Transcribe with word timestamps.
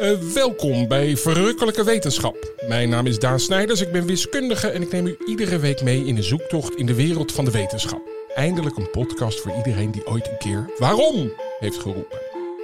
Uh, 0.00 0.12
welkom 0.34 0.88
bij 0.88 1.16
Verrukkelijke 1.16 1.84
Wetenschap. 1.84 2.54
Mijn 2.68 2.88
naam 2.88 3.06
is 3.06 3.18
Daan 3.18 3.40
Snijders, 3.40 3.80
ik 3.80 3.92
ben 3.92 4.06
wiskundige 4.06 4.68
en 4.68 4.82
ik 4.82 4.92
neem 4.92 5.06
u 5.06 5.16
iedere 5.26 5.58
week 5.58 5.82
mee 5.82 6.04
in 6.04 6.16
een 6.16 6.22
zoektocht 6.22 6.74
in 6.74 6.86
de 6.86 6.94
wereld 6.94 7.32
van 7.32 7.44
de 7.44 7.50
wetenschap. 7.50 8.00
Eindelijk 8.34 8.76
een 8.76 8.90
podcast 8.90 9.40
voor 9.40 9.56
iedereen 9.56 9.90
die 9.90 10.06
ooit 10.06 10.28
een 10.28 10.38
keer 10.38 10.70
waarom 10.76 11.32
heeft 11.58 11.78
geroepen. 11.78 12.18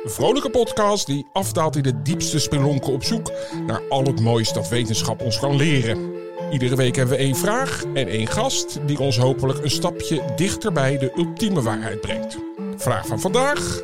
Een 0.05 0.11
vrolijke 0.11 0.51
podcast 0.51 1.07
die 1.07 1.27
afdaalt 1.33 1.77
in 1.77 1.83
de 1.83 2.03
diepste 2.03 2.39
spelonken 2.39 2.93
op 2.93 3.05
zoek 3.05 3.33
naar 3.67 3.83
al 3.89 4.05
het 4.05 4.21
moois 4.21 4.53
dat 4.53 4.69
wetenschap 4.69 5.23
ons 5.23 5.39
kan 5.39 5.57
leren. 5.57 6.13
Iedere 6.53 6.77
week 6.77 6.97
hebben 6.97 7.17
we 7.17 7.23
één 7.23 7.37
vraag 7.37 7.85
en 7.95 8.09
één 8.09 8.27
gast 8.27 8.79
die 8.87 8.99
ons 8.99 9.19
hopelijk 9.19 9.65
een 9.65 9.71
stapje 9.71 10.23
dichter 10.37 10.73
bij 10.73 10.99
de 10.99 11.13
ultieme 11.17 11.63
waarheid 11.63 12.01
brengt. 12.01 12.39
Vraag 12.77 13.07
van 13.07 13.21
vandaag: 13.21 13.81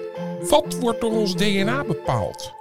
wat 0.48 0.76
wordt 0.80 1.00
door 1.00 1.12
ons 1.12 1.36
DNA 1.36 1.84
bepaald? 1.84 2.58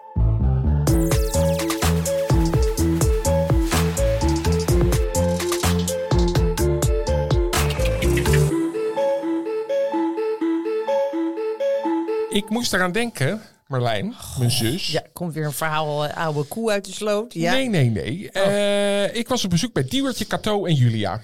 Ik 12.29 12.49
moest 12.49 12.73
eraan 12.73 12.91
denken, 12.91 13.41
Marlijn, 13.67 14.15
mijn 14.37 14.51
zus. 14.51 14.91
Ja, 14.91 15.03
komt 15.13 15.33
weer 15.33 15.45
een 15.45 15.51
verhaal 15.51 16.05
uh, 16.05 16.17
oude 16.17 16.43
koe 16.43 16.71
uit 16.71 16.85
de 16.85 16.91
sloot. 16.91 17.33
Ja? 17.33 17.51
Nee, 17.53 17.69
nee, 17.69 17.89
nee. 17.89 18.29
Oh. 18.33 18.45
Uh, 18.45 19.15
ik 19.15 19.27
was 19.27 19.43
op 19.43 19.49
bezoek 19.49 19.73
bij 19.73 19.83
Diewertje, 19.83 20.27
Cato 20.27 20.65
en 20.65 20.73
Julia. 20.73 21.21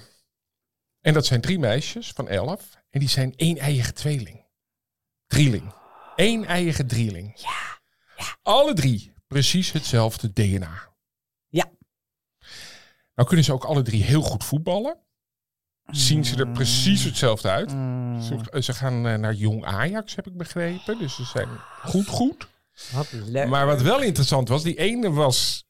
En 1.01 1.13
dat 1.13 1.25
zijn 1.25 1.41
drie 1.41 1.59
meisjes 1.59 2.11
van 2.11 2.27
elf. 2.29 2.77
En 2.89 2.99
die 2.99 3.09
zijn 3.09 3.33
één 3.35 3.57
eigen 3.57 3.93
tweeling. 3.93 4.45
Drieling. 5.27 5.73
Eén 6.15 6.45
eigen 6.45 6.87
drieling. 6.87 7.33
Ja. 7.35 7.79
ja. 8.17 8.37
Alle 8.41 8.73
drie 8.73 9.13
precies 9.27 9.71
hetzelfde 9.71 10.33
DNA. 10.33 10.93
Ja. 11.47 11.71
Nou 13.15 13.27
kunnen 13.27 13.45
ze 13.45 13.53
ook 13.53 13.63
alle 13.63 13.81
drie 13.81 14.03
heel 14.03 14.21
goed 14.21 14.43
voetballen. 14.43 15.04
Zien 15.91 16.25
ze 16.25 16.35
er 16.35 16.47
precies 16.47 17.03
hetzelfde 17.03 17.49
uit. 17.49 17.73
Mm. 17.73 18.21
Ze, 18.21 18.61
ze 18.61 18.73
gaan 18.73 19.07
uh, 19.07 19.15
naar 19.15 19.33
Jong 19.33 19.65
Ajax, 19.65 20.15
heb 20.15 20.27
ik 20.27 20.37
begrepen. 20.37 20.97
Dus 20.97 21.15
ze 21.15 21.23
zijn 21.23 21.49
goed, 21.83 22.07
goed. 22.07 22.47
Wat. 22.91 23.47
Maar 23.47 23.65
wat 23.65 23.81
wel 23.81 24.01
interessant 24.01 24.49
was, 24.49 24.63
die 24.63 24.77
ene 24.77 25.11
was... 25.11 25.63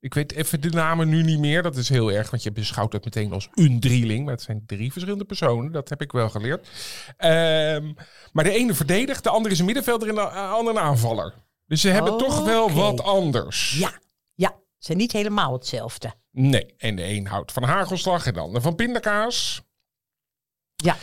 Ik 0.00 0.14
weet 0.14 0.32
even 0.32 0.60
de 0.60 0.70
namen 0.70 1.08
nu 1.08 1.22
niet 1.22 1.38
meer. 1.38 1.62
Dat 1.62 1.76
is 1.76 1.88
heel 1.88 2.12
erg, 2.12 2.30
want 2.30 2.42
je 2.42 2.52
beschouwt 2.52 2.92
het 2.92 3.04
meteen 3.04 3.32
als 3.32 3.48
een 3.54 3.80
drieling. 3.80 4.24
Maar 4.24 4.34
het 4.34 4.42
zijn 4.42 4.62
drie 4.66 4.92
verschillende 4.92 5.24
personen. 5.24 5.72
Dat 5.72 5.88
heb 5.88 6.00
ik 6.00 6.12
wel 6.12 6.30
geleerd. 6.30 6.68
Um, 7.18 7.94
maar 8.32 8.44
de 8.44 8.52
ene 8.52 8.74
verdedigt, 8.74 9.22
de 9.22 9.30
andere 9.30 9.54
is 9.54 9.60
een 9.60 9.66
middenvelder 9.66 10.08
en 10.08 10.14
de 10.14 10.20
andere 10.30 10.78
een 10.78 10.84
aanvaller. 10.84 11.34
Dus 11.66 11.80
ze 11.80 11.88
hebben 11.88 12.12
Oh, 12.12 12.18
toch 12.18 12.44
wel 12.44 12.72
wat 12.72 13.02
anders. 13.02 13.78
Ja, 13.78 13.92
ja. 14.34 14.48
Ze 14.48 14.86
zijn 14.86 14.98
niet 14.98 15.12
helemaal 15.12 15.52
hetzelfde. 15.52 16.12
Nee, 16.30 16.74
en 16.76 16.96
de 16.96 17.04
een 17.04 17.26
houdt 17.26 17.52
van 17.52 17.62
hagelslag 17.62 18.26
en 18.26 18.34
de 18.34 18.40
ander 18.40 18.62
van 18.62 18.74
pindakaas. 18.74 19.62
Ja. 20.76 20.96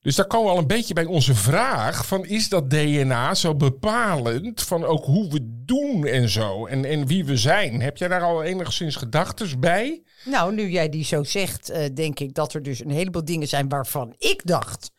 Dus 0.00 0.16
daar 0.16 0.26
komen 0.26 0.46
we 0.46 0.52
al 0.52 0.58
een 0.58 0.66
beetje 0.66 0.94
bij 0.94 1.04
onze 1.04 1.34
vraag 1.34 2.06
van 2.06 2.24
is 2.24 2.48
dat 2.48 2.70
DNA 2.70 3.34
zo 3.34 3.54
bepalend 3.54 4.62
van 4.62 4.84
ook 4.84 5.04
hoe 5.04 5.30
we 5.30 5.40
doen 5.64 6.06
en 6.06 6.28
zo 6.28 6.66
en, 6.66 6.84
en 6.84 7.06
wie 7.06 7.24
we 7.24 7.36
zijn? 7.36 7.80
Heb 7.80 7.96
jij 7.96 8.08
daar 8.08 8.22
al 8.22 8.42
enigszins 8.42 8.96
gedachten 8.96 9.60
bij? 9.60 10.02
Nou, 10.24 10.54
nu 10.54 10.68
jij 10.70 10.88
die 10.88 11.04
zo 11.04 11.22
zegt, 11.22 11.70
eh, 11.70 11.94
denk 11.94 12.20
ik 12.20 12.34
dat 12.34 12.54
er 12.54 12.62
dus 12.62 12.80
een 12.80 12.90
heleboel 12.90 13.24
dingen 13.24 13.48
zijn 13.48 13.68
waarvan 13.68 14.14
ik 14.18 14.46
dacht. 14.46 14.90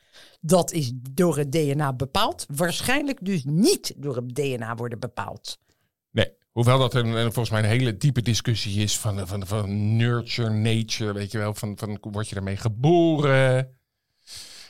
Dat 0.41 0.71
is 0.71 0.91
door 1.11 1.37
het 1.37 1.51
DNA 1.51 1.93
bepaald. 1.93 2.45
Waarschijnlijk 2.55 3.17
dus 3.21 3.43
niet 3.45 3.93
door 3.97 4.15
het 4.15 4.35
DNA 4.35 4.75
worden 4.75 4.99
bepaald. 4.99 5.57
Hoewel 6.51 6.79
dat 6.79 6.93
een, 6.93 7.05
een- 7.05 7.21
volgens 7.33 7.49
mij 7.49 7.59
een 7.59 7.69
hele 7.77 7.97
diepe 7.97 8.21
discussie 8.21 8.83
is 8.83 8.97
van, 8.97 9.27
van, 9.27 9.47
van 9.47 9.95
nurture, 9.95 10.49
nature, 10.49 11.13
weet 11.13 11.31
je 11.31 11.37
wel, 11.37 11.53
van, 11.53 11.77
van 11.77 11.97
word 12.01 12.29
je 12.29 12.35
ermee 12.35 12.57
geboren? 12.57 13.59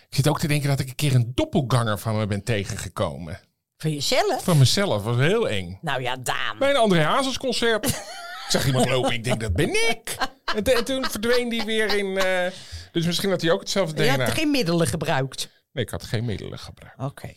Ik 0.10 0.18
zit 0.18 0.28
ook 0.28 0.40
te 0.40 0.48
denken 0.48 0.70
dat 0.70 0.80
ik 0.80 0.88
een 0.90 0.96
keer 0.96 1.16
een 1.16 1.32
doppelganger 1.36 2.00
van 2.00 2.18
me 2.18 2.26
ben 2.28 2.44
tegengekomen. 2.44 3.40
Van 3.78 3.92
jezelf? 3.94 4.44
Van 4.44 4.58
mezelf, 4.58 5.04
was 5.04 5.18
heel 5.18 5.50
eng. 5.50 5.78
Nou 5.82 6.02
ja, 6.02 6.16
Daan. 6.18 6.58
Bij 6.60 6.70
een 6.70 6.76
André 6.76 7.02
Hazes 7.04 7.38
concert. 7.38 7.86
ik 7.88 8.46
zag 8.50 8.66
iemand 8.66 8.90
lopen, 8.90 9.12
ik 9.14 9.24
denk 9.24 9.40
dat 9.42 9.54
ben 9.54 9.90
ik. 9.90 10.18
En, 10.56 10.64
en 10.64 10.86
toen 10.86 11.06
verdween 11.06 11.50
die 11.50 11.64
weer 11.64 11.98
in... 11.98 12.18
eh, 12.18 12.52
dus 12.92 13.06
misschien 13.06 13.30
had 13.30 13.42
hij 13.42 13.52
ook 13.52 13.60
hetzelfde 13.60 14.04
Je 14.04 14.10
DNA. 14.12 14.24
hebt 14.26 14.38
geen 14.38 14.52
middelen 14.52 14.88
gebruikt. 14.88 15.50
Nee, 15.74 15.84
ik 15.84 15.90
had 15.90 16.04
geen 16.04 16.26
middelen 16.26 16.60
gebruikt. 16.60 17.00
Oké. 17.00 17.28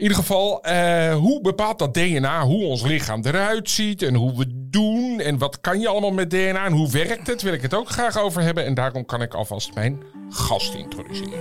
In 0.00 0.06
ieder 0.06 0.22
geval, 0.22 0.62
eh, 0.62 1.14
hoe 1.14 1.40
bepaalt 1.40 1.78
dat 1.78 1.94
DNA 1.94 2.42
hoe 2.44 2.64
ons 2.64 2.82
lichaam 2.82 3.24
eruit 3.24 3.70
ziet 3.70 4.02
en 4.02 4.14
hoe 4.14 4.36
we 4.36 4.68
doen 4.70 5.20
en 5.20 5.38
wat 5.38 5.60
kan 5.60 5.80
je 5.80 5.88
allemaal 5.88 6.10
met 6.10 6.30
DNA 6.30 6.64
en 6.64 6.72
hoe 6.72 6.90
werkt 6.90 7.26
het? 7.26 7.42
Wil 7.42 7.52
ik 7.52 7.62
het 7.62 7.74
ook 7.74 7.88
graag 7.88 8.18
over 8.18 8.42
hebben 8.42 8.64
en 8.64 8.74
daarom 8.74 9.04
kan 9.04 9.22
ik 9.22 9.34
alvast 9.34 9.74
mijn 9.74 10.02
gast 10.28 10.74
introduceren. 10.74 11.32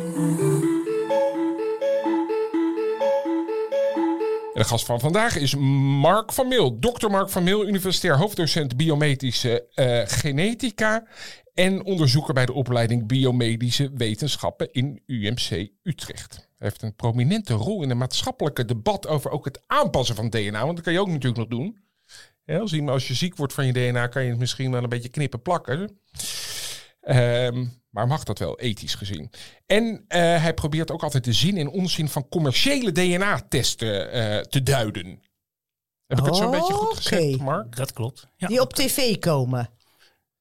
En 4.53 4.62
de 4.62 4.64
gast 4.64 4.86
van 4.86 5.00
vandaag 5.00 5.36
is 5.36 5.56
Mark 6.02 6.34
van 6.34 6.48
Meel, 6.48 6.80
Dr. 6.80 7.09
Mark 7.09 7.30
van 7.30 7.44
Meel, 7.44 7.68
universitair 7.68 8.18
hoofddocent 8.18 8.78
biomedische 8.78 9.68
eh, 9.74 10.02
genetica 10.06 11.08
en 11.53 11.84
onderzoeker 11.84 12.34
bij 12.34 12.46
de 12.46 12.53
opleiding 12.53 13.08
biomedische 13.08 13.92
wetenschappen 13.94 14.72
in 14.72 15.02
UMC 15.06 15.69
Utrecht. 15.84 16.49
Hij 16.59 16.68
heeft 16.68 16.81
een 16.81 16.96
prominente 16.96 17.53
rol 17.53 17.84
in 17.84 17.90
het 17.90 17.97
maatschappelijke 17.97 18.66
debat 18.66 19.08
over 19.08 19.31
ook 19.31 19.46
het 19.46 19.62
aanpassen 19.68 20.16
van 20.16 20.30
DNA, 20.30 20.64
want 20.64 20.75
dat 20.75 20.84
kan 20.84 20.94
je 20.94 21.00
ook 21.00 21.08
natuurlijk 21.08 21.38
nog 21.50 21.59
doen. 21.59 21.78
Ja, 22.46 22.59
als, 22.59 22.74
iemand- 22.74 22.90
als 22.94 23.08
je 23.08 23.14
ziek 23.14 23.36
wordt 23.36 23.53
van 23.53 23.66
je 23.66 23.74
DNA, 23.74 24.08
kan 24.08 24.24
je 24.24 24.30
het 24.30 24.40
misschien 24.40 24.72
wel 24.72 24.84
een 24.84 24.90
beetje 24.90 25.09
knippen 25.09 25.42
plakken. 25.42 26.00
Ehm, 27.02 27.66
maar 27.90 28.08
mag 28.08 28.24
dat 28.24 28.40
wel, 28.40 28.59
ethisch 28.59 28.96
gezien. 28.96 29.30
En 29.66 30.06
eh, 30.08 30.19
hij 30.22 30.53
probeert 30.53 30.92
ook 30.92 31.03
altijd 31.03 31.24
de 31.24 31.34
zin 31.34 31.58
en 31.58 31.69
onzin 31.69 32.09
van 32.09 32.28
commerciële 32.30 32.92
DNA-testen 32.92 34.12
eh, 34.12 34.40
te 34.40 34.64
duiden. 34.64 35.22
Heb 36.08 36.18
ik 36.19 36.25
het 36.25 36.36
zo'n 36.36 36.52
beetje 36.52 36.74
goed 36.74 36.96
gezegd, 36.96 37.40
Mark? 37.40 37.75
Dat 37.75 37.94
klopt. 37.94 38.28
Ja. 38.36 38.48
Die 38.48 38.62
op 38.62 38.74
tv 38.74 39.18
komen. 39.19 39.69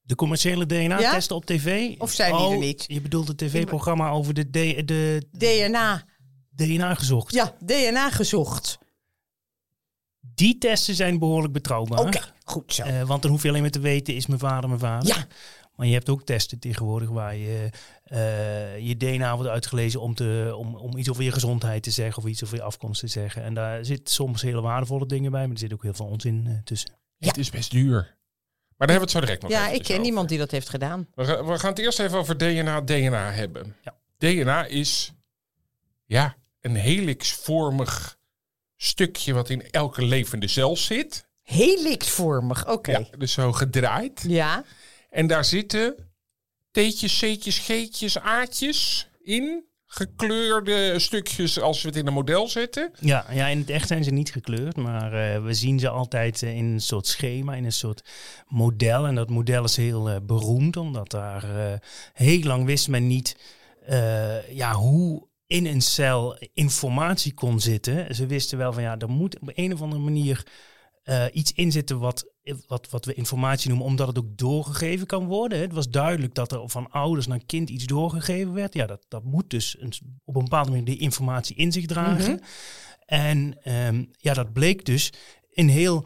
De 0.01 0.15
commerciële 0.15 0.65
DNA-testen 0.65 1.35
op 1.35 1.45
tv. 1.45 1.97
Of 1.97 2.11
zijn 2.11 2.31
die 2.35 2.41
er 2.41 2.47
Oh, 2.47 2.59
niet? 2.59 2.83
Je 2.87 3.01
bedoelt 3.01 3.27
het 3.27 3.37
tv-programma 3.37 4.09
over 4.09 4.33
de, 4.33 4.49
de 4.85 5.23
DNA. 5.31 6.05
DNA 6.65 6.95
gezocht. 6.95 7.33
Ja, 7.33 7.55
DNA 7.65 8.09
gezocht. 8.11 8.77
Die 10.19 10.57
testen 10.57 10.95
zijn 10.95 11.19
behoorlijk 11.19 11.53
betrouwbaar. 11.53 11.99
Oké, 11.99 12.19
goed 12.43 12.73
zo. 12.73 12.83
Eh, 12.83 13.01
want 13.03 13.21
dan 13.21 13.31
hoef 13.31 13.43
je 13.43 13.49
alleen 13.49 13.61
maar 13.61 13.69
te 13.71 13.79
weten, 13.79 14.15
is 14.15 14.27
mijn 14.27 14.39
vader 14.39 14.69
mijn 14.69 14.81
vader? 14.81 15.07
Ja. 15.07 15.25
Maar 15.75 15.87
je 15.87 15.93
hebt 15.93 16.09
ook 16.09 16.23
testen 16.23 16.59
tegenwoordig 16.59 17.09
waar 17.09 17.35
je 17.35 17.69
eh, 18.03 18.79
je 18.79 18.97
DNA 18.97 19.35
wordt 19.35 19.49
uitgelezen 19.51 20.01
om, 20.01 20.13
te, 20.15 20.53
om, 20.57 20.75
om 20.75 20.97
iets 20.97 21.09
over 21.09 21.23
je 21.23 21.31
gezondheid 21.31 21.83
te 21.83 21.91
zeggen 21.91 22.23
of 22.23 22.29
iets 22.29 22.43
over 22.43 22.55
je 22.55 22.61
afkomst 22.63 22.99
te 22.99 23.07
zeggen. 23.07 23.43
En 23.43 23.53
daar 23.53 23.85
zit 23.85 24.09
soms 24.09 24.41
hele 24.41 24.61
waardevolle 24.61 25.05
dingen 25.05 25.31
bij, 25.31 25.41
maar 25.41 25.51
er 25.51 25.57
zit 25.59 25.73
ook 25.73 25.83
heel 25.83 25.93
veel 25.93 26.05
onzin 26.05 26.43
eh, 26.47 26.53
tussen. 26.63 26.91
Het 27.19 27.37
is 27.37 27.49
best 27.49 27.71
duur. 27.71 28.17
Maar 28.77 28.87
daar 28.87 28.97
hebben 28.97 28.97
we 28.97 28.99
het 28.99 29.11
zo 29.11 29.19
direct 29.19 29.41
nog 29.41 29.51
Ja, 29.51 29.67
ik 29.69 29.83
ken 29.83 29.93
over. 29.95 30.05
iemand 30.05 30.29
die 30.29 30.37
dat 30.37 30.51
heeft 30.51 30.69
gedaan. 30.69 31.07
We, 31.15 31.25
gaan- 31.25 31.45
we 31.45 31.59
gaan 31.59 31.69
het 31.69 31.79
eerst 31.79 31.99
even 31.99 32.17
over 32.17 32.37
DNA, 32.37 32.81
DNA 32.81 33.31
hebben. 33.31 33.75
Ja. 33.81 33.95
DNA 34.17 34.65
is 34.65 35.13
ja, 36.05 36.35
een 36.61 36.75
helixvormig 36.75 38.17
stukje 38.75 39.33
wat 39.33 39.49
in 39.49 39.71
elke 39.71 40.05
levende 40.05 40.47
cel 40.47 40.77
zit. 40.77 41.27
Helixvormig, 41.41 42.67
oké. 42.67 42.91
Ja, 42.91 43.05
dus 43.17 43.31
zo 43.33 43.51
gedraaid. 43.51 44.23
Ja. 44.27 44.63
En 45.09 45.27
daar 45.27 45.45
zitten 45.45 45.95
T'tjes, 46.71 47.17
C'tjes, 47.17 47.57
G'tjes, 47.57 48.19
A'tjes 48.19 49.09
in. 49.21 49.67
Gekleurde 49.91 50.99
stukjes 50.99 51.59
als 51.59 51.81
we 51.81 51.87
het 51.87 51.97
in 51.97 52.07
een 52.07 52.13
model 52.13 52.47
zetten. 52.47 52.91
Ja, 52.99 53.25
ja, 53.31 53.47
in 53.47 53.57
het 53.59 53.69
echt 53.69 53.87
zijn 53.87 54.03
ze 54.03 54.11
niet 54.11 54.31
gekleurd, 54.31 54.75
maar 54.75 55.13
eh, 55.13 55.43
we 55.43 55.53
zien 55.53 55.79
ze 55.79 55.89
altijd 55.89 56.43
eh, 56.43 56.55
in 56.55 56.65
een 56.65 56.81
soort 56.81 57.07
schema, 57.07 57.55
in 57.55 57.65
een 57.65 57.71
soort 57.71 58.03
model. 58.47 59.07
En 59.07 59.15
dat 59.15 59.29
model 59.29 59.63
is 59.63 59.75
heel 59.75 60.09
eh, 60.09 60.15
beroemd, 60.21 60.77
omdat 60.77 61.11
daar 61.11 61.71
eh, 61.71 61.79
heel 62.13 62.43
lang 62.43 62.65
wist 62.65 62.87
men 62.87 63.07
niet 63.07 63.37
eh, 63.85 64.51
ja, 64.55 64.73
hoe 64.73 65.27
in 65.49 65.65
een 65.65 65.81
cel 65.81 66.37
informatie 66.53 67.33
kon 67.33 67.59
zitten. 67.59 68.15
Ze 68.15 68.25
wisten 68.25 68.57
wel 68.57 68.73
van 68.73 68.83
ja, 68.83 68.97
er 68.97 69.09
moet 69.09 69.39
op 69.39 69.51
een 69.53 69.73
of 69.73 69.81
andere 69.81 70.01
manier 70.01 70.45
eh, 71.03 71.25
iets 71.31 71.53
in 71.53 71.71
zitten 71.71 71.99
wat, 71.99 72.31
wat, 72.67 72.89
wat 72.89 73.05
we 73.05 73.13
informatie 73.13 73.69
noemen, 73.69 73.87
omdat 73.87 74.07
het 74.07 74.17
ook 74.17 74.37
doorgegeven 74.37 75.07
kan 75.07 75.25
worden. 75.25 75.59
Het 75.59 75.73
was 75.73 75.89
duidelijk 75.89 76.33
dat 76.33 76.51
er 76.51 76.69
van 76.69 76.91
ouders 76.91 77.27
naar 77.27 77.45
kind 77.45 77.69
iets 77.69 77.85
doorgegeven 77.85 78.53
werd. 78.53 78.73
Ja, 78.73 78.85
dat, 78.85 79.05
dat 79.07 79.23
moet 79.23 79.49
dus 79.49 79.75
een, 79.79 79.93
op 80.25 80.35
een 80.35 80.43
bepaalde 80.43 80.69
manier 80.69 80.85
die 80.85 80.97
informatie 80.97 81.55
in 81.55 81.71
zich 81.71 81.85
dragen. 81.85 82.41
En 83.05 83.63
ehm, 83.63 84.05
ja, 84.17 84.33
dat 84.33 84.53
bleek 84.53 84.85
dus 84.85 85.13
een 85.53 85.69
heel 85.69 86.05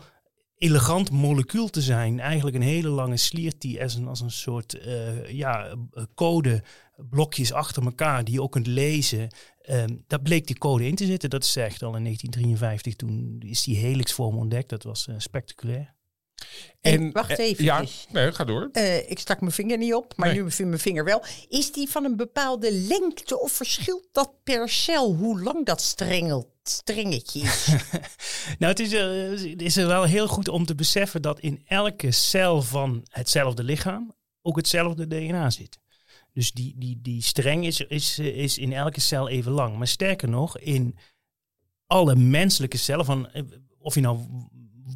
elegant 0.63 1.11
molecuul 1.11 1.69
te 1.69 1.81
zijn. 1.81 2.19
Eigenlijk 2.19 2.55
een 2.55 2.61
hele 2.61 2.89
lange 2.89 3.17
sliert 3.17 3.61
die 3.61 3.81
als 3.81 4.21
een, 4.21 4.31
soort 4.31 4.73
eh, 4.73 5.29
ja, 5.29 5.67
eh, 5.67 6.03
code 6.15 6.63
blokjes 7.09 7.53
achter 7.53 7.83
elkaar 7.83 8.23
die 8.23 8.33
je 8.33 8.41
ook 8.41 8.51
kunt 8.51 8.67
lezen. 8.67 9.29
Ehm 9.61 9.95
daar 10.07 10.21
bleek 10.21 10.47
die 10.47 10.57
code 10.57 10.87
in 10.87 10.95
te 10.95 11.05
zitten. 11.05 11.29
Dat 11.29 11.43
is 11.43 11.55
echt 11.55 11.83
al 11.83 11.95
in 11.95 12.03
1953. 12.03 12.95
Toen 12.95 13.41
is 13.45 13.63
die 13.63 13.77
helixvorm 13.77 14.37
ontdekt. 14.37 14.69
Dat 14.69 14.83
was 14.83 15.07
eh, 15.07 15.15
spectaculair. 15.17 15.93
En, 16.81 17.11
wacht 17.11 17.29
eh, 17.29 17.45
even. 17.45 17.63
Ja, 17.63 17.83
nee, 18.11 18.31
ga 18.31 18.43
door. 18.43 18.69
Eh, 18.71 19.09
ik 19.09 19.19
stak 19.19 19.39
mijn 19.39 19.51
vinger 19.51 19.77
niet 19.77 19.93
op, 19.93 20.13
maar 20.15 20.27
Nee. 20.33 20.41
nu 20.43 20.51
vind 20.51 20.69
mijn 20.69 20.81
vinger 20.81 21.03
wel. 21.03 21.23
Is 21.49 21.71
die 21.71 21.89
van 21.89 22.05
een 22.05 22.15
bepaalde 22.15 22.73
lengte 22.73 23.39
of 23.39 23.51
verschilt 23.51 24.07
dat 24.11 24.31
per 24.43 24.69
cel 24.69 25.13
hoe 25.15 25.41
lang 25.41 25.65
dat 25.65 25.81
strengelt, 25.81 26.47
strengetje 26.63 27.39
is? 27.39 27.67
Nou, 28.59 28.71
het 28.71 28.79
is, 28.79 28.91
er, 28.93 29.29
het 29.49 29.61
is 29.61 29.77
er 29.77 29.87
wel 29.87 30.03
heel 30.03 30.27
goed 30.27 30.47
om 30.47 30.65
te 30.65 30.75
beseffen 30.75 31.21
dat 31.21 31.39
in 31.39 31.61
elke 31.65 32.11
cel 32.11 32.61
van 32.61 33.05
hetzelfde 33.09 33.63
lichaam 33.63 34.13
ook 34.41 34.55
hetzelfde 34.55 35.07
DNA 35.07 35.49
zit. 35.49 35.79
Dus 36.33 36.51
die, 36.51 36.73
die, 36.77 36.99
die 37.01 37.21
streng 37.21 37.65
is, 37.65 37.79
is, 37.81 38.19
is 38.19 38.57
in 38.57 38.73
elke 38.73 38.99
cel 38.99 39.29
even 39.29 39.51
lang. 39.51 39.77
Maar 39.77 39.87
sterker 39.87 40.29
nog, 40.29 40.57
in 40.57 40.97
alle 41.87 42.15
menselijke 42.15 42.77
cellen, 42.77 43.05
van, 43.05 43.29
eh, 43.29 43.41
of 43.79 43.95
je 43.95 44.01
nou 44.01 44.19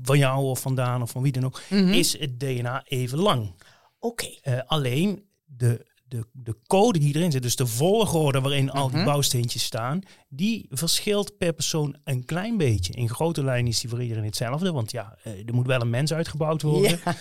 van 0.03 0.17
jou 0.17 0.44
of 0.44 0.59
vandaan 0.59 1.01
of 1.01 1.11
van 1.11 1.21
wie 1.21 1.31
dan 1.31 1.45
ook, 1.45 1.61
is 1.69 2.19
het 2.19 2.39
DNA 2.39 2.83
even 2.85 3.17
lang. 3.19 3.55
Oké. 3.99 4.27
Eh, 4.41 4.59
alleen 4.65 5.25
de, 5.45 5.85
de, 6.07 6.25
de 6.31 6.55
code 6.67 6.99
die 6.99 7.15
erin 7.15 7.31
zit, 7.31 7.41
dus 7.41 7.55
de 7.55 7.67
volgorde 7.67 8.41
waarin 8.41 8.71
al 8.71 8.89
die 8.89 9.03
bouwsteentjes 9.03 9.63
staan, 9.63 10.01
die 10.29 10.65
verschilt 10.69 11.38
per 11.38 11.53
persoon 11.53 11.97
een 12.03 12.25
klein 12.25 12.57
beetje. 12.57 12.94
In 12.94 13.09
grote 13.09 13.44
lijnen 13.44 13.71
is 13.71 13.79
die 13.79 13.89
voor 13.89 14.01
iedereen 14.01 14.23
hetzelfde, 14.23 14.71
want 14.71 14.91
ja, 14.91 15.17
eh, 15.23 15.47
er 15.47 15.53
moet 15.53 15.67
wel 15.67 15.81
een 15.81 15.89
mens 15.89 16.13
uitgebouwd 16.13 16.61
worden. 16.61 17.00
Ja. 17.05 17.15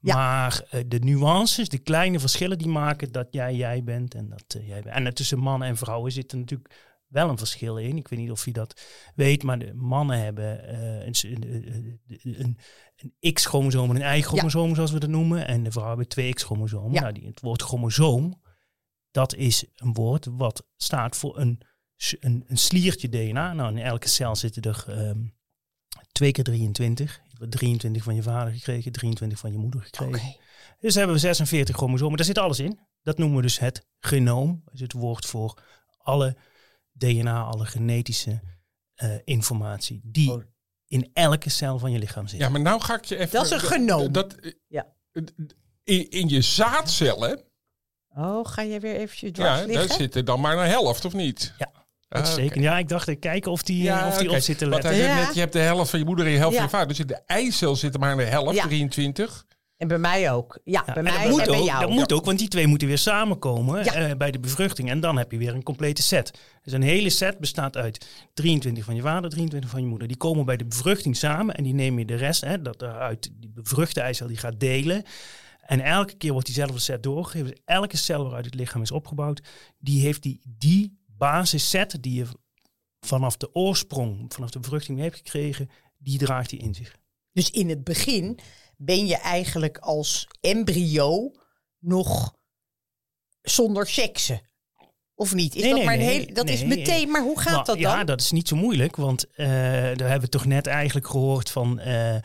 Ja. 0.00 0.14
Maar 0.14 0.62
eh, 0.70 0.80
de 0.86 0.98
nuances, 0.98 1.68
de 1.68 1.78
kleine 1.78 2.20
verschillen 2.20 2.58
die 2.58 2.68
maken 2.68 3.12
dat 3.12 3.26
jij 3.30 3.54
jij 3.54 3.84
bent 3.84 4.14
en 4.14 4.28
dat 4.28 4.62
jij 4.66 4.82
bent. 4.82 4.94
En 4.96 5.14
tussen 5.14 5.38
mannen 5.38 5.68
en 5.68 5.76
vrouwen 5.76 6.12
zit 6.12 6.32
er 6.32 6.38
natuurlijk 6.38 6.74
wel 7.08 7.28
een 7.28 7.38
verschil 7.38 7.76
in. 7.78 7.96
Ik 7.96 8.08
weet 8.08 8.18
niet 8.18 8.30
of 8.30 8.44
je 8.44 8.52
dat 8.52 8.82
weet, 9.14 9.42
maar 9.42 9.58
de 9.58 9.74
mannen 9.74 10.18
hebben 10.22 10.68
eh, 10.68 11.06
een, 11.06 11.14
s- 11.14 11.22
een, 11.22 12.00
een, 12.22 12.58
een, 13.20 13.32
X-chromosoom 13.32 13.90
en 13.96 14.02
een 14.02 14.18
Y-chromosoom, 14.18 14.74
zoals 14.74 14.90
we 14.92 14.98
dat 14.98 15.10
noemen. 15.10 15.46
En 15.46 15.62
de 15.62 15.70
vrouwen 15.70 15.96
hebben 15.96 16.12
twee 16.14 16.32
X-chromosomen. 16.32 16.92
Ja. 16.92 17.00
Nou, 17.00 17.12
die, 17.12 17.26
het 17.26 17.40
woord 17.40 17.62
chromosoom, 17.62 18.42
dat 19.10 19.34
is 19.34 19.64
een 19.74 19.92
woord 19.92 20.26
wat 20.30 20.66
staat 20.76 21.16
voor 21.16 21.38
een, 21.38 21.60
een, 22.20 22.44
een 22.46 22.56
sliertje 22.58 23.08
DNA. 23.08 23.52
Nou, 23.52 23.70
in 23.76 23.82
elke 23.82 24.08
cel 24.08 24.36
zitten 24.36 24.62
er 24.62 24.84
ehm, 24.88 25.20
twee 26.12 26.32
keer 26.32 26.44
23. 26.44 27.20
Je 27.28 27.36
hebt 27.38 27.50
23 27.50 28.02
van 28.02 28.14
je 28.14 28.22
vader 28.22 28.52
gekregen, 28.52 28.92
23 28.92 29.38
van 29.38 29.52
je 29.52 29.58
moeder 29.58 29.80
gekregen. 29.82 30.36
Dus 30.80 30.94
hebben 30.94 31.14
we 31.14 31.20
46 31.20 31.76
chromosomen. 31.76 32.16
Daar 32.16 32.26
zit 32.26 32.38
alles 32.38 32.58
in. 32.60 32.78
Dat 33.02 33.18
noemen 33.18 33.36
we 33.36 33.42
dus 33.42 33.58
het 33.58 33.86
genoom. 33.98 34.60
Dat 34.64 34.74
is 34.74 34.80
het 34.80 34.92
woord 34.92 35.26
voor 35.26 35.62
alle 35.98 36.36
DNA, 36.98 37.42
alle 37.42 37.66
genetische 37.66 38.40
eh, 38.94 39.10
informatie 39.24 40.00
die 40.04 40.32
Oh. 40.32 40.42
in 40.86 41.10
elke 41.12 41.50
cel 41.50 41.78
van 41.78 41.90
je 41.92 41.98
lichaam 41.98 42.26
zit. 42.26 42.40
Ja, 42.40 42.48
maar 42.48 42.60
nou 42.60 42.80
ga 42.80 42.94
ik 42.96 43.04
je 43.04 43.16
even... 43.16 43.32
Dat 43.32 43.44
is 43.44 43.50
een 43.50 43.60
genoom. 43.60 44.12
Dat, 44.12 44.32
eh, 44.34 44.52
Ja. 44.68 44.86
in, 45.84 46.08
in 46.10 46.28
je 46.28 46.40
zaadcellen, 46.42 47.42
Oh, 48.16 48.46
ga 48.46 48.64
jij 48.64 48.80
weer 48.80 48.94
eventjes 48.96 49.32
dwars 49.32 49.48
ja, 49.50 49.56
daar 49.56 49.66
liggen? 49.66 49.94
zit 49.94 50.14
er 50.14 50.24
dan 50.24 50.40
maar 50.40 50.58
een 50.58 50.68
helft, 50.68 51.04
of 51.04 51.12
niet? 51.12 51.54
Ja, 51.58 51.70
Ah, 52.08 52.18
Uitstekend. 52.20 52.50
oké. 52.56 52.60
Ja, 52.60 52.78
ik 52.78 52.88
dacht, 52.88 53.08
ik 53.08 53.20
kijken 53.20 53.50
of 53.52 53.62
die, 53.62 53.82
Ja, 53.82 54.08
of 54.08 54.18
die 54.18 54.30
op 54.30 54.38
zit 54.38 54.58
te 54.58 54.68
Want 54.68 54.82
letten. 54.82 55.00
hij 55.00 55.08
zei 55.08 55.20
Ja. 55.20 55.26
net, 55.26 55.34
je 55.34 55.40
hebt 55.40 55.52
de 55.52 55.58
helft 55.58 55.90
van 55.90 55.98
je 55.98 56.04
moeder 56.04 56.26
en 56.26 56.32
de 56.32 56.38
helft 56.38 56.52
Ja. 56.56 56.60
van 56.60 56.68
je 56.68 56.74
vader. 56.76 56.88
Dus 56.88 56.98
in 56.98 57.06
de 57.06 57.22
eicel 57.26 57.76
zit 57.76 57.94
er 57.94 58.00
maar 58.00 58.16
de 58.16 58.22
helft, 58.24 58.54
Ja. 58.56 58.64
23. 58.64 59.44
En 59.78 59.88
bij 59.88 59.98
mij 59.98 60.32
ook. 60.32 60.58
Ja, 60.64 60.82
Ja, 60.86 60.92
bij 60.92 60.94
en 60.94 61.02
mij 61.02 61.22
dat 61.22 61.30
moet, 61.30 61.40
en 61.40 61.46
bij 61.46 61.58
ook, 61.58 61.66
jou. 61.66 61.80
dat 61.80 61.90
moet 61.90 62.12
ook, 62.12 62.24
want 62.24 62.38
die 62.38 62.48
twee 62.48 62.66
moeten 62.66 62.88
weer 62.88 62.98
samenkomen 62.98 63.84
Ja. 63.84 63.92
eh, 63.94 64.16
bij 64.16 64.30
de 64.30 64.38
bevruchting. 64.40 64.90
En 64.90 65.00
dan 65.00 65.18
heb 65.18 65.32
je 65.32 65.38
weer 65.38 65.54
een 65.54 65.62
complete 65.62 66.02
set. 66.02 66.38
Dus 66.62 66.72
een 66.72 66.82
hele 66.82 67.10
set 67.10 67.38
bestaat 67.38 67.76
uit 67.76 68.06
23 68.34 68.84
van 68.84 68.94
je 68.94 69.02
vader, 69.02 69.30
23 69.30 69.70
van 69.70 69.80
je 69.80 69.86
moeder. 69.86 70.08
Die 70.08 70.16
komen 70.16 70.44
bij 70.44 70.56
de 70.56 70.64
bevruchting 70.64 71.16
samen 71.16 71.54
en 71.54 71.64
die 71.64 71.74
neem 71.74 71.98
je 71.98 72.04
de 72.04 72.14
rest, 72.14 72.40
hè, 72.44 72.62
dat 72.62 72.82
eruit 72.82 73.30
die 73.34 73.50
bevruchte 73.50 74.00
eicel, 74.00 74.26
die 74.26 74.36
gaat 74.36 74.60
delen. 74.60 75.02
En 75.60 75.80
elke 75.80 76.14
keer 76.14 76.32
wordt 76.32 76.46
diezelfde 76.46 76.78
set 76.78 77.02
doorgegeven. 77.02 77.46
Dus 77.50 77.58
elke 77.64 77.96
cel 77.96 78.22
waaruit 78.22 78.44
het 78.44 78.54
lichaam 78.54 78.82
is 78.82 78.90
opgebouwd, 78.90 79.40
die 79.78 80.00
heeft 80.00 80.22
die, 80.22 80.40
die 80.58 80.98
basisset 81.06 81.96
die 82.00 82.14
je 82.14 82.26
vanaf 83.00 83.36
de 83.36 83.54
oorsprong, 83.54 84.34
vanaf 84.34 84.50
de 84.50 84.58
bevruchting 84.58 84.96
mee 84.96 85.06
hebt 85.06 85.18
gekregen, 85.18 85.70
die 85.98 86.18
draagt 86.18 86.50
hij 86.50 86.60
in 86.60 86.74
zich. 86.74 86.96
Dus 87.32 87.50
in 87.50 87.68
het 87.68 87.84
begin 87.84 88.38
ben 88.80 89.06
je 89.06 89.16
eigenlijk 89.16 89.78
als 89.78 90.28
embryo 90.40 91.32
nog 91.78 92.34
zonder 93.42 93.86
seksen. 93.86 94.40
Of 95.14 95.34
niet? 95.34 95.54
Is 95.54 95.60
Nee, 95.62 95.68
dat 95.70 95.78
nee, 95.78 95.86
maar 95.86 95.94
een 95.94 96.00
nee, 96.00 96.18
hele. 96.20 96.32
Dat 96.32 96.48
is 96.48 96.60
nee. 96.60 96.68
meteen. 96.78 97.10
Maar 97.10 97.22
hoe 97.22 97.38
gaat 97.40 97.52
Nou, 97.52 97.64
dat 97.64 97.78
dan? 97.78 97.78
Ja, 97.98 98.04
dat 98.04 98.20
is 98.20 98.30
niet 98.30 98.48
zo 98.48 98.56
moeilijk, 98.56 98.96
want 98.96 99.26
eh, 99.34 99.46
daar 99.46 99.86
hebben 100.08 100.20
we 100.20 100.28
toch 100.28 100.44
net 100.44 100.66
eigenlijk 100.66 101.06
gehoord 101.08 101.50
van 101.50 101.78
eh, 101.78 102.16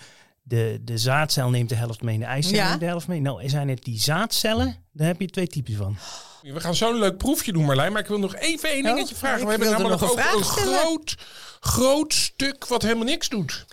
de, 0.41 0.79
de 0.81 0.97
zaadcel 0.97 1.50
neemt 1.50 1.69
de 1.69 1.75
helft 1.75 2.01
mee 2.01 2.13
en 2.13 2.19
de 2.19 2.25
eicel 2.25 2.53
Ja. 2.53 2.67
neemt 2.67 2.79
de 2.79 2.85
helft 2.85 3.07
mee. 3.07 3.21
Nou, 3.21 3.49
zijn 3.49 3.69
het 3.69 3.83
die 3.83 3.99
zaadcellen, 3.99 4.75
daar 4.91 5.07
heb 5.07 5.19
je 5.19 5.27
twee 5.27 5.47
types 5.47 5.75
van. 5.75 5.97
We 6.41 6.59
gaan 6.59 6.75
zo'n 6.75 6.99
leuk 6.99 7.17
proefje 7.17 7.53
doen, 7.53 7.65
Marlijn. 7.65 7.91
Maar 7.91 8.01
ik 8.01 8.07
wil 8.07 8.19
nog 8.19 8.35
even 8.35 8.69
één 8.69 8.85
Oh, 8.85 8.94
dingetje 8.94 9.15
vragen. 9.15 9.44
We 9.44 9.49
hebben 9.49 9.69
namelijk 9.71 10.01
nog 10.01 10.11
ook 10.11 10.17
een 10.17 10.23
vraag 10.23 10.35
een 10.35 10.44
stellen. 10.44 10.79
groot, 10.79 11.17
groot 11.59 12.13
stuk 12.13 12.67
wat 12.67 12.81
helemaal 12.81 13.03
niks 13.06 13.29
doet. 13.29 13.65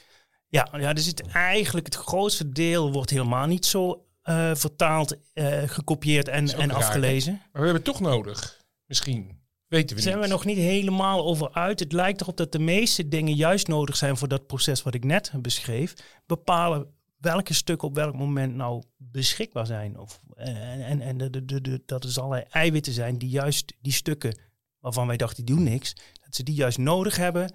Ja, 0.52 0.68
ja, 0.72 0.88
er 0.88 0.98
zit 0.98 1.26
eigenlijk 1.26 1.86
het 1.86 1.94
grootste 1.94 2.48
deel 2.48 2.92
wordt 2.92 3.10
helemaal 3.10 3.46
niet 3.46 3.66
zo 3.66 4.04
eh, 4.22 4.54
vertaald, 4.54 5.16
eh, 5.32 5.62
gekopieerd 5.66 6.28
en, 6.28 6.48
en 6.48 6.56
raar, 6.56 6.68
hè? 6.68 6.74
afgelezen. 6.74 7.32
Maar 7.32 7.42
we 7.52 7.58
hebben 7.58 7.74
het 7.74 7.84
toch 7.84 8.00
nodig. 8.00 8.58
Misschien. 8.86 9.38
Weten 9.66 9.88
we 9.88 9.94
Daar 9.94 10.02
zijn 10.02 10.14
niet. 10.16 10.24
we 10.24 10.30
nog 10.32 10.44
niet 10.44 10.56
helemaal 10.56 11.24
over 11.24 11.52
uit. 11.52 11.80
Het 11.80 11.92
lijkt 11.92 12.20
erop 12.20 12.36
dat 12.36 12.52
de 12.52 12.58
meeste 12.58 13.08
dingen 13.08 13.34
juist 13.34 13.66
nodig 13.66 13.96
zijn 13.96 14.16
voor 14.16 14.28
dat 14.28 14.46
proces 14.46 14.82
wat 14.82 14.94
ik 14.94 15.04
net 15.04 15.32
beschreef. 15.36 15.94
Bepalen 16.26 16.86
welke 17.18 17.54
stukken 17.54 17.88
op 17.88 17.94
welk 17.94 18.14
moment 18.14 18.54
nou 18.54 18.82
beschikbaar 18.96 19.66
zijn. 19.66 19.98
Of, 19.98 20.20
eh, 20.34 20.72
en 20.72 20.80
en, 20.80 21.00
en 21.00 21.18
de, 21.18 21.30
de, 21.30 21.44
de, 21.44 21.60
de- 21.60 21.82
dat 21.86 22.04
er 22.04 22.20
allerlei 22.20 22.44
eiwitten 22.50 22.92
zijn 22.92 23.18
die 23.18 23.28
juist 23.28 23.72
die 23.80 23.92
stukken 23.92 24.38
waarvan 24.78 25.06
wij 25.06 25.16
dachten 25.16 25.44
die 25.44 25.54
doen 25.56 25.64
niks, 25.64 25.94
dat 26.24 26.34
ze 26.34 26.42
die 26.42 26.54
juist 26.54 26.78
nodig 26.78 27.16
hebben 27.16 27.52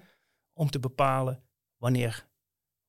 om 0.52 0.70
te 0.70 0.78
bepalen 0.78 1.42
wanneer 1.76 2.26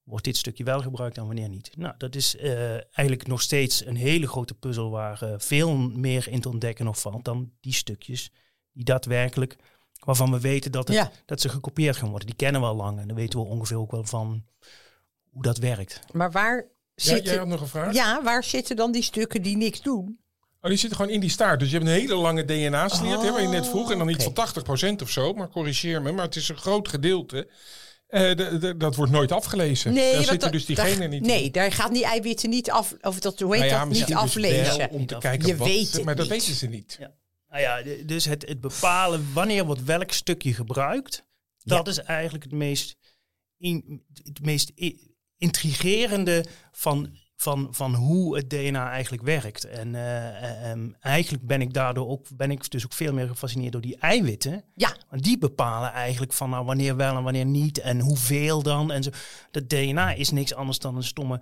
wordt 0.08 0.24
dit 0.26 0.38
stukje 0.38 0.64
wel 0.64 0.82
gebruikt 0.82 1.18
en 1.18 1.26
wanneer 1.26 1.50
niet. 1.50 1.70
Nou, 1.78 1.94
dat 1.98 2.16
is 2.16 2.36
eh, 2.36 2.72
eigenlijk 2.74 3.28
nog 3.28 3.42
steeds 3.42 3.86
een 3.86 3.96
hele 3.96 4.28
grote 4.28 4.54
puzzel 4.54 4.90
waar 4.90 5.22
eh, 5.22 5.34
veel 5.38 5.78
meer 5.78 6.28
in 6.30 6.42
te 6.42 6.50
ontdekken 6.50 6.86
nog 6.86 7.00
valt 7.00 7.26
dan 7.26 7.52
die 7.62 7.74
stukjes 7.74 8.32
die 8.72 8.84
daadwerkelijk, 8.84 9.56
waarvan 10.06 10.32
we 10.32 10.40
weten 10.40 10.72
dat, 10.72 10.88
het, 10.88 10.98
Ja. 10.98 11.12
dat 11.26 11.42
ze 11.42 11.50
gekopieerd 11.50 11.96
gaan 11.98 12.10
worden. 12.10 12.28
Die 12.28 12.36
kennen 12.36 12.62
we 12.62 12.68
al 12.68 12.76
lang 12.76 13.00
en 13.00 13.08
dan 13.08 13.16
weten 13.18 13.40
we 13.40 13.46
ongeveer 13.46 13.78
ook 13.78 13.92
wel 13.92 14.04
van 14.04 14.44
hoe 15.30 15.44
dat 15.44 15.58
werkt. 15.58 16.00
Maar 16.12 16.32
waar 16.32 16.56
Ja, 16.56 17.04
zitten, 17.04 17.24
jij 17.26 17.34
ja, 17.34 17.40
had 17.40 17.48
nog 17.50 17.62
een 17.62 17.68
vraag? 17.68 18.24
waar 18.24 18.44
zitten 18.44 18.76
dan 18.76 18.92
die 18.92 19.02
stukken 19.04 19.42
die 19.42 19.58
niks 19.58 19.82
doen? 19.82 20.20
Oh, 20.62 20.70
die 20.70 20.78
zitten 20.78 20.98
gewoon 20.98 21.14
in 21.14 21.20
die 21.20 21.30
staart. 21.30 21.60
Dus 21.60 21.70
je 21.72 21.78
hebt 21.78 21.90
een 21.90 21.96
hele 21.96 22.16
lange 22.16 22.46
DNA-sliert, 22.46 23.22
hè, 23.22 23.32
waar 23.32 23.42
je 23.42 23.48
net 23.48 23.68
vroeg. 23.68 23.92
En 23.92 23.98
dan 23.98 24.10
iets 24.10 24.26
Oh, 24.26 24.34
van 24.36 24.94
80% 24.96 25.02
of 25.02 25.10
zo. 25.10 25.34
Maar 25.34 25.50
corrigeer 25.50 26.02
me. 26.02 26.12
Maar 26.12 26.26
het 26.26 26.36
is 26.36 26.50
een 26.50 26.58
groot 26.58 26.88
gedeelte. 26.88 27.50
Eh, 28.08 28.36
de- 28.36 28.58
de- 28.58 28.78
dat 28.78 28.96
wordt 28.96 29.12
nooit 29.12 29.32
afgelezen. 29.32 29.94
Nee, 29.94 30.12
Daar 30.12 30.20
zitten 30.20 30.40
dat- 30.40 30.52
dus 30.52 30.66
diegene 30.66 30.98
daar- 30.98 31.08
niet 31.08 31.26
Nee, 31.26 31.44
in. 31.44 31.52
daar 31.52 31.72
gaat 31.72 31.94
die 31.94 32.06
eiwitten 32.06 32.50
niet 32.50 32.72
af. 32.72 32.94
Of 33.02 33.20
dat, 33.20 33.40
hoe 33.40 33.52
heet 33.56 33.60
Nou 33.64 33.74
ja, 33.74 33.80
dat? 33.86 33.94
Niet 33.94 34.08
dus 34.08 34.16
aflezen. 34.16 34.90
om 34.90 35.06
te 35.06 35.18
kijken 35.18 35.48
Je 35.48 35.56
wat, 35.56 35.68
weet 35.68 35.92
het 35.92 36.04
Maar 36.04 36.16
dat 36.16 36.30
niet. 36.30 36.34
weten 36.40 36.54
ze 36.56 36.68
niet. 36.68 36.98
Nou 37.50 37.62
ja, 37.62 37.82
dus 38.06 38.26
het, 38.26 38.48
het 38.48 38.62
bepalen 38.62 39.34
wanneer 39.34 39.66
wordt 39.66 39.84
welk 39.84 40.12
stukje 40.12 40.54
gebruikt, 40.54 41.24
dat 41.64 41.88
is 41.88 41.98
eigenlijk 41.98 42.44
het 42.44 42.54
meest, 42.54 42.96
in, 43.58 44.04
het 44.24 44.42
meest 44.42 44.72
intrigerende 45.38 46.46
van, 46.72 47.18
van, 47.40 47.68
van 47.72 47.94
hoe 47.96 48.36
het 48.38 48.50
DNA 48.50 48.90
eigenlijk 48.92 49.24
werkt. 49.24 49.64
En 49.64 49.96
eh, 49.96 50.70
ehm, 50.72 50.90
eigenlijk 51.00 51.46
ben 51.48 51.62
ik 51.62 51.74
daardoor 51.74 52.08
ook, 52.08 52.26
ben 52.34 52.52
ik 52.52 52.72
dus 52.72 52.86
ook 52.86 52.94
veel 52.94 53.14
meer 53.14 53.28
gefascineerd 53.28 53.72
door 53.72 53.82
die 53.82 53.98
eiwitten. 54.00 54.64
Ja, 54.76 54.96
Want 55.10 55.24
die 55.24 55.38
bepalen 55.38 55.92
eigenlijk 55.92 56.34
van 56.34 56.50
nou, 56.50 56.66
wanneer 56.66 56.96
wel 56.96 57.16
en 57.18 57.24
wanneer 57.24 57.46
niet 57.46 57.80
en 57.80 58.00
hoeveel 58.00 58.64
dan. 58.64 58.92
En 58.92 59.04
zo. 59.04 59.10
Dat 59.52 59.70
DNA 59.70 60.14
is 60.14 60.30
niks 60.30 60.54
anders 60.54 60.80
dan 60.80 60.96
een 60.96 61.04
stomme 61.04 61.42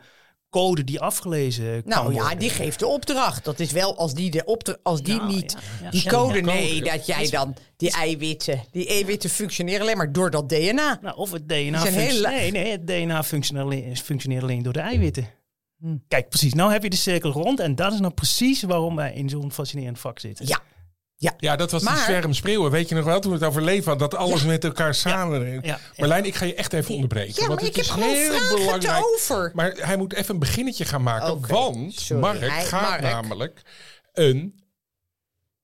code 0.50 0.84
die 0.84 1.00
afgelezen 1.00 1.82
kan 1.84 1.92
nou 2.04 2.14
ja, 2.14 2.20
worden. 2.22 2.40
die 2.40 2.50
geeft 2.50 2.80
de 2.80 2.88
opdracht. 2.88 3.44
Dat 3.46 3.60
is 3.60 3.72
wel 3.72 3.98
als 3.98 4.14
die, 4.14 4.32
de 4.32 4.46
opdra- 4.46 4.78
als 4.84 5.02
die 5.02 5.16
Nou, 5.16 5.34
niet. 5.36 5.52
ja, 5.52 5.60
ja. 5.86 5.90
Die 5.92 6.04
Ja, 6.04 6.10
code, 6.10 6.42
nee, 6.42 6.82
dat 6.84 7.06
jij 7.06 7.30
dan 7.30 7.56
die 7.78 7.92
eiwitten. 7.92 8.64
Die 8.72 8.88
eiwitten 8.88 9.30
functioneren 9.30 9.82
alleen 9.82 9.98
maar 9.98 10.12
door 10.12 10.30
dat 10.32 10.50
DNA. 10.50 11.00
Nou, 11.02 11.16
of 11.18 11.32
het 11.32 11.50
DNA, 11.50 11.80
zijn 11.80 11.94
funct- 11.94 12.12
heel 12.12 12.22
laag. 12.22 12.32
nee, 12.32 12.52
nee, 12.52 12.72
het 12.72 12.88
DNA 12.88 13.24
functioneert 13.24 13.66
alleen, 13.66 13.98
functioneert 13.98 14.44
alleen 14.44 14.64
door 14.64 14.74
de 14.74 14.80
eiwitten. 14.80 15.28
Hm. 15.86 15.96
Kijk, 16.08 16.30
precies. 16.30 16.54
Nou 16.54 16.72
heb 16.72 16.84
je 16.84 16.89
de 16.89 16.96
cirkel 16.96 17.32
rond. 17.32 17.60
En 17.60 17.75
dat 17.75 17.94
is 17.94 18.00
nou 18.00 18.13
precies 18.13 18.63
waarom 18.63 18.96
wij 18.96 19.13
in 19.13 19.30
zo'n 19.30 19.51
fascinerend 19.51 20.00
vak 20.00 20.20
zitten. 20.20 20.48
Ja, 20.48 20.62
Ja, 21.38 21.56
dat 21.56 21.72
was 21.72 21.82
die 21.82 21.89
Maar- 21.92 22.04
zwermspreeuwen. 22.04 22.72
Weet 22.72 22.89
je 22.89 22.96
nog 22.96 23.06
wel, 23.06 23.20
toen 23.20 23.32
we 23.32 23.38
het 23.38 23.48
over 23.48 23.62
leven 23.62 23.89
hadden, 23.89 24.10
dat 24.10 24.20
alles 24.20 24.44
met 24.44 24.63
elkaar 24.63 24.96
samen... 24.96 25.51
Ja, 25.54 25.60
ja. 25.62 25.80
Marlijn, 25.98 26.25
ik 26.25 26.36
ga 26.36 26.46
je 26.46 26.56
echt 26.56 26.74
even 26.74 26.94
onderbreken. 26.94 27.34
ja 27.42 27.48
want 27.48 27.60
maar 27.60 27.70
ik 27.70 27.75
het 27.75 27.88
heb 27.88 27.98
is 27.98 28.04
gewoon 28.04 28.15
heel 28.15 28.58
belangrijk. 28.58 29.04
over. 29.06 29.51
Maar 29.54 29.72
hij 29.72 29.98
moet 29.98 30.13
even 30.13 30.34
een 30.34 30.39
beginnetje 30.39 30.86
gaan 30.86 31.04
maken. 31.04 31.48
Want 31.48 31.94
sorry. 31.94 32.22
Mark 32.22 32.39
Hij- 32.39 32.65
gaat 32.65 32.89
Mark. 32.89 33.01
namelijk 33.01 33.62
een? 34.13 34.60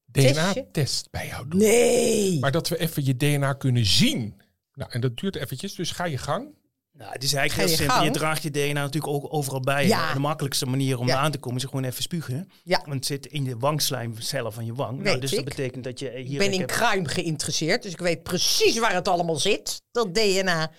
DNA-test 0.05 1.07
bij 1.11 1.27
jou 1.27 1.47
doen. 1.47 1.59
Nee. 1.59 2.39
Maar 2.39 2.51
dat 2.51 2.67
we 2.67 2.77
even 2.77 3.05
je 3.05 3.17
DNA 3.17 3.53
kunnen 3.53 3.85
zien. 3.85 4.41
Nou, 4.73 4.91
en 4.91 5.01
dat 5.01 5.17
duurt 5.17 5.35
eventjes, 5.35 5.75
dus 5.75 5.91
ga 5.91 6.05
je 6.05 6.17
gang. 6.17 6.47
Nou, 6.93 7.11
het 7.13 7.23
is 7.23 7.33
eigenlijk 7.33 7.69
heel 7.69 7.77
je 7.77 7.83
simpel. 7.83 8.03
Je 8.05 8.11
draagt 8.19 8.43
je 8.43 8.51
DNA 8.51 8.81
natuurlijk 8.81 9.13
ook 9.13 9.33
overal 9.33 9.59
bij. 9.59 9.87
Ja. 9.87 10.13
De 10.13 10.19
makkelijkste 10.19 10.65
manier 10.65 10.99
om 10.99 11.07
Ja. 11.07 11.17
aan 11.17 11.31
te 11.31 11.37
komen 11.37 11.57
is 11.57 11.63
gewoon 11.63 11.83
even 11.83 12.03
spugen. 12.03 12.49
Ja. 12.63 12.77
Want 12.81 12.93
het 12.93 13.05
zit 13.05 13.25
in 13.25 13.43
de 13.43 13.57
wangslijmcellen 13.57 14.53
van 14.53 14.65
je 14.65 14.73
wang. 14.73 15.01
nou, 15.03 15.19
dus 15.19 15.31
ik. 15.31 15.35
dat 15.37 15.45
betekent 15.45 15.83
dat 15.83 15.99
je 15.99 16.09
hier... 16.15 16.31
Ik 16.31 16.37
ben 16.37 16.51
in 16.53 16.59
heb- 16.59 16.69
kruim 16.69 17.05
geïnteresseerd, 17.05 17.83
dus 17.83 17.91
ik 17.91 17.99
weet 17.99 18.23
precies 18.23 18.79
waar 18.79 18.93
het 18.93 19.07
allemaal 19.07 19.35
zit. 19.35 19.81
Dat 19.91 20.13
DNA. 20.15 20.71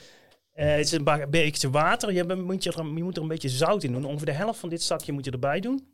Eh, 0.53 0.71
het 0.71 0.85
is 0.87 0.93
een 0.93 1.27
beetje 1.31 1.71
water. 1.71 2.13
Je, 2.13 2.25
moet 2.35 2.63
je, 2.65 2.73
er, 2.73 2.85
je 2.85 3.03
moet 3.03 3.17
er 3.17 3.23
een 3.23 3.29
beetje 3.29 3.49
zout 3.49 3.83
in 3.83 3.93
doen. 3.93 4.05
Ongeveer 4.05 4.27
de 4.27 4.33
helft 4.33 4.61
van 4.61 4.69
dit 4.69 4.83
zakje 4.83 5.13
moet 5.13 5.25
je 5.25 5.31
erbij 5.31 5.61
doen. 5.61 5.87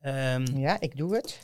Ehm, 0.00 0.56
Ja, 0.58 0.80
ik 0.80 0.96
doe 0.96 1.14
het. 1.14 1.38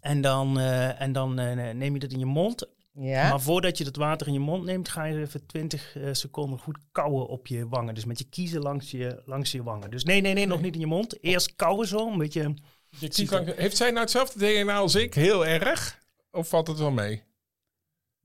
En 0.00 0.20
dan, 0.20 0.58
eh, 0.58 1.00
en 1.00 1.12
dan 1.12 1.38
eh, 1.38 1.74
neem 1.74 1.94
je 1.94 2.00
dat 2.00 2.12
in 2.12 2.18
je 2.18 2.26
mond. 2.26 2.66
Ja. 3.00 3.28
Maar 3.28 3.40
voordat 3.40 3.78
je 3.78 3.84
dat 3.84 3.96
water 3.96 4.26
in 4.26 4.32
je 4.32 4.38
mond 4.38 4.64
neemt, 4.64 4.88
ga 4.88 5.04
je 5.04 5.20
even 5.20 5.46
20 5.46 5.96
eh, 5.96 6.08
seconden 6.12 6.58
goed 6.58 6.78
kauwen 6.92 7.28
op 7.28 7.46
je 7.46 7.68
wangen. 7.68 7.94
Dus 7.94 8.04
met 8.04 8.18
je 8.18 8.24
kiezen 8.24 8.60
langs 8.60 8.90
je, 8.90 9.22
langs 9.24 9.52
je 9.52 9.62
wangen. 9.62 9.90
Dus 9.90 10.04
nee, 10.04 10.20
nee, 10.20 10.34
nee, 10.34 10.46
nog 10.46 10.60
niet 10.60 10.74
in 10.74 10.80
je 10.80 10.86
mond. 10.86 11.22
Eerst 11.22 11.56
kauwen 11.56 11.86
zo, 11.86 12.10
een 12.10 12.18
beetje... 12.18 12.54
Je 12.98 13.54
heeft 13.56 13.76
zij 13.76 13.88
nou 13.88 14.00
hetzelfde 14.00 14.38
DNA 14.38 14.76
als 14.76 14.94
ik? 14.94 15.14
Heel 15.14 15.46
erg? 15.46 15.98
Of 16.30 16.48
valt 16.48 16.66
het 16.66 16.78
wel 16.78 16.90
mee? 16.90 17.22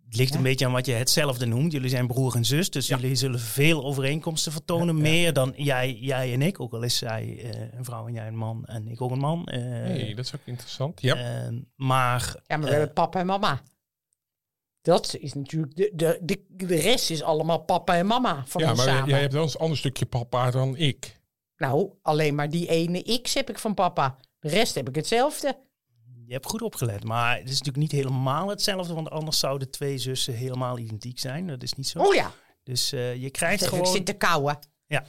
Het 0.05 0.21
ligt 0.21 0.35
een 0.35 0.43
beetje 0.43 0.65
aan 0.65 0.71
wat 0.71 0.85
je 0.85 0.91
hetzelfde 0.91 1.45
noemt. 1.45 1.71
Jullie 1.71 1.89
zijn 1.89 2.07
broer 2.07 2.35
en 2.35 2.45
zus, 2.45 2.69
dus 2.69 2.87
jullie 2.87 3.15
zullen 3.15 3.39
veel 3.39 3.83
overeenkomsten 3.83 4.51
vertonen. 4.51 4.97
Meer 4.97 5.33
dan 5.33 5.53
jij, 5.55 5.93
jij 5.93 6.33
en 6.33 6.41
ik. 6.41 6.59
Ook 6.59 6.73
al 6.73 6.81
is 6.81 6.97
zij 6.97 7.39
eh, 7.43 7.77
een 7.77 7.85
vrouw 7.85 8.07
en 8.07 8.13
jij 8.13 8.27
een 8.27 8.35
man 8.35 8.65
en 8.65 8.87
ik 8.87 9.01
ook 9.01 9.11
een 9.11 9.19
man. 9.19 9.45
Eh, 9.45 9.59
Nee, 9.61 10.15
dat 10.15 10.25
is 10.25 10.35
ook 10.35 10.41
interessant. 10.45 11.01
Ja. 11.01 11.15
maar 11.75 12.35
Ja, 12.47 12.57
maar 12.57 12.65
we 12.65 12.71
hebben 12.71 12.93
papa 12.93 13.19
en 13.19 13.25
mama. 13.25 13.61
Dat 14.83 15.15
is 15.19 15.33
natuurlijk, 15.33 15.75
de, 15.75 15.91
de, 15.93 16.19
de, 16.21 16.45
de 16.49 16.75
rest 16.75 17.09
is 17.09 17.21
allemaal 17.21 17.59
papa 17.59 17.95
en 17.95 18.05
mama 18.05 18.43
van 18.45 18.61
ja, 18.61 18.69
ons 18.69 18.77
maar 18.77 18.87
samen. 18.87 19.09
jij 19.09 19.19
hebt 19.19 19.33
wel 19.33 19.41
eens 19.41 19.53
een 19.53 19.59
ander 19.59 19.77
stukje 19.77 20.05
papa 20.05 20.51
dan 20.51 20.77
ik. 20.77 21.19
Nou, 21.57 21.91
alleen 22.01 22.35
maar 22.35 22.49
die 22.49 22.67
ene 22.67 23.19
X 23.21 23.33
heb 23.33 23.49
ik 23.49 23.59
van 23.59 23.73
papa. 23.73 24.17
De 24.39 24.49
rest 24.49 24.75
heb 24.75 24.89
ik 24.89 24.95
hetzelfde. 24.95 25.57
je 26.25 26.33
hebt 26.33 26.45
goed 26.45 26.61
opgelet. 26.61 27.03
Maar 27.03 27.37
het 27.37 27.43
is 27.49 27.49
natuurlijk 27.49 27.77
niet 27.77 27.91
helemaal 27.91 28.47
hetzelfde. 28.47 28.93
Want 28.93 29.09
anders 29.09 29.39
zouden 29.39 29.71
twee 29.71 29.97
zussen 29.97 30.33
helemaal 30.33 30.77
identiek 30.77 31.19
zijn. 31.19 31.47
Dat 31.47 31.63
is 31.63 31.73
niet 31.73 31.87
zo. 31.87 31.99
Oh 31.99 32.13
ja, 32.13 32.31
Dus 32.63 32.91
eh, 32.91 33.15
je 33.15 33.29
krijgt 33.29 33.59
zeg, 33.59 33.71
ik 33.71 33.77
gewoon... 33.77 33.93
zit 33.93 34.05
te 34.05 34.13
kauwen. 34.13 34.59
Ja. 34.93 35.03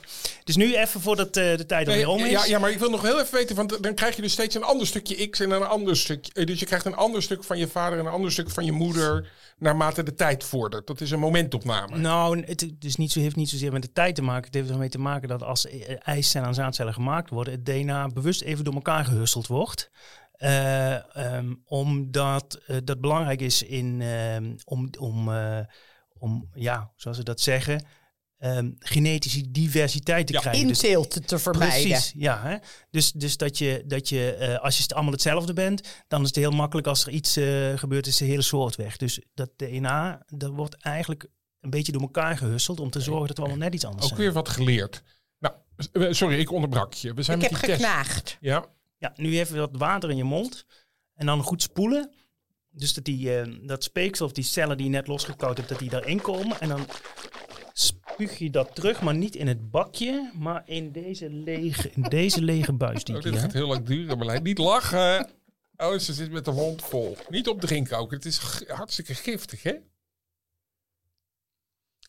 Dus 0.45 0.57
nu 0.57 0.77
even 0.77 1.01
voordat 1.01 1.37
eh, 1.37 1.57
de 1.57 1.67
tijd 1.67 1.89
alweer 1.89 2.09
om 2.09 2.25
is. 2.25 2.31
ja, 2.31 2.45
ja, 2.45 2.59
maar 2.59 2.71
ik 2.71 2.79
wil 2.79 2.91
nog 2.91 3.03
heel 3.03 3.21
even 3.21 3.35
weten, 3.35 3.57
want 3.57 3.83
dan 3.83 3.95
krijg 3.95 4.17
je 4.17 4.23
dus 4.23 4.33
steeds 4.33 4.55
een 4.55 4.63
ander 4.63 4.87
stukje 4.87 5.29
X 5.29 5.41
en 5.41 5.51
een 5.51 5.63
ander 5.63 5.97
stukje. 5.97 6.33
eh, 6.33 6.47
Dus 6.47 6.61
je 6.61 6.67
krijgt 6.67 6.85
een 6.85 6.95
ander 6.95 7.23
stuk 7.23 7.45
van 7.45 7.59
je 7.59 7.69
vader 7.69 7.99
en 7.99 8.07
een 8.07 8.13
ander 8.13 8.33
stuk 8.33 8.51
van 8.51 8.65
je 8.65 8.73
moeder 8.73 9.33
naarmate 9.59 10.03
de 10.03 10.15
tijd 10.15 10.45
vordert. 10.45 10.87
Dat 10.87 11.01
is 11.01 11.11
een 11.11 11.19
momentopname. 11.19 11.99
Nou, 11.99 12.43
het 12.45 12.71
dus 12.79 12.97
niet 12.97 13.13
zo, 13.13 13.21
heeft 13.21 13.37
niet 13.37 13.49
zozeer 13.49 13.73
met 13.73 13.83
de 13.83 13.93
tijd 13.93 14.15
te 14.15 14.23
maken. 14.23 14.45
Het 14.45 14.55
heeft 14.55 14.71
ermee 14.71 14.89
te 14.89 14.99
maken 14.99 15.29
dat 15.29 15.43
als 15.43 15.67
eh, 15.67 15.97
eicellen 15.99 16.49
en 16.49 16.55
zaadcellen 16.55 16.95
gemaakt 16.95 17.31
worden, 17.31 17.53
het 17.55 17.67
DNA 17.67 18.07
bewust 18.09 18.43
even 18.43 18.65
door 18.65 18.75
elkaar 18.75 19.05
gehusseld 19.05 19.47
wordt. 19.47 19.91
Eh, 20.35 21.17
ehm, 21.17 21.55
omdat 21.65 22.61
eh, 22.67 22.77
dat 22.85 23.01
belangrijk 23.01 23.41
is 23.41 23.63
in, 23.63 24.01
ehm, 24.03 24.55
om, 24.65 24.91
om, 24.99 25.31
om, 26.19 26.49
ja, 26.55 26.91
zoals 26.97 27.17
ze 27.17 27.23
dat 27.23 27.41
zeggen, 27.41 27.85
ehm, 28.45 28.71
genetische 28.79 29.51
diversiteit 29.51 30.27
te 30.27 30.33
Ja. 30.33 30.41
krijgen. 30.41 30.67
Dus 30.69 30.83
Inteelt 30.83 31.27
te 31.29 31.39
vermijden. 31.39 31.89
Precies, 31.89 32.13
ja. 32.17 32.41
Hè? 32.43 32.57
Dus, 32.91 33.13
dus 33.13 33.37
dat 33.37 33.59
je, 33.59 33.83
dat 33.87 34.09
je 34.09 34.35
eh, 34.35 34.59
als 34.63 34.77
je 34.77 34.83
het 34.83 34.93
allemaal 34.95 35.13
hetzelfde 35.13 35.53
bent, 35.53 35.89
dan 36.09 36.21
is 36.21 36.27
het 36.27 36.37
heel 36.37 36.51
makkelijk 36.51 36.87
als 36.87 37.07
er 37.07 37.13
iets 37.13 37.37
eh, 37.37 37.79
gebeurt, 37.79 38.07
is 38.07 38.17
de 38.17 38.25
hele 38.25 38.43
soort 38.43 38.77
weg. 38.77 38.97
Dus 38.97 39.21
dat 39.35 39.51
DNA, 39.57 40.23
dat 40.27 40.51
wordt 40.51 40.77
eigenlijk 40.83 41.27
een 41.61 41.71
beetje 41.71 41.93
door 41.93 42.01
elkaar 42.01 42.37
gehusseld 42.37 42.81
om 42.81 42.91
te 42.91 43.01
zorgen 43.01 43.27
dat 43.27 43.37
we 43.37 43.43
allemaal 43.43 43.63
net 43.65 43.75
iets 43.75 43.85
anders 43.85 44.03
Ook 44.05 44.09
zijn. 44.11 44.21
weer 44.21 44.33
wat 44.33 44.49
geleerd. 44.49 45.03
Nou, 45.39 45.55
eh, 45.93 46.07
sorry, 46.13 46.39
ik 46.39 46.53
onderbrak 46.53 46.93
je. 46.95 47.15
We 47.15 47.23
zijn 47.23 47.37
Ik 47.43 47.51
met 47.51 47.61
heb 47.61 47.61
die 47.61 47.71
test. 47.71 47.83
geknaagd. 47.91 48.37
Ja, 48.41 48.67
Ja, 48.99 49.13
nu 49.17 49.39
even 49.39 49.57
wat 49.57 49.71
water 49.73 50.11
in 50.11 50.17
je 50.17 50.25
mond 50.25 50.65
en 51.15 51.27
dan 51.27 51.43
goed 51.43 51.63
spoelen. 51.63 52.11
Dus 52.71 52.95
dat, 52.95 53.05
die, 53.05 53.39
eh, 53.41 53.53
dat 53.67 53.85
speeksel 53.85 54.27
of 54.27 54.33
die 54.33 54.45
cellen 54.45 54.77
die 54.77 54.87
je 54.87 54.93
net 54.93 55.07
losgekauwd 55.07 55.57
hebt, 55.57 55.69
dat 55.69 55.79
die 55.79 55.89
daarin 55.91 56.21
komen. 56.21 56.61
En 56.61 56.69
dan 56.69 56.87
spuug 58.15 58.39
je 58.39 58.51
dat 58.51 58.75
terug, 58.75 59.01
maar 59.03 59.15
niet 59.15 59.37
in 59.37 59.47
het 59.47 59.71
bakje, 59.71 60.31
maar 60.35 60.63
in 60.67 60.93
deze 60.93 61.31
lege, 61.31 61.91
in 61.95 62.03
deze 62.03 62.43
lege 62.43 62.73
buis 62.73 63.05
die 63.05 63.17
oh, 63.17 63.23
dit 63.23 63.39
gaat 63.39 63.53
heel 63.53 63.67
lang 63.67 63.87
duren, 63.87 64.17
Marlijn. 64.19 64.43
Niet 64.43 64.59
lachen. 64.59 65.31
Oh, 65.77 65.99
ze 65.99 66.13
zit 66.13 66.31
met 66.31 66.45
de 66.45 66.53
mond 66.53 66.83
vol. 66.83 67.17
Niet 67.29 67.49
op 67.49 67.61
drinken 67.61 67.99
ook. 67.99 68.11
Het 68.11 68.25
is 68.25 68.39
hartstikke 68.67 69.15
giftig, 69.15 69.63
hè? 69.63 69.73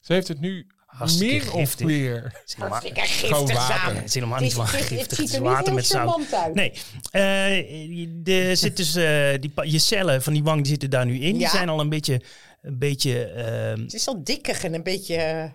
Ze 0.01 0.13
heeft 0.13 0.27
het 0.27 0.39
nu 0.39 0.67
Hartstikke 0.85 1.33
meer 1.33 1.41
giftig. 1.41 1.79
of 1.85 1.85
meer. 1.85 2.23
Het 2.23 2.41
is 2.45 2.53
helemaal- 2.55 2.79
Hartstikke 2.79 3.09
Gewoon 3.09 3.47
giftig 3.47 3.67
water. 3.67 3.75
samen. 3.77 3.95
Het 3.95 4.05
is 4.05 4.13
helemaal 4.13 4.39
niet 4.39 4.57
het 4.57 4.71
het 4.71 4.81
giftig. 4.81 4.97
ziet 4.99 5.09
Het 5.09 5.19
is 5.19 5.33
er 5.33 5.41
niet 5.41 5.49
water 5.49 5.73
met 5.73 5.85
zout. 5.85 6.53
Nee, 6.53 6.71
eh, 7.11 8.49
er 8.49 8.57
zit 8.57 8.77
dus, 8.77 8.95
eh, 8.95 9.33
die, 9.39 9.51
je 9.71 9.79
cellen 9.79 10.21
van 10.21 10.33
die 10.33 10.43
wang 10.43 10.57
die 10.61 10.67
zitten 10.71 10.89
daar 10.89 11.05
nu 11.05 11.19
in. 11.19 11.37
Die 11.37 11.49
zijn 11.49 11.69
al 11.69 11.79
een 11.79 11.89
beetje, 11.89 12.21
een 12.61 12.77
beetje 12.77 13.23
ehm, 13.25 13.81
Het 13.81 13.93
is 13.93 14.07
al 14.07 14.23
dikkig 14.23 14.63
en 14.63 14.73
een 14.73 14.83
beetje... 14.83 15.51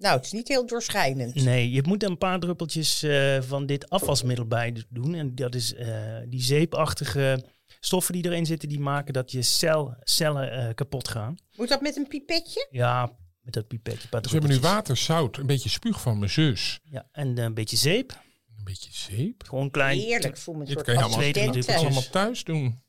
Nou, 0.00 0.16
het 0.16 0.24
is 0.24 0.32
niet 0.32 0.48
heel 0.48 0.66
doorschijnend. 0.66 1.34
nee, 1.34 1.70
je 1.70 1.82
moet 1.82 2.02
er 2.02 2.10
een 2.10 2.18
paar 2.18 2.40
druppeltjes 2.40 3.02
eh, 3.02 3.42
van 3.42 3.66
dit 3.66 3.90
afwasmiddel 3.90 4.46
bij 4.46 4.84
doen. 4.88 5.14
En 5.14 5.34
dat 5.34 5.54
is 5.54 5.74
eh, 5.74 6.18
die 6.28 6.42
zeepachtige 6.42 7.44
stoffen 7.80 8.14
die 8.14 8.24
erin 8.24 8.46
zitten, 8.46 8.68
die 8.68 8.80
maken 8.80 9.12
dat 9.12 9.30
je 9.30 9.42
cel, 9.42 9.94
cellen 10.00 10.52
eh, 10.52 10.74
kapot 10.74 11.08
gaan. 11.08 11.36
Moet 11.56 11.68
dat 11.68 11.80
met 11.80 11.96
een 11.96 12.06
pipetje? 12.08 12.68
Ja, 12.70 13.16
met 13.40 13.54
dat 13.54 13.66
pipetje. 13.66 14.08
Dus 14.10 14.32
we 14.32 14.38
hebben 14.38 14.50
nu 14.50 14.60
water, 14.60 14.96
zout, 14.96 15.36
een 15.36 15.46
beetje 15.46 15.68
spuug 15.68 16.00
van 16.00 16.18
mijn 16.18 16.30
zus. 16.30 16.80
Ja, 16.82 17.08
en 17.12 17.38
een 17.38 17.54
beetje 17.54 17.76
zeep. 17.76 18.10
Een 18.56 18.64
beetje 18.64 18.90
zeep. 18.92 19.42
Gewoon 19.44 19.64
een 19.64 19.70
klein. 19.70 19.98
Heerlijk, 19.98 20.46
me 20.46 20.52
een 20.52 20.58
Dit 20.58 20.68
soort 20.68 20.84
kan 20.84 20.94
je 20.94 21.00
allemaal, 21.00 21.30
twee, 21.30 21.76
allemaal 21.76 22.10
thuis 22.10 22.44
doen. 22.44 22.82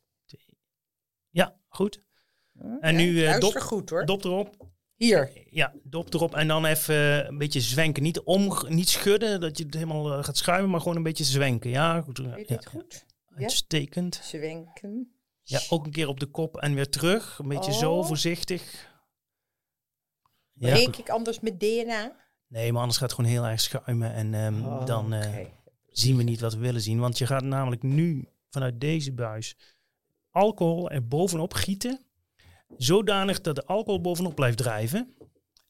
Ja, 1.30 1.56
goed. 1.68 2.02
En 2.80 2.96
nu 2.96 3.40
dop, 3.40 3.54
goed 3.56 3.90
hoor. 3.90 4.06
dop 4.06 4.24
erop. 4.24 4.71
Hier. 5.06 5.32
Ja, 5.50 5.74
dop 5.84 6.14
erop 6.14 6.36
en 6.36 6.48
dan 6.48 6.66
even 6.66 6.96
eh, 6.96 7.28
een 7.28 7.38
beetje 7.38 7.62
zwenken. 7.62 8.04
Niet, 8.04 8.20
om, 8.22 8.58
niet 8.68 8.90
schudden, 8.90 9.42
dat 9.42 9.58
je 9.58 9.64
het 9.64 9.74
helemaal 9.74 10.14
eh, 10.18 10.24
gaat 10.24 10.38
schuimen, 10.38 10.70
maar 10.70 10.80
gewoon 10.82 10.96
een 10.98 11.04
beetje 11.04 11.24
zwenken. 11.24 11.70
Ja, 11.70 12.02
goed. 12.02 12.18
Je 12.18 12.44
Ja, 12.48 12.60
goed? 12.70 13.06
Ja? 13.28 13.36
uitstekend. 13.42 14.20
Zwenken. 14.24 15.14
Ja, 15.44 15.60
ook 15.70 15.86
een 15.86 15.92
keer 15.92 16.08
op 16.08 16.20
de 16.20 16.26
kop 16.26 16.58
en 16.58 16.74
weer 16.74 16.90
terug. 16.90 17.40
Een 17.40 17.48
beetje 17.48 17.74
zo 17.74 17.94
Oh. 17.98 18.06
voorzichtig. 18.06 18.90
Ja, 20.54 20.74
Breek 20.74 20.98
ik 20.98 21.10
anders 21.10 21.40
met 21.40 21.60
DNA? 21.60 22.16
nee, 22.48 22.72
maar 22.72 22.82
anders 22.82 23.00
gaat 23.00 23.10
het 23.12 23.20
gewoon 23.20 23.32
heel 23.36 23.46
erg 23.46 23.62
schuimen 23.62 24.14
en 24.14 24.34
ehm, 24.34 24.66
Oh, 24.66 24.86
dan 24.86 25.14
eh, 25.14 25.46
zien 25.88 26.18
we 26.18 26.24
niet 26.24 26.40
wat 26.40 26.54
we 26.54 26.60
willen 26.60 26.82
zien. 26.82 27.00
Want 27.00 27.18
je 27.18 27.26
gaat 27.26 27.44
namelijk 27.44 27.84
nu 27.84 28.28
vanuit 28.50 28.80
deze 28.82 29.14
buis 29.14 29.56
alcohol 30.30 30.90
er 30.90 31.08
bovenop 31.08 31.54
gieten. 31.54 32.06
Zodanig 32.78 33.42
dat 33.42 33.56
de 33.56 33.66
alcohol 33.66 34.02
bovenop 34.02 34.36
blijft 34.36 34.58
drijven. 34.58 35.16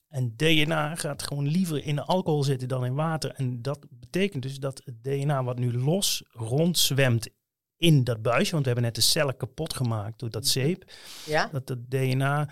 En 0.08 0.34
DNA 0.36 0.96
gaat 0.96 1.24
gewoon 1.24 1.48
liever 1.48 1.84
in 1.86 1.96
de 1.96 2.04
alcohol 2.06 2.44
zitten 2.44 2.68
dan 2.68 2.86
in 2.86 2.94
water. 2.94 3.32
En 3.32 3.62
dat 3.62 3.86
betekent 3.90 4.44
dus 4.44 4.60
dat 4.60 4.82
het 4.86 5.04
DNA 5.04 5.44
wat 5.44 5.60
nu 5.60 5.74
los 5.74 6.24
rondzwemt 6.30 7.28
in 7.78 8.04
dat 8.04 8.22
buisje. 8.22 8.52
Want 8.52 8.64
we 8.66 8.72
hebben 8.72 8.84
net 8.84 8.96
de 8.96 9.02
cellen 9.02 9.38
kapot 9.38 9.74
gemaakt 9.74 10.20
door 10.20 10.30
dat 10.30 10.48
zeep. 10.48 10.92
Ja? 11.26 11.50
Dat 11.52 11.70
het 11.70 11.92
DNA 11.92 12.50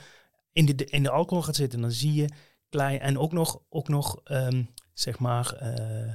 in 0.51 0.65
de, 0.65 0.86
in 0.86 1.03
de 1.03 1.10
alcohol 1.10 1.44
gaat 1.44 1.56
zitten. 1.56 1.79
En 1.79 1.84
dan 1.86 1.94
zie 1.94 2.13
je 2.13 2.29
klein. 2.70 3.00
En 3.00 3.18
ook 3.18 3.32
nog, 3.32 3.62
ook 3.70 3.88
nog 3.88 4.20
ehm, 4.24 4.63
zeg 4.94 5.20
maar. 5.20 5.53
eh, 5.53 6.13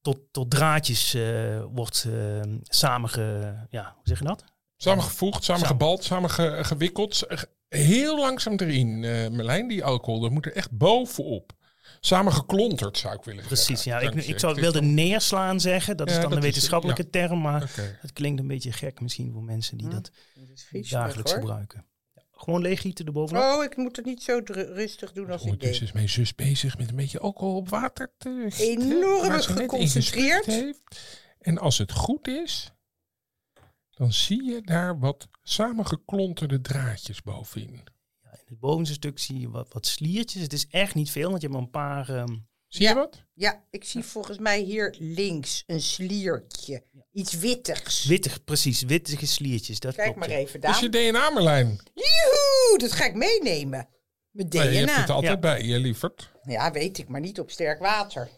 tot, 0.00 0.18
tot 0.30 0.50
draadjes 0.50 1.14
eh, 1.14 1.64
wordt 1.72 2.06
eh, 2.12 2.40
samenge... 2.62 3.54
Ja, 3.70 3.92
hoe 3.94 4.02
zeg 4.02 4.18
je 4.18 4.24
dat? 4.24 4.44
Samengevoegd, 4.76 5.44
samengebald, 5.44 6.04
samengewikkeld. 6.04 7.26
Heel 7.68 8.18
langzaam 8.18 8.54
erin, 8.56 9.04
eh 9.04 9.28
Merlijn, 9.30 9.68
die 9.68 9.84
alcohol. 9.84 10.20
Dat 10.20 10.30
moet 10.30 10.46
er 10.46 10.52
echt 10.56 10.70
bovenop. 10.70 11.52
Samengeklonterd, 12.00 12.98
zou 12.98 13.14
ik 13.14 13.24
willen 13.24 13.44
Precies, 13.44 13.82
zeggen. 13.82 14.04
ja. 14.04 14.10
Ik, 14.20 14.24
ik 14.24 14.38
zou, 14.38 14.54
wilde 14.60 14.82
neerslaan 14.82 15.60
zeggen. 15.60 15.96
Dat 15.96 16.08
Ja, 16.08 16.14
is 16.14 16.20
dan 16.20 16.30
dat 16.30 16.40
de 16.40 16.46
is- 16.46 16.52
wetenschappelijke 16.52 17.10
term. 17.10 17.40
Maar 17.40 17.70
het 18.00 18.12
klinkt 18.12 18.40
een 18.40 18.46
beetje 18.46 18.72
gek 18.72 19.00
misschien 19.00 19.32
voor 19.32 19.42
mensen 19.42 19.76
die 19.78 19.86
Hm. 19.86 19.92
dat 19.92 20.10
dagelijks 20.90 21.30
hoor. 21.32 21.40
gebruiken. 21.40 21.84
Ja, 22.14 22.22
gewoon 22.32 22.62
leeggieten 22.62 23.06
erbovenop. 23.06 23.42
Oh, 23.42 23.64
ik 23.64 23.76
moet 23.76 23.96
het 23.96 24.04
niet 24.04 24.22
zo 24.22 24.40
rustig 24.54 25.12
doen 25.12 25.30
als 25.30 25.44
ik 25.44 25.60
deed. 25.60 25.80
is 25.82 25.92
mijn 25.92 26.08
zus 26.08 26.34
bezig 26.34 26.78
met 26.78 26.88
een 26.88 26.96
beetje 26.96 27.18
alcohol 27.20 27.56
op 27.56 27.68
water 27.68 28.12
te 28.18 28.46
Enorm 28.58 29.30
geconcentreerd. 29.40 30.74
En 31.40 31.58
als 31.58 31.78
het 31.78 31.92
goed 31.92 32.28
is, 32.28 32.70
dan 33.96 34.12
zie 34.12 34.44
je 34.44 34.60
daar 34.62 34.98
wat 34.98 35.28
samengeklonterde 35.42 36.60
draadjes 36.60 37.22
bovenin. 37.22 37.84
Ja, 38.22 38.30
in 38.32 38.44
het 38.46 38.58
bovenste 38.60 38.94
stuk 38.94 39.18
zie 39.18 39.40
je 39.40 39.50
wat, 39.50 39.72
wat 39.72 39.86
sliertjes. 39.86 40.42
Het 40.42 40.52
is 40.52 40.66
echt 40.70 40.94
niet 40.94 41.10
veel, 41.10 41.28
want 41.30 41.42
je 41.42 41.48
hebt 41.48 41.58
maar 41.58 41.66
een 41.66 42.04
paar... 42.04 42.08
ehm, 42.16 42.36
Zie 42.68 42.88
je 42.88 42.94
wat? 42.94 43.24
Ja, 43.34 43.64
ik 43.70 43.84
zie 43.84 44.02
volgens 44.02 44.38
mij 44.38 44.60
hier 44.60 44.94
links 44.98 45.62
een 45.66 45.80
sliertje. 45.80 46.84
Iets 47.12 47.32
wittigs. 47.38 48.04
wittig, 48.04 48.44
precies, 48.44 48.82
wittige 48.82 49.26
sliertjes. 49.26 49.80
Dat 49.80 49.94
Kijk 49.94 50.12
klopt, 50.12 50.28
maar 50.28 50.36
even 50.38 50.60
Dat 50.60 50.70
is 50.70 50.90
daar. 50.90 51.02
je 51.04 51.10
DNA, 51.10 51.30
Merlijn. 51.30 51.66
Joehoe, 51.94 52.78
dat 52.78 52.92
ga 52.92 53.04
ik 53.04 53.14
meenemen. 53.14 53.88
Met 54.30 54.52
Nee, 54.52 54.70
je 54.70 54.78
hebt 54.78 54.90
het 54.96 55.04
DNA. 55.04 55.14
altijd 55.14 55.32
Ja. 55.32 55.38
bij 55.38 55.62
je, 55.62 55.78
lieverd. 55.78 56.30
Ja, 56.42 56.70
weet 56.70 56.98
ik, 56.98 57.08
maar 57.08 57.20
niet 57.20 57.40
op 57.40 57.50
sterk 57.50 57.78
water. 57.78 58.28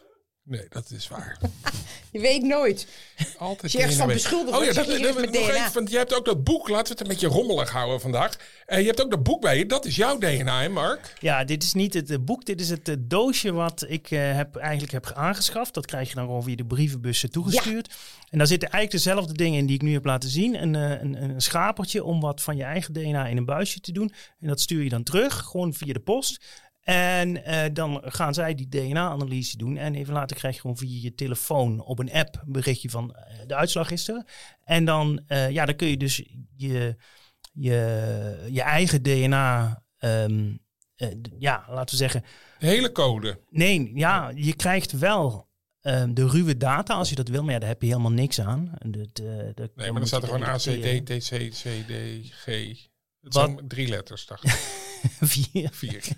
Nee, 0.43 0.67
dat 0.69 0.91
is 0.91 1.09
waar. 1.09 1.39
Je 2.13 2.21
weet 2.21 2.43
nooit. 2.43 2.87
Altijd 3.39 3.63
Als 3.63 3.73
je 3.73 3.79
ergens 3.79 3.97
van 3.97 4.07
beschuldigd 4.07 4.57
Oh 4.59 4.65
ja, 4.65 4.73
dat, 4.73 4.87
dat- 4.87 5.01
nog 5.01 5.15
DNA. 5.31 5.39
even, 5.39 5.73
want 5.73 5.91
je 5.91 5.97
hebt 5.97 6.15
ook 6.15 6.25
dat 6.25 6.45
boek. 6.45 6.69
Laten 6.69 6.85
we 6.85 6.91
het 6.91 7.01
een 7.01 7.07
beetje 7.09 7.27
rommelig 7.27 7.71
houden 7.71 8.01
vandaag. 8.01 8.37
Eh, 8.67 8.81
je 8.81 8.87
hebt 8.87 9.03
ook 9.03 9.11
dat 9.11 9.23
boek 9.23 9.41
bij 9.41 9.59
je. 9.59 9.67
Dat 9.67 9.85
is 9.87 9.97
jouw 9.97 10.19
DNA, 10.19 10.61
hè, 10.63 10.69
Mark? 10.69 11.15
Ja, 11.21 11.45
dit 11.45 11.63
is 11.63 11.73
niet 11.75 11.95
het 11.95 12.11
eh, 12.11 12.17
boek, 12.21 12.45
dit 12.45 12.61
is 12.61 12.71
het 12.71 12.89
eh, 12.89 12.95
doosje 12.99 13.53
wat 13.53 13.85
ik 13.89 14.11
eh, 14.11 14.35
heb, 14.35 14.57
eigenlijk 14.57 14.93
heb 14.93 15.13
aangeschaft. 15.15 15.75
Dat 15.75 15.87
krijg 15.87 16.09
je 16.09 16.15
dan 16.15 16.25
gewoon 16.25 16.43
via 16.43 16.57
de 16.57 16.65
brievenbussen 16.67 17.31
toegestuurd. 17.31 17.95
En 18.31 18.39
daar 18.39 18.47
zitten 18.47 18.71
eigenlijk 18.71 19.05
dezelfde 19.05 19.33
dingen 19.33 19.59
in 19.59 19.67
die 19.67 19.75
ik 19.77 19.83
nu 19.83 19.93
heb 19.93 20.05
laten 20.05 20.31
zien. 20.31 20.63
Een, 20.63 20.75
eh, 20.75 20.91
een, 21.03 21.23
een 21.23 21.41
schapertje 21.41 22.05
om 22.05 22.21
wat 22.21 22.43
van 22.43 22.57
je 22.57 22.63
eigen 22.65 22.93
DNA 22.93 23.27
in 23.27 23.37
een 23.37 23.45
buisje 23.45 23.81
te 23.81 23.93
doen. 23.93 24.13
En 24.41 24.49
dat 24.49 24.61
stuur 24.61 24.83
je 24.83 24.89
dan 24.89 25.03
terug, 25.03 25.39
gewoon 25.39 25.75
via 25.75 25.93
de 25.93 26.01
post. 26.01 26.45
En 26.95 27.45
eh, 27.45 27.65
dan 27.73 28.01
gaan 28.05 28.35
zij 28.35 28.55
die 28.55 28.69
DNA-analyse 28.69 29.57
doen. 29.57 29.77
En 29.77 29.95
even 29.95 30.15
later 30.15 30.37
krijg 30.37 30.55
je 30.55 30.61
gewoon 30.61 30.77
via 30.77 30.99
je 31.03 31.15
telefoon 31.15 31.81
op 31.85 31.99
een 31.99 32.13
app 32.13 32.35
een 32.47 32.53
berichtje 32.53 32.91
van 32.91 33.15
eh, 33.15 33.35
de 33.47 33.55
uitslag 33.55 33.91
is 33.91 34.09
er. 34.09 34.25
En 34.65 34.85
dan, 34.85 35.21
eh, 35.27 35.51
ja, 35.51 35.65
dan 35.67 35.77
kun 35.77 35.89
je 35.89 35.97
dus 35.97 36.17
je, 36.57 36.97
je, 37.53 38.47
je 38.51 38.63
eigen 38.63 39.03
DNA, 39.03 39.83
ehm, 39.99 40.57
eh, 40.97 41.09
d- 41.09 41.29
ja, 41.39 41.65
laten 41.69 41.91
we 41.91 41.97
zeggen. 41.97 42.23
De 42.59 42.67
hele 42.67 42.93
code. 42.93 43.41
Nee, 43.51 43.91
ja, 43.95 44.33
je 44.35 44.55
krijgt 44.57 44.93
wel 44.93 45.47
ehm, 45.81 46.15
de 46.15 46.29
ruwe 46.29 46.57
data 46.57 46.95
als 46.95 47.09
je 47.09 47.15
dat 47.15 47.29
wil. 47.29 47.43
Maar 47.43 47.53
ja, 47.53 47.59
daar 47.59 47.69
heb 47.69 47.83
je 47.83 47.89
helemaal 47.89 48.11
niks 48.13 48.41
aan. 48.41 48.73
Dat, 48.79 49.19
eh, 49.25 49.27
dat- 49.55 49.71
Nee, 49.77 49.91
maar 49.91 49.99
dan 50.01 50.07
staat 50.07 50.23
er 50.23 50.29
gewoon. 50.29 50.43
ACD, 50.49 51.07
TC, 51.07 51.51
CD, 51.51 51.93
G. 52.31 52.88
Het 53.21 53.35
Wat? 53.35 53.45
zijn 53.55 53.69
drie 53.69 53.89
letters, 53.89 54.27
dacht 54.27 54.45
ik. 54.45 54.51
Vier. 55.21 55.69
Vier. 55.73 56.05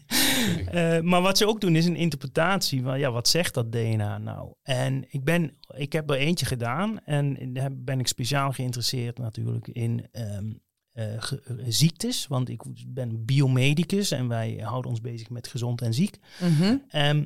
Eh, 0.71 1.01
maar 1.01 1.23
wat 1.23 1.39
ze 1.39 1.47
ook 1.47 1.61
doen 1.61 1.77
is 1.77 1.87
een 1.87 1.97
interpretatie 1.97 2.83
van 2.83 2.99
ja, 2.99 3.11
wat 3.11 3.29
zegt 3.29 3.55
dat 3.55 3.73
DNA 3.73 4.19
nou? 4.19 4.53
En 4.63 5.05
ik, 5.13 5.25
ben, 5.25 5.57
ik 5.77 5.93
heb 5.93 6.11
er 6.11 6.17
eentje 6.17 6.47
gedaan 6.47 7.05
en 7.05 7.53
daar 7.53 7.77
ben 7.77 8.01
ik 8.01 8.07
speciaal 8.07 8.53
geïnteresseerd 8.53 9.19
natuurlijk 9.19 9.69
in 9.69 10.07
ehm, 10.13 10.53
eh, 10.93 11.23
ge- 11.23 11.43
eh, 11.43 11.55
ziektes. 11.69 12.27
Want 12.27 12.49
ik 12.49 12.63
ben 12.87 13.25
biomedicus 13.25 14.11
en 14.11 14.29
wij 14.29 14.61
houden 14.63 14.91
ons 14.91 15.01
bezig 15.01 15.31
met 15.31 15.47
gezond 15.49 15.81
en 15.83 15.95
ziek. 15.95 16.17
Mhm. 16.41 16.77
Ehm, 16.89 17.25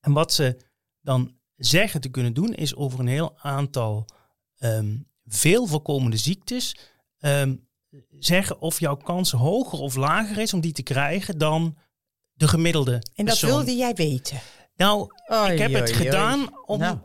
en 0.00 0.12
wat 0.12 0.32
ze 0.32 0.56
dan 1.00 1.36
zeggen 1.56 2.00
te 2.00 2.08
kunnen 2.10 2.34
doen, 2.34 2.54
is 2.54 2.74
over 2.74 3.00
een 3.00 3.06
heel 3.06 3.38
aantal 3.38 4.04
ehm, 4.58 4.96
veel 5.26 5.66
voorkomende 5.66 6.16
ziektes 6.16 6.76
ehm, 7.18 7.56
zeggen 8.18 8.60
of 8.60 8.80
jouw 8.80 8.96
kans 8.96 9.30
hoger 9.30 9.78
of 9.78 9.94
lager 9.94 10.38
is 10.38 10.54
om 10.54 10.60
die 10.60 10.72
te 10.72 10.82
krijgen 10.82 11.38
dan 11.38 11.76
de 12.32 12.48
gemiddelde. 12.48 12.92
En 12.92 13.02
dat 13.14 13.24
persoon. 13.24 13.50
wilde 13.50 13.74
jij 13.76 13.94
weten. 13.94 14.40
Nou, 14.76 15.08
ik 15.52 15.58
heb 15.58 15.70
Oei, 15.70 15.80
het 15.80 15.88
oei, 15.90 15.98
gedaan 15.98 16.64
om, 16.66 16.78
Nou. 16.78 16.98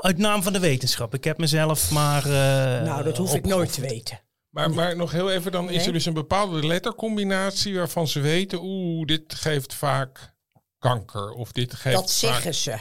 uit 0.00 0.18
naam 0.18 0.42
van 0.42 0.52
de 0.52 0.58
wetenschap. 0.58 1.14
Ik 1.14 1.24
heb 1.24 1.38
mezelf 1.38 1.90
maar. 1.90 2.24
eh, 2.24 2.84
Nou, 2.86 3.02
dat 3.04 3.16
hoef 3.16 3.34
ik 3.34 3.46
nooit 3.46 3.72
te 3.72 3.80
weten. 3.80 4.20
Maar, 4.48 4.70
maar 4.70 4.96
nog 4.96 5.12
heel 5.12 5.30
even, 5.30 5.52
dan 5.52 5.70
is 5.70 5.86
er 5.86 5.92
dus 5.92 6.04
een 6.06 6.12
bepaalde 6.14 6.66
lettercombinatie 6.66 7.76
waarvan 7.76 8.08
ze 8.08 8.20
weten, 8.20 8.58
oeh, 8.62 9.06
dit 9.06 9.34
geeft 9.34 9.74
vaak 9.74 10.34
kanker. 10.78 11.30
Of 11.30 11.52
dit 11.52 11.74
geeft 11.74 11.96
Dat 11.96 12.14
vaak... 12.14 12.32
zeggen 12.32 12.54
ze. 12.54 12.76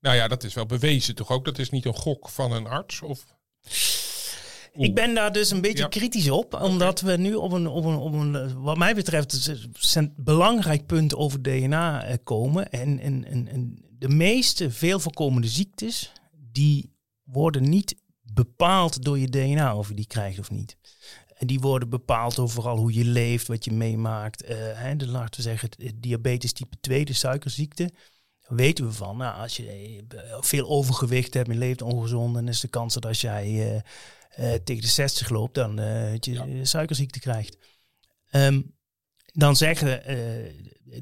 Nou 0.00 0.16
ja, 0.16 0.28
dat 0.28 0.44
is 0.44 0.54
wel 0.54 0.66
bewezen 0.66 1.14
toch 1.14 1.30
ook? 1.30 1.44
Dat 1.44 1.58
is 1.58 1.70
niet 1.70 1.84
een 1.84 1.94
gok 1.94 2.28
van 2.28 2.52
een 2.52 2.66
arts? 2.66 3.02
Of... 3.02 3.24
Ik 4.72 4.94
ben 4.94 5.14
daar 5.14 5.32
dus 5.32 5.50
een 5.50 5.60
beetje 5.60 5.82
Ja. 5.82 5.88
kritisch 5.88 6.30
op, 6.30 6.60
omdat 6.60 7.00
we 7.00 7.16
nu 7.16 7.34
op 7.34 7.52
een, 7.52 7.66
op 7.66 7.84
een, 7.84 7.96
op 7.96 8.12
een 8.12 8.62
wat 8.62 8.76
mij 8.76 8.94
betreft, 8.94 9.46
een 9.46 9.72
cent- 9.72 10.16
belangrijk 10.16 10.86
punt 10.86 11.14
over 11.14 11.42
DNA 11.42 12.04
eh, 12.04 12.16
komen. 12.24 12.70
En, 12.70 12.98
en, 12.98 13.24
en, 13.24 13.48
en 13.48 13.84
de 13.98 14.08
meeste 14.08 14.70
veel 14.70 15.00
voorkomende 15.00 15.48
ziektes, 15.48 16.12
die 16.52 16.90
worden 17.24 17.68
niet 17.68 17.94
bepaald 18.22 19.02
door 19.04 19.18
je 19.18 19.28
DNA 19.28 19.76
of 19.76 19.88
je 19.88 19.94
die 19.94 20.06
krijgt 20.06 20.38
of 20.38 20.50
niet. 20.50 20.76
En 21.34 21.46
die 21.46 21.60
worden 21.60 21.88
bepaald 21.88 22.34
door 22.34 22.48
vooral 22.50 22.76
hoe 22.76 22.92
je 22.94 23.04
leeft, 23.04 23.46
wat 23.46 23.64
je 23.64 23.72
meemaakt. 23.72 24.44
hè, 24.74 24.96
de, 24.96 25.06
laten 25.08 25.36
we 25.36 25.42
zeggen, 25.42 25.68
diabetes 25.94 26.52
type 26.52 26.76
2, 26.80 27.04
de 27.04 27.12
suikerziekte. 27.12 27.90
Weten 28.48 28.86
we 28.86 28.92
van, 28.92 29.16
nou, 29.16 29.40
als 29.40 29.56
je 29.56 29.66
eh, 30.08 30.36
veel 30.40 30.68
overgewicht 30.68 31.34
hebt 31.34 31.46
en 31.48 31.52
je 31.54 31.58
leeft 31.58 31.82
ongezond, 31.82 32.34
dan 32.34 32.48
is 32.48 32.60
de 32.60 32.68
kans 32.68 32.94
dat 32.94 33.06
als 33.06 33.20
jij 33.20 33.82
eh, 34.34 34.52
tegen 34.54 34.82
de 34.82 34.88
60 34.88 35.28
loopt, 35.28 35.54
dan 35.54 35.78
eh, 35.78 36.10
dat 36.10 36.24
je 36.24 36.32
Ja. 36.32 36.46
eh, 36.46 36.58
suikerziekte 36.62 37.20
krijgt. 37.20 37.56
Ehm, 38.30 38.62
dan 39.32 39.56
zeggen 39.56 40.04
eh, 40.04 40.16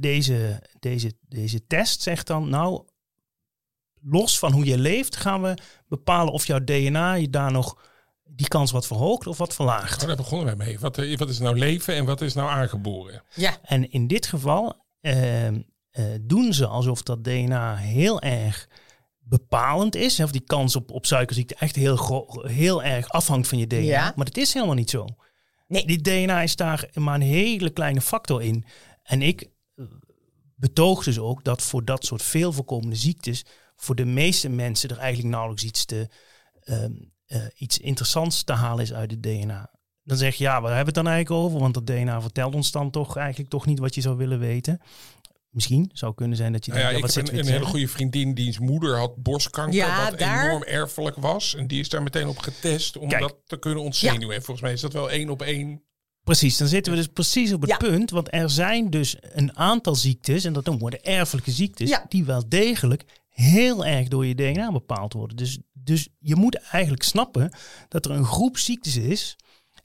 deze, 0.00 0.62
deze, 0.78 1.12
deze 1.28 1.66
test 1.66 2.02
zegt 2.02 2.26
dan, 2.26 2.48
nou, 2.48 2.84
los 4.02 4.38
van 4.38 4.52
hoe 4.52 4.64
je 4.64 4.78
leeft, 4.78 5.16
gaan 5.16 5.42
we 5.42 5.54
bepalen 5.88 6.32
of 6.32 6.46
jouw 6.46 6.64
DNA 6.64 7.14
je 7.14 7.30
daar 7.30 7.52
nog 7.52 7.88
die 8.24 8.48
kans 8.48 8.70
wat 8.70 8.86
verhoogt 8.86 9.26
of 9.26 9.38
wat 9.38 9.54
verlaagt. 9.54 10.00
Oh, 10.02 10.06
daar 10.08 10.16
begonnen 10.16 10.56
we 10.56 10.64
mee. 10.64 10.78
Wat, 10.78 10.96
wat 11.16 11.28
is 11.28 11.38
nou 11.38 11.58
leven 11.58 11.94
en 11.94 12.04
wat 12.04 12.20
is 12.20 12.34
nou 12.34 12.50
aangeboren? 12.50 13.22
Ja. 13.34 13.58
En 13.62 13.90
in 13.90 14.06
dit 14.06 14.26
geval 14.26 14.84
ehm, 15.00 15.60
eh, 15.90 16.04
doen 16.20 16.52
ze 16.54 16.66
alsof 16.66 17.02
dat 17.02 17.24
DNA 17.24 17.76
heel 17.76 18.20
erg 18.20 18.68
bepalend 19.30 19.96
is. 19.96 20.20
Of 20.20 20.30
die 20.30 20.40
kans 20.40 20.76
op, 20.76 20.90
op 20.90 21.06
suikerziekte 21.06 21.54
echt 21.54 21.76
heel, 21.76 22.26
heel 22.42 22.82
erg 22.82 23.08
afhangt 23.08 23.48
van 23.48 23.58
je 23.58 23.66
DNA. 23.66 23.80
Ja. 23.80 24.12
Maar 24.16 24.24
dat 24.24 24.36
is 24.36 24.54
helemaal 24.54 24.74
niet 24.74 24.90
zo. 24.90 25.06
Nee. 25.66 25.86
Die 25.86 26.00
DNA 26.00 26.42
is 26.42 26.56
daar 26.56 26.88
maar 26.94 27.14
een 27.14 27.20
hele 27.20 27.70
kleine 27.70 28.00
factor 28.00 28.42
in. 28.42 28.64
En 29.02 29.22
ik 29.22 29.50
eh, 29.74 29.84
betoog 30.56 31.04
dus 31.04 31.18
ook 31.18 31.44
dat 31.44 31.62
voor 31.62 31.84
dat 31.84 32.04
soort 32.04 32.22
veel 32.22 32.52
voorkomende 32.52 32.96
ziektes... 32.96 33.44
voor 33.76 33.94
de 33.94 34.04
meeste 34.04 34.48
mensen 34.48 34.90
er 34.90 34.98
eigenlijk 34.98 35.34
nauwelijks 35.34 35.64
iets, 35.64 35.84
te, 35.84 36.08
ehm, 36.60 36.92
eh, 37.26 37.42
iets 37.54 37.78
interessants 37.78 38.42
te 38.42 38.52
halen 38.52 38.82
is 38.82 38.92
uit 38.92 39.10
het 39.10 39.22
DNA. 39.22 39.70
Dan 40.02 40.16
zeg 40.16 40.34
je, 40.34 40.44
ja, 40.44 40.60
waar 40.60 40.74
hebben 40.76 40.94
we 40.94 40.98
het 41.00 41.04
dan 41.04 41.14
eigenlijk 41.14 41.44
over? 41.44 41.60
Want 41.60 41.74
dat 41.74 41.86
DNA 41.86 42.20
vertelt 42.20 42.54
ons 42.54 42.70
dan 42.70 42.90
toch 42.90 43.16
eigenlijk 43.16 43.50
toch 43.50 43.66
niet 43.66 43.78
wat 43.78 43.94
je 43.94 44.00
zou 44.00 44.16
willen 44.16 44.38
weten. 44.38 44.80
Misschien 45.50 45.90
zou 45.92 46.14
kunnen 46.14 46.36
zijn 46.36 46.52
dat 46.52 46.64
je 46.64 46.70
Nou 46.72 46.82
ja, 46.82 46.90
denkt, 46.90 47.08
ik 47.08 47.14
ja, 47.14 47.20
heb 47.22 47.30
wat 47.36 47.46
een, 47.46 47.52
hele 47.52 47.64
goede 47.64 47.88
vriendin 47.88 48.34
diens 48.34 48.58
moeder 48.58 48.98
had 48.98 49.16
borstkanker, 49.22 49.74
Ja, 49.74 50.10
wat 50.10 50.18
daar- 50.18 50.44
enorm 50.46 50.62
erfelijk 50.62 51.16
was. 51.16 51.54
En 51.54 51.66
die 51.66 51.80
is 51.80 51.88
daar 51.88 52.02
meteen 52.02 52.26
op 52.28 52.38
getest 52.38 52.96
om 52.96 53.08
Kijk. 53.08 53.20
dat 53.20 53.36
te 53.46 53.58
kunnen 53.58 53.82
ontzenuwen. 53.82 54.34
En 54.36 54.42
volgens 54.42 54.60
mij 54.60 54.72
is 54.72 54.80
dat 54.80 54.92
wel 54.92 55.10
één 55.10 55.30
op 55.30 55.42
één. 55.42 55.82
Precies, 56.24 56.56
dan 56.56 56.68
zitten 56.68 56.92
we 56.92 56.98
dus 56.98 57.06
precies 57.08 57.52
op 57.52 57.60
het 57.60 57.70
Ja. 57.70 57.76
punt. 57.76 58.10
Want 58.10 58.32
er 58.34 58.50
zijn 58.50 58.90
dus 58.90 59.16
een 59.20 59.56
aantal 59.56 59.94
ziektes, 59.94 60.44
en 60.44 60.52
dat 60.52 60.64
dan 60.64 60.78
worden 60.78 61.02
erfelijke 61.02 61.50
ziektes, 61.50 61.88
Ja. 61.88 62.04
die 62.08 62.24
wel 62.24 62.48
degelijk 62.48 63.04
heel 63.28 63.86
erg 63.86 64.08
door 64.08 64.26
je 64.26 64.34
DNA 64.34 64.72
bepaald 64.72 65.12
worden. 65.12 65.36
Dus, 65.36 65.58
dus 65.72 66.08
je 66.18 66.36
moet 66.36 66.54
eigenlijk 66.54 67.02
snappen 67.02 67.52
dat 67.88 68.04
er 68.04 68.10
een 68.10 68.24
groep 68.24 68.58
ziektes 68.58 68.96
is 68.96 69.36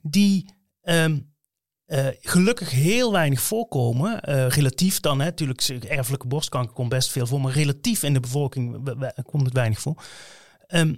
die 0.01 0.45
ehm, 0.82 1.19
eh, 1.86 2.08
gelukkig 2.19 2.71
heel 2.71 3.12
weinig 3.12 3.41
voorkomen. 3.41 4.21
Eh, 4.21 4.48
relatief 4.48 5.00
dan, 5.00 5.19
hè, 5.19 5.26
natuurlijk, 5.26 5.84
erfelijke 5.84 6.28
borstkanker 6.28 6.74
komt 6.74 6.89
best 6.89 7.12
veel 7.12 7.28
voor, 7.28 7.41
maar 7.41 7.54
relatief 7.54 8.04
in 8.04 8.13
de 8.13 8.19
bevolking 8.19 8.89
komt 9.24 9.45
het 9.45 9.54
weinig 9.54 9.80
voor. 9.80 10.04
Ehm, 10.67 10.95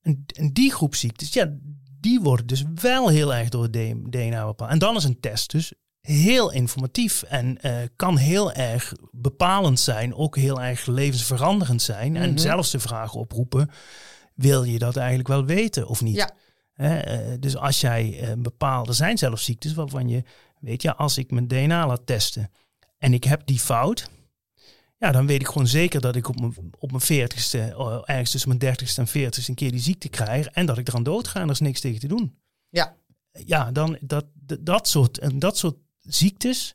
en, 0.00 0.24
en 0.26 0.52
die 0.52 0.72
groep 0.72 0.94
ziektes, 0.94 1.32
ja, 1.32 1.54
die 2.00 2.20
worden 2.20 2.46
dus 2.46 2.64
wel 2.74 3.08
heel 3.08 3.34
erg 3.34 3.48
door 3.48 3.62
het 3.62 3.72
DNA 4.12 4.46
bepaald. 4.46 4.70
En 4.70 4.78
dan 4.78 4.96
is 4.96 5.04
een 5.04 5.20
test 5.20 5.50
dus 5.50 5.72
heel 6.00 6.52
informatief 6.52 7.22
en 7.22 7.60
eh, 7.60 7.76
kan 7.96 8.16
heel 8.16 8.52
erg 8.52 8.92
bepalend 9.10 9.80
zijn, 9.80 10.14
ook 10.14 10.36
heel 10.36 10.62
erg 10.62 10.86
levensveranderend 10.86 11.82
zijn. 11.82 12.16
En 12.16 12.28
Mhm. 12.30 12.38
zelfs 12.38 12.70
de 12.70 12.80
vraag 12.80 13.14
oproepen, 13.14 13.70
wil 14.34 14.62
je 14.64 14.78
dat 14.78 14.96
eigenlijk 14.96 15.28
wel 15.28 15.44
weten 15.44 15.86
of 15.86 16.02
niet? 16.02 16.14
Ja. 16.16 16.30
Hè, 16.74 16.98
eh, 16.98 17.36
dus 17.40 17.56
als 17.56 17.80
jij 17.80 18.20
eh, 18.20 18.32
bepaalde, 18.38 18.88
er 18.88 18.94
zijn 18.94 19.18
zelfs 19.18 19.44
ziektes 19.44 19.74
waarvan 19.74 20.08
je 20.08 20.22
weet, 20.60 20.82
ja, 20.82 20.92
als 20.92 21.18
ik 21.18 21.30
mijn 21.30 21.48
DNA 21.48 21.86
laat 21.86 22.06
testen 22.06 22.50
en 22.98 23.14
ik 23.14 23.24
heb 23.24 23.46
die 23.46 23.58
fout, 23.58 24.10
ja, 24.98 25.12
dan 25.12 25.26
weet 25.26 25.40
ik 25.40 25.46
gewoon 25.46 25.66
zeker 25.66 26.00
dat 26.00 26.16
ik 26.16 26.28
op 26.28 26.40
mijn, 26.40 26.54
op 26.78 26.90
mijn 26.90 27.02
40ste, 27.02 27.58
eh, 27.58 28.02
ergens 28.04 28.30
tussen 28.30 28.48
mijn 28.48 28.76
30ste 28.76 28.94
en 28.94 29.08
40ste 29.08 29.48
een 29.48 29.54
keer 29.54 29.70
die 29.70 29.80
ziekte 29.80 30.08
krijg 30.08 30.46
en 30.46 30.66
dat 30.66 30.78
ik 30.78 30.88
eraan 30.88 31.02
dood 31.02 31.28
ga 31.28 31.40
en 31.40 31.46
er 31.46 31.52
is 31.52 31.60
niks 31.60 31.80
tegen 31.80 32.00
te 32.00 32.08
doen. 32.08 32.38
Ja. 32.68 32.96
Ja, 33.44 33.72
dan 33.72 33.98
dat, 34.00 34.26
dat, 34.60 34.88
soort, 34.88 35.18
en 35.18 35.38
dat 35.38 35.58
soort 35.58 35.76
ziektes, 35.98 36.72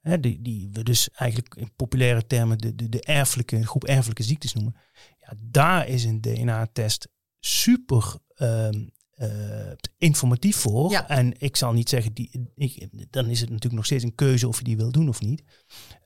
hè, 0.00 0.20
die, 0.20 0.42
die 0.42 0.68
we 0.72 0.82
dus 0.82 1.10
eigenlijk 1.10 1.54
in 1.54 1.72
populaire 1.76 2.26
termen 2.26 2.58
de, 2.58 2.74
de, 2.74 2.88
de 2.88 3.00
erfelijke, 3.00 3.66
groep 3.66 3.84
erfelijke 3.84 4.22
ziektes 4.22 4.52
noemen, 4.52 4.76
ja, 5.20 5.32
daar 5.38 5.88
is 5.88 6.04
een 6.04 6.20
DNA-test 6.20 7.08
super 7.40 8.14
ehm, 8.34 8.86
eh, 9.22 9.72
informatief 9.98 10.56
voor. 10.56 10.90
Ja. 10.90 11.08
En 11.08 11.40
ik 11.40 11.56
zal 11.56 11.72
niet 11.72 11.88
zeggen, 11.88 12.12
die, 12.12 12.50
ik, 12.54 12.88
dan 13.10 13.26
is 13.26 13.40
het 13.40 13.48
natuurlijk 13.48 13.76
nog 13.76 13.84
steeds 13.84 14.04
een 14.04 14.14
keuze 14.14 14.48
of 14.48 14.58
je 14.58 14.64
die 14.64 14.76
wil 14.76 14.92
doen 14.92 15.08
of 15.08 15.20
niet. 15.20 15.42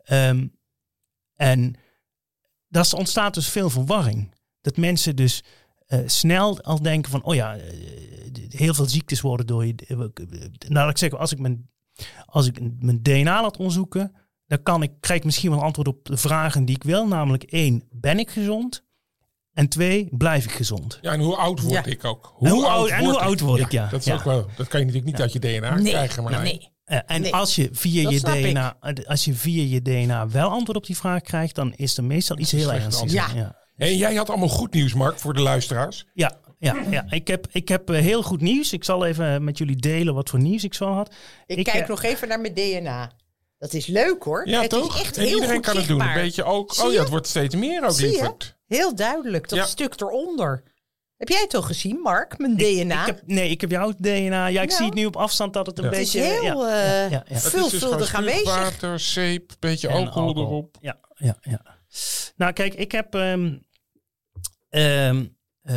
Ehm, 0.02 0.46
en 1.35 1.74
daar 2.68 2.92
ontstaat 2.96 3.35
dus 3.35 3.48
veel 3.48 3.70
verwarring. 3.70 4.35
Dat 4.61 4.76
mensen 4.76 5.16
dus 5.16 5.44
eh, 5.87 6.00
snel 6.07 6.61
al 6.61 6.83
denken 6.83 7.11
van, 7.11 7.24
oh 7.24 7.35
ja, 7.35 7.57
eh, 7.57 7.64
heel 8.48 8.74
veel 8.74 8.88
ziektes 8.88 9.20
worden 9.20 9.46
door 9.46 9.66
je... 9.66 9.74
Nou, 10.68 10.90
ik 10.90 10.98
zeggen, 10.98 11.18
als 11.18 11.33
ik 11.33 11.38
mijn 11.38 11.70
Als 12.26 12.46
ik 12.46 12.61
mijn 12.81 13.02
DNA 13.02 13.42
laat 13.42 13.57
onderzoeken, 13.57 14.12
dan 14.46 14.62
kan 14.62 14.83
ik, 14.83 14.92
krijg 15.00 15.18
ik 15.18 15.26
misschien 15.26 15.50
wel 15.50 15.59
een 15.59 15.64
antwoord 15.64 15.88
op 15.88 16.05
de 16.05 16.16
vragen 16.16 16.64
die 16.64 16.76
ik 16.76 16.83
wil. 16.83 17.07
Namelijk 17.07 17.42
één, 17.42 17.83
ben 17.90 18.18
ik 18.18 18.31
gezond? 18.31 18.86
En 19.57 19.69
twee, 19.69 20.09
blijf 20.11 20.45
ik 20.45 20.51
gezond? 20.53 20.99
Ja, 21.03 21.12
en 21.12 21.21
hoe 21.21 21.37
oud 21.37 21.61
word 21.61 21.75
Ja. 21.85 21.85
ik 21.85 22.05
ook? 22.05 22.33
Hoe 22.37 22.49
En 22.49 22.55
hoe 22.55 22.66
oud- 22.66 22.88
en 22.88 22.99
hoe 22.99 23.07
word 23.12 23.19
oud 23.25 23.40
word 23.40 23.61
ik, 23.61 23.73
ja. 23.73 23.88
Dat, 23.90 24.01
is 24.01 24.07
Ja. 24.07 24.14
ook 24.14 24.23
wel, 24.25 24.47
dat 24.57 24.69
kan 24.69 24.81
je 24.81 24.87
natuurlijk 24.87 25.12
niet 25.12 25.21
uit 25.21 25.33
je 25.33 25.38
DNA 25.38 25.75
Nee, 25.75 25.92
krijgen. 25.92 26.23
Maar 26.23 26.42
nee. 26.42 26.69
Eh, 26.85 26.99
en 27.07 27.21
Nee, 27.21 27.35
als, 27.35 27.55
je 27.55 27.69
via 27.73 28.11
je 28.11 28.16
ik. 28.16 28.25
DNA, 28.25 28.77
eh, 28.81 28.92
als 29.07 29.25
je 29.25 29.35
via 29.35 29.62
je 29.62 29.83
DNA 29.83 30.29
wel 30.29 30.49
antwoord 30.51 30.77
op 30.79 30.87
die 30.87 30.97
vraag 30.97 31.21
krijgt, 31.23 31.55
dan 31.55 31.73
is 31.77 31.97
er 31.97 32.05
meestal 32.05 32.38
iets 32.38 32.51
heel 32.53 32.73
ernstigs. 32.73 33.01
antwoord. 33.01 33.37
Ja. 33.37 33.57
En 33.77 33.97
jij 33.97 34.14
had 34.14 34.29
allemaal 34.29 34.49
goed 34.49 34.73
nieuws, 34.75 34.95
Mark, 34.95 35.19
voor 35.19 35.35
de 35.35 35.40
luisteraars. 35.40 36.05
Ja, 36.14 36.33
ja, 36.59 36.77
ja. 36.90 37.05
Ik 37.09 37.27
heb, 37.29 37.47
ik 37.53 37.69
heb 37.69 37.90
eh, 37.90 38.01
heel 38.01 38.23
goed 38.23 38.40
nieuws. 38.40 38.73
Ik 38.73 38.85
zal 38.85 39.05
even 39.07 39.45
met 39.45 39.59
jullie 39.59 39.77
delen 39.77 40.14
wat 40.14 40.29
voor 40.31 40.40
nieuws 40.40 40.64
ik 40.64 40.75
zo 40.75 40.92
had. 40.92 41.14
Ik, 41.47 41.57
Ik, 41.59 41.64
kijk 41.64 41.83
eh, 41.83 41.88
nog 41.88 42.03
even 42.03 42.29
naar 42.29 42.40
mijn 42.40 42.55
DNA. 42.55 43.11
Dat 43.66 43.74
is 43.74 43.87
leuk 43.87 44.22
hoor. 44.22 44.48
Ja, 44.48 44.61
het 44.61 44.70
toch? 44.70 44.94
is 44.96 45.00
echt 45.02 45.16
en 45.16 45.22
heel 45.24 45.35
iedereen 45.35 45.55
goed 45.55 45.64
kan 45.64 45.76
het 45.76 45.87
doen. 45.87 46.00
Een 46.00 46.14
beetje 46.14 46.44
ook. 46.44 46.74
Zie 46.74 46.83
Oh 46.85 46.88
ja, 46.88 46.94
je? 46.94 47.00
het 47.00 47.11
wordt 47.11 47.26
steeds 47.26 47.55
meer 47.55 47.85
ook, 47.85 47.90
Zie 47.92 48.07
je? 48.07 48.12
lieverd. 48.12 48.57
Heel 48.66 48.94
duidelijk, 48.94 49.48
dat 49.48 49.59
Ja. 49.59 49.64
stuk 49.66 50.00
eronder. 50.00 50.62
Heb 51.16 51.29
jij 51.29 51.40
het 51.40 51.55
al 51.55 51.62
gezien, 51.62 52.00
Mark? 52.00 52.38
Mijn 52.38 52.57
DNA. 52.57 53.00
Ik 53.00 53.07
heb, 53.07 53.22
nee, 53.26 53.50
ik 53.50 53.61
heb 53.61 53.70
jouw 53.70 53.92
DNA. 53.98 54.46
Ja, 54.46 54.62
ik 54.62 54.68
Nou. 54.68 54.70
zie 54.70 54.85
het 54.87 54.94
nu 54.94 55.07
op 55.07 55.16
afstand 55.16 55.52
dat 55.52 55.66
het 55.66 55.79
een 55.79 55.85
Ja. 55.85 55.90
het 55.90 55.98
is 55.98 56.12
beetje... 56.12 56.29
heel 56.29 56.68
ja, 56.68 56.83
eh, 56.83 56.88
ja, 56.88 57.09
ja, 57.09 57.09
ja. 57.11 57.22
Het 57.35 57.37
is 57.37 57.42
dus 57.42 57.50
veelvuldig 57.52 58.14
aanwezig. 58.14 58.44
water, 58.44 59.00
zeep, 59.00 59.52
beetje 59.59 59.88
En 59.88 59.94
alcohol, 59.94 60.22
alcohol. 60.29 60.48
erop. 60.50 60.76
Ja, 60.81 60.98
ja, 61.14 61.37
ja. 61.40 61.62
Nou, 62.37 62.52
kijk, 62.52 62.74
ik 62.74 62.92
heb. 62.92 63.14
ehm, 63.14 63.55
ehm, 64.68 65.26
eh, 65.62 65.74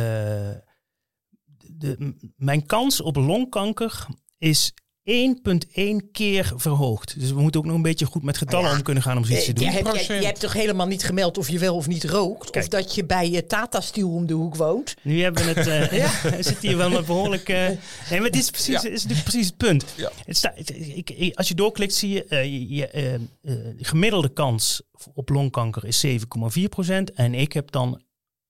de, 1.56 2.14
mijn 2.36 2.66
kans 2.66 3.00
op 3.00 3.16
longkanker 3.16 4.06
is 4.38 4.74
1,1 5.10 6.10
keer 6.12 6.52
verhoogd. 6.56 7.20
Dus 7.20 7.30
we 7.30 7.40
moeten 7.40 7.60
ook 7.60 7.66
nog 7.66 7.76
een 7.76 7.82
beetje 7.82 8.06
goed 8.06 8.22
met 8.22 8.38
getallen 8.38 8.60
Nou 8.60 8.72
ja, 8.72 8.78
om 8.78 8.84
kunnen 8.84 9.02
gaan 9.02 9.16
om 9.16 9.24
zoiets 9.24 9.44
te 9.44 9.50
Eh, 9.50 9.56
doen. 9.56 9.64
jij, 9.64 9.74
hebt, 9.74 9.94
jij, 9.94 10.04
10%. 10.04 10.06
jij 10.06 10.24
hebt 10.26 10.40
toch 10.40 10.52
helemaal 10.52 10.86
niet 10.86 11.04
gemeld 11.04 11.38
of 11.38 11.48
je 11.48 11.58
wel 11.58 11.74
of 11.76 11.86
niet 11.86 12.04
rookt? 12.04 12.56
Of 12.56 12.68
dat 12.68 12.94
je 12.94 13.04
bij 13.04 13.30
je 13.30 13.46
Tata 13.46 13.80
Steel 13.80 14.10
om 14.10 14.26
de 14.26 14.34
hoek 14.34 14.56
woont? 14.56 14.94
Nu 15.02 15.22
hebben 15.22 15.44
we 15.44 15.60
het. 15.60 15.66
eh 15.66 16.42
zit 16.50 16.58
hier 16.58 16.76
wel 16.76 16.90
met 16.90 17.06
behoorlijk. 17.06 17.48
eh, 17.48 17.66
nee, 18.10 18.20
maar 18.20 18.30
dit 18.30 18.42
is, 18.42 18.50
precies, 18.50 18.82
Ja. 18.82 18.88
is 18.88 19.02
natuurlijk 19.02 19.22
precies 19.28 19.46
het 19.46 19.56
punt. 19.56 19.84
Ja. 19.96 20.12
Het 20.24 20.36
sta, 20.36 20.52
het- 20.54 20.70
ik, 20.96 21.10
ik- 21.10 21.36
als 21.36 21.48
je 21.48 21.54
doorklikt, 21.54 21.94
zie 21.94 22.10
je. 22.10 22.24
eh, 22.24 22.44
je, 22.44 22.74
je, 22.74 22.88
eh, 22.88 23.14
eh, 23.14 23.20
de 23.42 23.74
gemiddelde 23.84 24.32
kans 24.32 24.82
op 25.14 25.28
longkanker 25.28 25.84
is 25.84 26.00
7,4%. 26.00 27.12
En 27.14 27.34
ik 27.34 27.52
heb 27.52 27.70
dan 27.70 28.02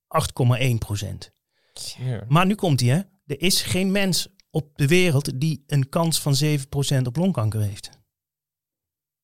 8,1%. 0.09 1.31
Ja. 1.99 2.25
Maar 2.29 2.47
nu 2.47 2.55
komt 2.55 2.81
hij, 2.81 2.89
hè? 2.89 2.97
Er 3.27 3.41
is 3.43 3.63
geen 3.63 3.91
mens 3.93 4.29
op 4.51 4.71
de 4.75 4.87
wereld 4.87 5.41
die 5.41 5.65
een 5.67 5.89
kans 5.89 6.21
van 6.21 6.35
7% 6.45 7.03
op 7.03 7.17
longkanker 7.17 7.61
heeft. 7.61 7.91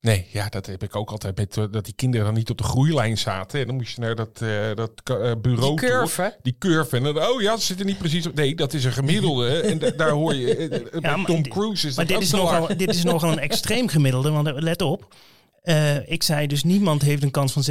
Nee, 0.01 0.27
ja, 0.33 0.49
dat 0.49 0.67
heb 0.67 0.83
ik 0.83 0.97
ook 0.97 1.11
altijd 1.11 1.37
met 1.37 1.57
eh, 1.57 1.65
dat 1.71 1.85
die 1.85 1.95
kinderen 1.95 2.27
dan 2.27 2.35
niet 2.35 2.51
op 2.51 2.59
de 2.59 2.65
groeilijn 2.65 3.19
zaten. 3.19 3.61
En 3.61 3.67
dan 3.67 3.77
moest 3.77 3.95
je 3.95 4.01
naar 4.01 4.15
dat, 4.15 4.43
eh, 4.43 4.75
dat 4.75 4.93
eh, 5.05 5.33
bureau 5.41 5.77
Die 5.77 5.89
toe. 5.89 5.99
curve. 5.99 6.39
Die 6.43 6.57
curve. 6.59 6.97
En 6.97 7.03
dan, 7.03 7.19
oh 7.27 7.41
ja, 7.41 7.57
ze 7.57 7.65
zitten 7.67 7.87
niet 7.87 7.99
precies 7.99 8.27
op. 8.27 8.35
Nee, 8.35 8.55
dat 8.55 8.73
is 8.75 8.85
een 8.85 8.93
gemiddelde. 8.93 9.61
en 9.71 9.79
da- 9.79 9.91
daar 9.91 10.11
hoor 10.11 10.35
je. 10.35 10.89
maar 11.01 11.25
Tom 11.25 11.49
Cruise 11.49 11.87
is 11.89 11.97
Maar 11.97 12.07
dat 12.07 12.07
dit 12.07 12.17
ook 12.17 12.23
is, 12.23 12.29
zo 12.31 12.37
nogal, 12.37 12.77
dit 12.77 12.89
is 12.95 13.03
nogal 13.03 13.33
een 13.33 13.39
extreem 13.51 13.89
gemiddelde, 13.89 14.31
want 14.31 14.51
let 14.63 14.83
op. 14.83 15.15
Eh, 15.63 16.11
ik 16.11 16.23
zei 16.23 16.47
dus 16.47 16.63
niemand 16.65 17.03
heeft 17.03 17.23
een 17.23 17.31
kans 17.31 17.53
van 17.53 17.63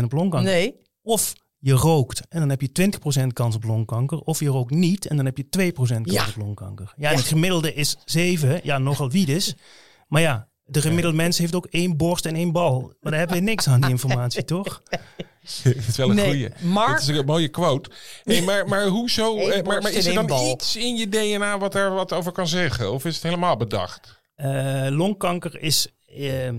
7% 0.00 0.04
op 0.04 0.12
longkanker. 0.12 0.50
Nee. 0.52 0.74
Of 1.02 1.32
je 1.62 1.72
rookt 1.72 2.22
en 2.28 2.40
dan 2.40 2.48
heb 2.48 2.60
je 2.60 2.90
20% 3.22 3.26
kans 3.32 3.54
op 3.54 3.64
longkanker. 3.64 4.18
Of 4.18 4.40
je 4.40 4.48
rookt 4.48 4.70
niet 4.70 5.06
en 5.06 5.16
dan 5.16 5.24
heb 5.24 5.36
je 5.36 5.48
2% 5.48 6.06
kans 6.06 6.16
Ja. 6.16 6.26
op 6.28 6.36
longkanker. 6.36 6.92
Ja, 6.96 7.10
en 7.10 7.16
het 7.16 7.24
gemiddelde 7.26 7.74
is 7.74 7.96
7. 8.04 8.60
Ja, 8.62 8.78
nogal 8.78 9.10
wie 9.10 9.26
dus. 9.26 9.54
Maar 10.08 10.20
ja, 10.22 10.48
de 10.64 10.80
gemiddelde 10.80 11.16
mens 11.16 11.38
heeft 11.38 11.54
ook 11.54 11.66
één 11.66 11.96
borst 11.96 12.26
en 12.26 12.34
één 12.34 12.52
bal. 12.52 12.80
Maar 13.00 13.10
daar 13.10 13.20
hebben 13.20 13.36
we 13.38 13.42
niks 13.42 13.68
aan, 13.68 13.80
die 13.80 13.90
informatie, 13.90 14.44
toch? 14.54 14.82
Het 15.62 15.76
is 15.88 15.96
wel 15.96 16.10
een 16.10 16.16
Nee, 16.16 16.24
goeie. 16.26 16.48
Mark- 16.60 17.00
Het 17.00 17.08
is 17.08 17.16
een 17.16 17.24
mooie 17.24 17.48
quote. 17.48 17.90
Hey, 18.24 18.42
maar, 18.48 18.68
maar 18.68 18.86
hoezo? 18.86 19.38
Eén 19.38 19.50
eh, 19.52 19.62
maar, 19.64 19.82
maar 19.82 19.92
is 19.92 20.06
er 20.06 20.14
dan 20.14 20.26
bal. 20.26 20.50
iets 20.52 20.76
in 20.76 20.96
je 20.96 21.08
DNA 21.08 21.58
wat 21.58 21.74
er 21.74 21.90
wat 21.94 22.12
over 22.12 22.32
kan 22.32 22.48
zeggen? 22.48 22.92
Of 22.92 23.04
is 23.04 23.14
het 23.14 23.22
helemaal 23.22 23.56
bedacht? 23.56 24.20
Eh, 24.34 24.86
longkanker 24.90 25.60
is. 25.62 25.88
ehm, 26.06 26.56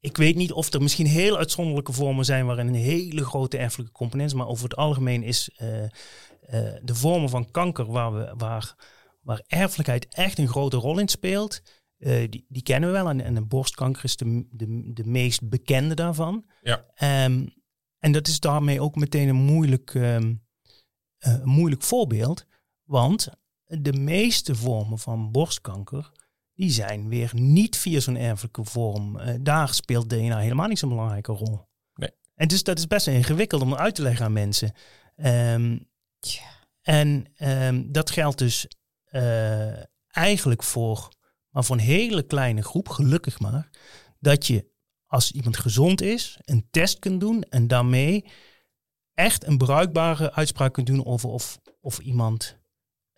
ik 0.00 0.16
weet 0.16 0.36
niet 0.36 0.52
of 0.52 0.72
er 0.72 0.82
misschien 0.82 1.06
heel 1.06 1.36
uitzonderlijke 1.36 1.92
vormen 1.92 2.24
zijn 2.24 2.46
waarin 2.46 2.66
een 2.66 2.74
hele 2.74 3.24
grote 3.24 3.58
erfelijke 3.58 3.92
component 3.92 4.30
is. 4.30 4.36
Maar 4.36 4.46
over 4.46 4.64
het 4.64 4.76
algemeen 4.76 5.22
is 5.22 5.50
eh, 5.56 5.84
eh, 5.84 5.90
de 6.82 6.94
vormen 6.94 7.28
van 7.28 7.50
kanker 7.50 7.86
waar, 7.86 8.14
we, 8.14 8.34
waar, 8.36 8.74
waar 9.20 9.42
erfelijkheid 9.46 10.06
echt 10.08 10.38
een 10.38 10.48
grote 10.48 10.76
rol 10.76 10.98
in 10.98 11.08
speelt. 11.08 11.62
eh, 11.98 12.30
die, 12.30 12.44
die 12.48 12.62
kennen 12.62 12.88
we 12.92 12.94
wel. 12.94 13.08
En, 13.08 13.20
en 13.20 13.34
de 13.34 13.44
borstkanker 13.44 14.04
is 14.04 14.16
de, 14.16 14.46
de, 14.50 14.90
de 14.94 15.04
meest 15.04 15.48
bekende 15.48 15.94
daarvan. 15.94 16.44
Ja. 16.62 16.84
Ehm, 16.94 17.46
en 17.98 18.12
dat 18.12 18.28
is 18.28 18.40
daarmee 18.40 18.80
ook 18.80 18.96
meteen 18.96 19.28
een 19.28 19.34
moeilijk, 19.34 19.94
ehm, 19.94 20.34
eh, 21.18 21.32
een 21.32 21.48
moeilijk 21.48 21.82
voorbeeld. 21.82 22.46
Want 22.84 23.28
de 23.64 23.92
meeste 23.92 24.54
vormen 24.54 24.98
van 24.98 25.30
borstkanker 25.32 26.10
die 26.60 26.70
zijn 26.70 27.08
weer 27.08 27.30
niet 27.34 27.76
via 27.76 28.00
zo'n 28.00 28.16
erfelijke 28.16 28.64
vorm. 28.64 29.18
Eh, 29.18 29.34
daar 29.40 29.74
speelt 29.74 30.10
DNA 30.10 30.38
helemaal 30.38 30.68
niet 30.68 30.78
zo'n 30.78 30.88
belangrijke 30.88 31.32
rol. 31.32 31.68
Nee. 31.94 32.10
En 32.34 32.48
dus 32.48 32.62
dat 32.62 32.78
is 32.78 32.86
best 32.86 33.06
wel 33.06 33.14
ingewikkeld 33.14 33.62
om 33.62 33.74
uit 33.74 33.94
te 33.94 34.02
leggen 34.02 34.24
aan 34.24 34.32
mensen. 34.32 34.72
Ehm, 35.16 35.78
en 36.82 37.26
ehm, 37.36 37.82
dat 37.86 38.10
geldt 38.10 38.38
dus 38.38 38.66
eh, 39.04 39.82
eigenlijk 40.08 40.62
voor, 40.62 41.08
maar 41.50 41.64
voor 41.64 41.76
een 41.76 41.82
hele 41.82 42.22
kleine 42.22 42.62
groep, 42.62 42.88
gelukkig 42.88 43.40
maar, 43.40 43.70
dat 44.18 44.46
je 44.46 44.70
als 45.06 45.32
iemand 45.32 45.56
gezond 45.56 46.00
is, 46.00 46.38
een 46.44 46.66
test 46.70 46.98
kunt 46.98 47.20
doen 47.20 47.42
en 47.42 47.66
daarmee 47.66 48.24
echt 49.14 49.46
een 49.46 49.58
bruikbare 49.58 50.32
uitspraak 50.32 50.72
kunt 50.72 50.86
doen 50.86 51.06
over 51.06 51.28
of, 51.28 51.60
of 51.80 51.98
iemand 51.98 52.59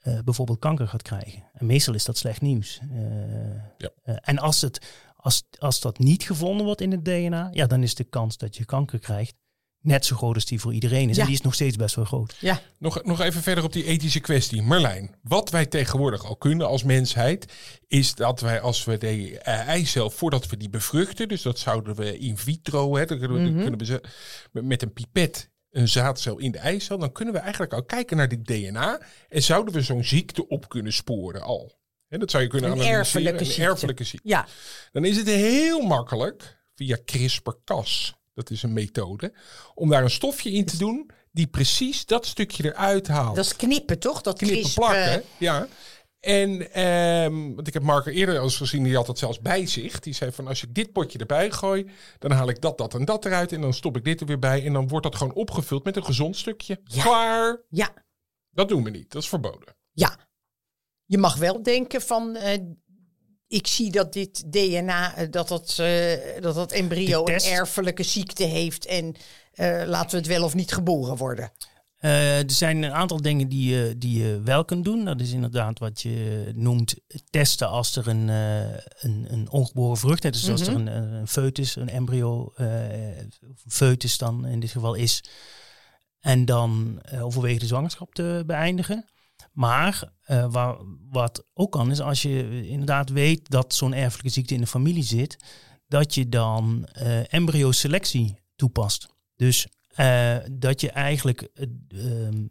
eh, 0.02 0.18
bijvoorbeeld 0.24 0.58
kanker 0.58 0.88
gaat 0.88 1.02
krijgen. 1.02 1.42
En 1.52 1.66
meestal 1.66 1.94
is 1.94 2.04
dat 2.04 2.18
slecht 2.18 2.40
nieuws. 2.40 2.80
Eh, 2.90 2.98
Ja. 3.78 3.90
eh, 4.02 4.14
en 4.20 4.38
als, 4.38 4.60
het, 4.60 4.86
als, 5.16 5.42
als 5.58 5.80
dat 5.80 5.98
niet 5.98 6.22
gevonden 6.22 6.66
wordt 6.66 6.80
in 6.80 6.90
het 6.90 7.04
DNA, 7.04 7.48
ja, 7.52 7.66
dan 7.66 7.82
is 7.82 7.94
de 7.94 8.04
kans 8.04 8.36
dat 8.36 8.56
je 8.56 8.64
kanker 8.64 8.98
krijgt 8.98 9.34
net 9.80 10.04
zo 10.06 10.16
groot 10.16 10.34
als 10.34 10.44
die 10.44 10.60
voor 10.60 10.74
iedereen 10.74 11.08
is. 11.08 11.14
Ja. 11.16 11.20
En 11.22 11.28
die 11.28 11.36
is 11.36 11.42
nog 11.42 11.54
steeds 11.54 11.76
best 11.76 11.94
wel 11.94 12.04
groot. 12.04 12.36
Ja, 12.40 12.60
Nog, 12.78 13.04
nog 13.04 13.20
even 13.20 13.42
verder 13.42 13.64
op 13.64 13.72
die 13.72 13.84
ethische 13.84 14.20
kwestie. 14.20 14.62
Marlijn, 14.62 15.14
wat 15.22 15.50
wij 15.50 15.66
tegenwoordig 15.66 16.24
al 16.24 16.36
kunnen 16.36 16.66
als 16.66 16.82
mensheid, 16.82 17.52
is 17.86 18.14
dat 18.14 18.40
wij 18.40 18.60
als 18.60 18.84
we 18.84 18.98
de 18.98 19.38
eicel, 19.38 20.10
voordat 20.10 20.46
we 20.46 20.56
die 20.56 20.70
bevruchten, 20.70 21.28
dus 21.28 21.42
dat 21.42 21.58
zouden 21.58 21.94
we 21.94 22.18
in 22.18 22.36
vitro, 22.38 22.96
hè, 22.96 23.04
kunnen 23.04 23.32
we, 23.32 23.44
dan 23.44 23.60
kunnen 23.60 23.78
we 23.78 23.84
ze 23.84 24.00
met- 24.52 24.64
met 24.64 24.82
een 24.82 24.92
pipet 24.92 25.50
een 25.72 25.88
zaadcel 25.88 26.38
in 26.38 26.50
de 26.52 26.58
eicel, 26.58 26.98
dan 26.98 27.12
kunnen 27.12 27.34
we 27.34 27.40
eigenlijk 27.40 27.72
al 27.72 27.82
kijken 27.84 28.16
naar 28.16 28.28
dit 28.28 28.46
DNA 28.46 29.00
en 29.28 29.42
zouden 29.42 29.74
we 29.74 29.82
zo'n 29.82 30.04
ziekte 30.04 30.48
op 30.48 30.68
kunnen 30.68 30.92
sporen 30.92 31.42
al. 31.42 31.80
Hè, 32.08 32.18
dat 32.18 32.30
zou 32.30 32.42
je 32.42 32.48
kunnen 32.48 32.68
Een 32.70 32.74
analyseren. 32.76 33.04
erfelijke 33.04 33.38
een 33.40 33.46
ziekte. 33.46 33.62
erfelijke 33.70 34.04
ziekte. 34.04 34.28
ja. 34.28 34.46
Dan 34.92 35.04
is 35.04 35.16
het 35.16 35.26
heel 35.26 35.80
makkelijk 35.80 36.58
via 36.74 36.98
CRISPR-Cas, 37.04 38.14
dat 38.34 38.50
is 38.50 38.62
een 38.62 38.72
methode, 38.72 39.32
om 39.74 39.88
daar 39.90 40.02
een 40.02 40.10
stofje 40.10 40.50
in 40.50 40.64
te 40.64 40.76
doen 40.76 41.10
die 41.30 41.46
precies 41.46 42.06
dat 42.06 42.26
stukje 42.26 42.64
eruit 42.64 43.08
haalt. 43.08 43.36
dat 43.36 43.44
is 43.44 43.56
knippen 43.56 43.98
toch? 43.98 44.20
Dat 44.20 44.38
knippen 44.38 44.72
plakken, 44.74 45.22
ja. 45.38 45.66
En, 46.22 46.72
ehm, 46.72 47.54
want 47.54 47.66
ik 47.66 47.72
heb 47.74 47.82
Marker 47.82 48.12
eerder 48.12 48.38
al 48.38 48.42
eens 48.44 48.56
gezien, 48.56 48.82
die 48.84 48.94
had 48.96 49.06
dat 49.06 49.18
zelfs 49.18 49.40
bij 49.40 49.66
zich. 49.66 50.00
Die 50.00 50.14
zei 50.14 50.32
van, 50.32 50.46
als 50.46 50.62
ik 50.62 50.74
dit 50.74 50.92
potje 50.92 51.18
erbij 51.18 51.50
gooi, 51.50 51.90
dan 52.18 52.30
haal 52.30 52.48
ik 52.48 52.60
dat, 52.60 52.78
dat 52.78 52.94
en 52.94 53.04
dat 53.04 53.24
eruit. 53.24 53.52
En 53.52 53.60
dan 53.60 53.74
stop 53.74 53.96
ik 53.96 54.04
dit 54.04 54.20
er 54.20 54.26
weer 54.26 54.38
bij. 54.38 54.66
En 54.66 54.72
dan 54.72 54.88
wordt 54.88 55.04
dat 55.06 55.16
gewoon 55.16 55.34
opgevuld 55.34 55.84
met 55.84 55.96
een 55.96 56.04
gezond 56.04 56.36
stukje. 56.36 56.80
Ja. 56.84 57.02
Klaar. 57.02 57.60
ja, 57.68 57.92
Dat 58.50 58.68
doen 58.68 58.84
we 58.84 58.90
niet. 58.90 59.10
Dat 59.10 59.22
is 59.22 59.28
verboden. 59.28 59.76
ja. 59.92 60.16
Je 61.04 61.18
mag 61.18 61.36
wel 61.36 61.62
denken 61.62 62.00
van... 62.02 62.36
eh, 62.36 62.58
ik 63.48 63.66
zie 63.66 63.90
dat 63.90 64.12
dit 64.12 64.52
DNA, 64.52 65.14
eh, 65.16 65.26
dat 65.30 65.48
dat, 65.48 65.76
eh, 65.78 66.40
dat, 66.40 66.54
dat 66.54 66.72
embryo 66.72 67.26
een 67.26 67.40
erfelijke 67.40 68.02
ziekte 68.02 68.44
heeft. 68.44 68.86
En 68.86 69.14
eh, 69.52 69.82
laten 69.86 70.10
we 70.10 70.16
het 70.16 70.26
wel 70.26 70.44
of 70.44 70.54
niet 70.54 70.72
geboren 70.72 71.16
worden. 71.16 71.52
Eh, 72.02 72.38
er 72.38 72.50
zijn 72.50 72.82
een 72.82 72.92
aantal 72.92 73.22
dingen 73.22 73.48
die 73.48 73.74
je, 73.74 73.98
die 73.98 74.22
je 74.22 74.40
wel 74.44 74.64
kunt 74.64 74.84
doen. 74.84 75.04
Dat 75.04 75.20
is 75.20 75.32
inderdaad 75.32 75.78
wat 75.78 76.00
je 76.00 76.50
noemt 76.54 76.94
testen 77.30 77.68
als 77.68 77.96
er 77.96 78.08
een, 78.08 78.28
eh, 78.28 78.76
een, 79.00 79.26
een 79.28 79.50
ongeboren 79.50 79.96
vrucht 79.96 80.24
is. 80.24 80.30
Dus 80.30 80.50
als 80.50 80.60
er 80.60 80.74
een, 80.74 80.86
een 80.86 81.28
foetus, 81.28 81.76
een 81.76 81.88
embryo, 81.88 82.52
eh 82.56 82.66
foetus 83.66 84.18
dan 84.18 84.46
in 84.46 84.60
dit 84.60 84.70
geval 84.70 84.94
is. 84.94 85.24
En 86.20 86.44
dan 86.44 87.00
eh, 87.02 87.24
overwege 87.24 87.58
de 87.58 87.66
zwangerschap 87.66 88.14
te 88.14 88.42
beëindigen. 88.46 89.04
Maar 89.52 90.12
waar, 90.50 90.76
wat 91.10 91.44
ook 91.54 91.72
kan 91.72 91.90
is 91.90 92.00
als 92.00 92.22
je 92.22 92.66
inderdaad 92.68 93.10
weet 93.10 93.50
dat 93.50 93.74
zo'n 93.74 93.94
erfelijke 93.94 94.30
ziekte 94.30 94.54
in 94.54 94.60
de 94.60 94.66
familie 94.66 95.04
zit. 95.04 95.36
Dat 95.88 96.14
je 96.14 96.28
dan 96.28 96.86
eh 96.92 97.34
embryo-selectie 97.34 98.38
toepast. 98.56 99.08
Dus 99.36 99.66
eh, 99.94 100.36
dat 100.52 100.80
je 100.80 100.90
eigenlijk 100.90 101.40
eh, 101.54 101.66
ehm, 102.26 102.46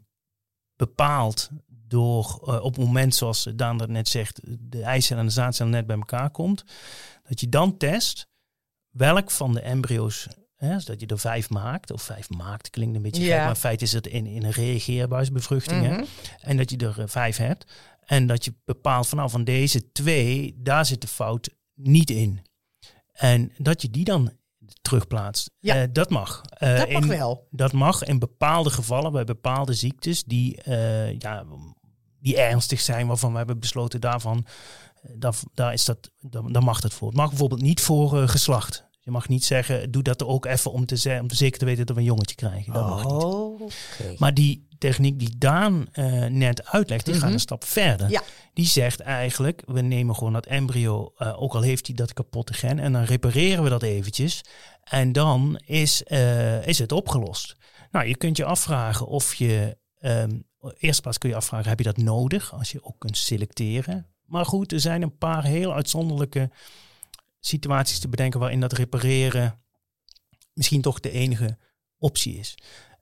bepaalt 0.75 1.49
door 1.67 2.41
eh, 2.45 2.63
op 2.63 2.75
het 2.75 2.85
moment 2.85 3.15
zoals 3.15 3.47
Daan 3.55 3.77
dat 3.77 3.89
net 3.89 4.07
zegt, 4.07 4.39
de 4.59 4.81
eicel 4.81 5.17
en 5.17 5.25
de 5.25 5.31
zaadcel 5.31 5.65
net 5.67 5.85
bij 5.87 5.95
elkaar 5.95 6.29
komt, 6.29 6.63
dat 7.23 7.39
je 7.39 7.49
dan 7.49 7.77
test 7.77 8.27
welk 8.89 9.31
van 9.31 9.53
de 9.53 9.61
embryo's, 9.61 10.27
hè, 10.55 10.73
dus 10.73 10.85
dat 10.85 10.99
je 10.99 11.05
er 11.07 11.19
vijf 11.19 11.49
maakt, 11.49 11.91
of 11.91 12.01
vijf 12.01 12.29
maakt 12.29 12.69
klinkt 12.69 12.95
een 12.95 13.01
beetje 13.01 13.21
Ja. 13.23 13.27
gek, 13.33 13.39
maar 13.39 13.49
in 13.49 13.55
feite 13.55 13.83
is 13.83 13.93
het 13.93 14.07
in, 14.07 14.25
in 14.25 14.43
een 14.43 14.51
reageerbuisbevruchting, 14.51 15.85
hè, 15.85 15.91
Mhm. 15.93 16.03
en 16.39 16.57
dat 16.57 16.69
je 16.69 16.77
er 16.77 17.09
vijf 17.09 17.37
hebt. 17.37 17.71
En 18.01 18.27
dat 18.27 18.45
je 18.45 18.53
bepaalt 18.65 19.07
van 19.07 19.17
nou 19.17 19.29
van 19.29 19.43
deze 19.43 19.91
twee, 19.91 20.55
daar 20.57 20.85
zit 20.85 21.01
de 21.01 21.07
fout 21.07 21.49
niet 21.73 22.09
in. 22.09 22.41
En 23.11 23.51
dat 23.57 23.81
je 23.81 23.89
die 23.89 24.03
dan 24.03 24.31
terugplaatst. 24.81 25.51
Ja. 25.59 25.75
Eh, 25.75 25.87
dat 25.91 26.09
mag. 26.09 26.41
Eh, 26.49 26.77
Dat 26.77 26.89
mag 26.89 27.01
in- 27.01 27.07
wel. 27.07 27.47
dat 27.51 27.71
mag 27.73 28.03
in 28.03 28.19
bepaalde 28.19 28.69
gevallen, 28.69 29.11
bij 29.11 29.23
bepaalde 29.23 29.73
ziektes 29.73 30.23
die, 30.23 30.61
eh, 30.61 31.19
ja, 31.19 31.45
die 32.19 32.37
ernstig 32.37 32.79
zijn, 32.79 33.07
waarvan 33.07 33.31
we 33.31 33.37
hebben 33.37 33.59
besloten 33.59 34.01
daarvan, 34.01 34.45
daar, 35.15 35.35
daar, 35.53 35.73
is 35.73 35.85
dat, 35.85 36.11
daar, 36.19 36.51
daar 36.51 36.63
mag 36.63 36.79
dat 36.81 36.93
voor. 36.93 37.07
Het 37.07 37.17
mag 37.17 37.29
bijvoorbeeld 37.29 37.61
niet 37.61 37.81
voor 37.81 38.27
geslacht. 38.27 38.89
Je 38.99 39.11
mag 39.11 39.27
niet 39.27 39.45
zeggen, 39.45 39.91
doe 39.91 40.03
dat 40.03 40.21
er 40.21 40.27
ook 40.27 40.45
even 40.45 40.71
om 40.71 40.85
te, 40.85 41.19
om 41.21 41.29
zeker 41.31 41.59
te 41.59 41.65
weten 41.65 41.85
dat 41.85 41.95
we 41.95 42.01
een 42.01 42.07
jongetje 42.07 42.35
krijgen. 42.35 42.73
Dat 42.73 42.89
mag 42.89 43.03
niet. 43.03 43.23
Oh. 43.23 43.61
Maar 44.17 44.33
die 44.33 44.67
techniek 44.81 45.19
die 45.19 45.37
Daan 45.37 45.87
eh, 45.91 46.25
net 46.25 46.65
uitlegt, 46.65 47.05
die 47.05 47.13
gaat 47.13 47.23
Mhm. 47.23 47.33
een 47.33 47.39
stap 47.39 47.63
verder. 47.63 48.09
Ja. 48.09 48.21
Die 48.53 48.65
zegt 48.65 48.99
eigenlijk, 48.99 49.63
we 49.65 49.81
nemen 49.81 50.15
gewoon 50.15 50.33
dat 50.33 50.45
embryo, 50.45 51.13
eh, 51.17 51.41
ook 51.41 51.53
al 51.53 51.61
heeft 51.61 51.87
hij 51.87 51.95
dat 51.95 52.13
kapotte 52.13 52.53
gen, 52.53 52.79
en 52.79 52.93
dan 52.93 53.03
repareren 53.03 53.63
we 53.63 53.69
dat 53.69 53.83
eventjes. 53.83 54.41
En 54.83 55.11
dan 55.11 55.61
is, 55.65 56.03
eh, 56.03 56.67
is 56.67 56.79
het 56.79 56.91
opgelost. 56.91 57.55
Nou, 57.91 58.05
je 58.07 58.15
kunt 58.17 58.37
je 58.37 58.45
afvragen 58.45 59.07
of 59.07 59.33
je, 59.33 59.77
ehm 59.99 60.39
eerst 60.77 61.01
plaats 61.01 61.17
kun 61.17 61.29
je 61.29 61.35
afvragen, 61.35 61.69
heb 61.69 61.77
je 61.77 61.83
dat 61.85 61.97
nodig? 61.97 62.53
Als 62.53 62.71
je 62.71 62.83
ook 62.83 62.99
kunt 62.99 63.17
selecteren. 63.17 64.07
Maar 64.25 64.45
goed, 64.45 64.71
er 64.71 64.79
zijn 64.79 65.01
een 65.01 65.17
paar 65.17 65.43
heel 65.43 65.73
uitzonderlijke 65.73 66.49
situaties 67.39 67.99
te 67.99 68.07
bedenken 68.09 68.39
waarin 68.39 68.59
dat 68.59 68.73
repareren 68.73 69.59
misschien 70.53 70.81
toch 70.81 70.99
de 70.99 71.11
enige 71.11 71.57
optie 71.97 72.37
is. 72.37 72.55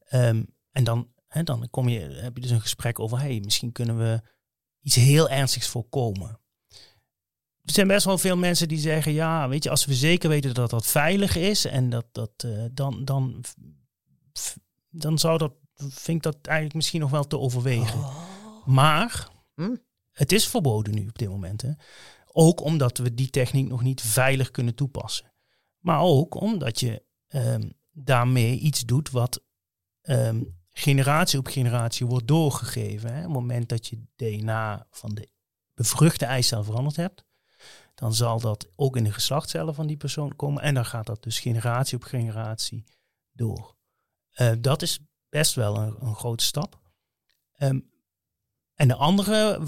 Ehm, 0.07 0.43
en 0.71 0.83
dan, 0.83 1.07
hè, 1.29 1.43
dan 1.43 1.67
kom 1.69 1.89
je, 1.89 1.99
heb 1.99 2.35
je 2.35 2.41
dus 2.41 2.51
een 2.51 2.61
gesprek 2.61 2.99
over, 2.99 3.19
hey, 3.19 3.39
misschien 3.43 3.71
kunnen 3.71 3.97
we 3.97 4.21
iets 4.81 4.95
heel 4.95 5.29
ernstigs 5.29 5.67
voorkomen. 5.67 6.39
Er 7.63 7.75
zijn 7.75 7.87
best 7.87 8.05
wel 8.05 8.17
veel 8.17 8.37
mensen 8.37 8.67
die 8.67 8.79
zeggen, 8.79 9.11
ja, 9.11 9.49
weet 9.49 9.63
je, 9.63 9.69
als 9.69 9.85
we 9.85 9.93
zeker 9.93 10.29
weten 10.29 10.53
dat 10.53 10.69
dat 10.69 10.85
veilig 10.85 11.35
is 11.35 11.65
en 11.65 11.89
dat, 11.89 12.05
dat 12.11 12.31
eh, 12.37 12.65
dan, 12.71 13.05
dan, 13.05 13.43
dan 14.89 15.17
zou 15.19 15.37
dat, 15.37 15.53
vind 15.75 16.17
ik 16.17 16.23
dat 16.23 16.37
eigenlijk 16.41 16.75
misschien 16.75 16.99
nog 16.99 17.11
wel 17.11 17.27
te 17.27 17.39
overwegen. 17.39 18.05
Maar 18.65 19.29
Hm? 19.55 19.75
het 20.11 20.31
is 20.31 20.47
verboden 20.47 20.93
nu 20.95 21.07
op 21.07 21.17
dit 21.17 21.29
moment. 21.29 21.61
Hè. 21.61 21.71
Ook 22.31 22.61
omdat 22.61 22.97
we 22.97 23.13
die 23.13 23.29
techniek 23.29 23.67
nog 23.67 23.81
niet 23.81 24.01
veilig 24.01 24.51
kunnen 24.51 24.75
toepassen. 24.75 25.33
Maar 25.79 25.99
ook 25.99 26.35
omdat 26.35 26.79
je 26.79 27.03
ehm, 27.27 27.69
daarmee 27.91 28.57
iets 28.59 28.85
doet 28.85 29.09
wat 29.09 29.43
ehm, 30.01 30.43
generatie 30.79 31.39
op 31.39 31.47
generatie 31.47 32.05
wordt 32.05 32.27
doorgegeven. 32.27 33.09
Hè. 33.09 33.17
Op 33.17 33.23
het 33.23 33.33
moment 33.33 33.69
dat 33.69 33.87
je 33.87 34.03
DNA 34.15 34.87
van 34.91 35.09
de 35.09 35.29
bevruchte 35.73 36.25
eicel 36.25 36.63
veranderd 36.63 36.95
hebt, 36.95 37.25
dan 37.95 38.13
zal 38.13 38.39
dat 38.39 38.69
ook 38.75 38.97
in 38.97 39.03
de 39.03 39.13
geslachtscellen 39.13 39.75
van 39.75 39.87
die 39.87 39.97
persoon 39.97 40.35
komen. 40.35 40.63
En 40.63 40.73
dan 40.73 40.85
gaat 40.85 41.05
dat 41.05 41.23
dus 41.23 41.39
generatie 41.39 41.97
op 41.97 42.03
generatie 42.03 42.83
door. 43.31 43.75
Eh, 44.29 44.51
dat 44.59 44.81
is 44.81 44.99
best 45.29 45.55
wel 45.55 45.77
een, 45.77 45.95
een 45.99 46.15
grote 46.15 46.43
stap. 46.43 46.79
Ehm, 47.53 47.79
en 48.73 48.87
de 48.87 48.95
andere, 48.95 49.59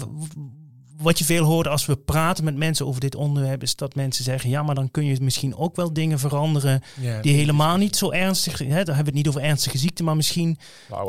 wat 1.02 1.18
je 1.18 1.24
veel 1.24 1.44
hoort 1.44 1.66
als 1.68 1.86
we 1.86 1.96
praten 1.96 2.44
met 2.44 2.56
mensen 2.56 2.86
over 2.86 3.00
dit 3.00 3.14
onderwerp, 3.14 3.62
is 3.62 3.76
dat 3.76 3.94
mensen 3.94 4.24
zeggen: 4.24 4.50
ja, 4.50 4.62
maar 4.62 4.74
dan 4.74 4.90
kun 4.90 5.04
je 5.04 5.20
misschien 5.20 5.56
ook 5.56 5.76
wel 5.76 5.92
dingen 5.92 6.18
veranderen 6.18 6.82
Ja, 7.00 7.20
die 7.20 7.34
helemaal 7.34 7.76
niet 7.76 7.96
zo 7.96 8.10
ernstig 8.10 8.56
zijn. 8.56 8.68
Dan 8.70 8.76
hebben 8.78 8.96
we 8.96 9.02
het 9.04 9.14
niet 9.14 9.28
over 9.28 9.40
ernstige 9.42 9.78
ziekte, 9.78 10.02
maar 10.02 10.16
misschien 10.16 10.58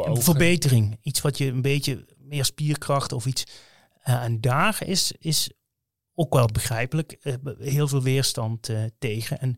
een 0.08 0.14
verbetering. 0.24 0.98
Iets 1.02 1.22
wat 1.22 1.38
je 1.38 1.46
een 1.48 1.62
beetje 1.62 2.06
meer 2.18 2.46
spierkracht 2.46 3.12
of 3.12 3.26
iets. 3.26 3.44
Eh, 4.04 4.24
en 4.24 4.42
daar 4.42 4.78
is, 4.86 5.12
is 5.20 5.52
ook 6.16 6.34
wel 6.34 6.46
begrijpelijk 6.46 7.12
eh, 7.12 7.34
heel 7.60 7.88
veel 7.88 8.02
weerstand 8.02 8.70
eh, 8.70 8.84
tegen. 9.00 9.40
En 9.40 9.58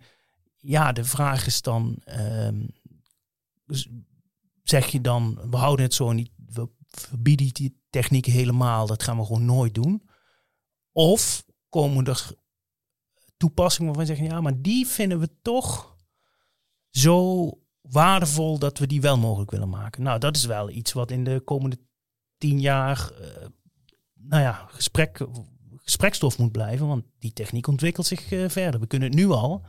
ja, 0.57 0.91
de 0.91 1.03
vraag 1.03 1.45
is 1.45 1.61
dan: 1.61 1.95
ehm, 2.03 2.55
z- 3.67 3.85
zeg 4.63 4.87
je 4.87 5.01
dan, 5.01 5.39
we 5.49 5.57
houden 5.57 5.85
het 5.85 5.93
zo 5.93 6.11
niet, 6.11 6.29
we 6.47 6.69
verbieden 6.87 7.49
die 7.53 7.77
techniek 7.89 8.25
helemaal, 8.25 8.87
dat 8.87 9.03
gaan 9.03 9.17
we 9.17 9.25
gewoon 9.25 9.45
nooit 9.45 9.73
doen. 9.73 10.01
Of 10.97 11.45
komen 11.69 12.05
er 12.05 12.31
toepassingen 13.37 13.87
waarvan 13.87 14.15
zeggen, 14.15 14.35
ja, 14.35 14.41
maar 14.41 14.61
die 14.61 14.87
vinden 14.87 15.19
we 15.19 15.29
toch 15.41 15.97
zo 16.89 17.49
waardevol 17.81 18.59
dat 18.59 18.77
we 18.77 18.87
die 18.87 19.01
wel 19.01 19.17
mogelijk 19.17 19.51
willen 19.51 19.69
maken. 19.69 20.03
Nou, 20.03 20.19
dat 20.19 20.35
is 20.35 20.45
wel 20.45 20.69
iets 20.69 20.93
wat 20.93 21.11
in 21.11 21.23
de 21.23 21.41
komende 21.45 21.77
tien 22.37 22.59
jaar, 22.59 23.11
eh, 23.11 23.47
nou 24.13 24.41
ja, 24.41 24.67
gesprek, 24.71 25.27
gesprekstof 25.75 26.37
moet 26.37 26.51
blijven, 26.51 26.87
want 26.87 27.05
die 27.19 27.33
techniek 27.33 27.67
ontwikkelt 27.67 28.07
zich 28.07 28.31
eh, 28.31 28.49
verder. 28.49 28.79
We 28.79 28.87
kunnen 28.87 29.07
het 29.07 29.17
nu 29.17 29.29
al. 29.29 29.65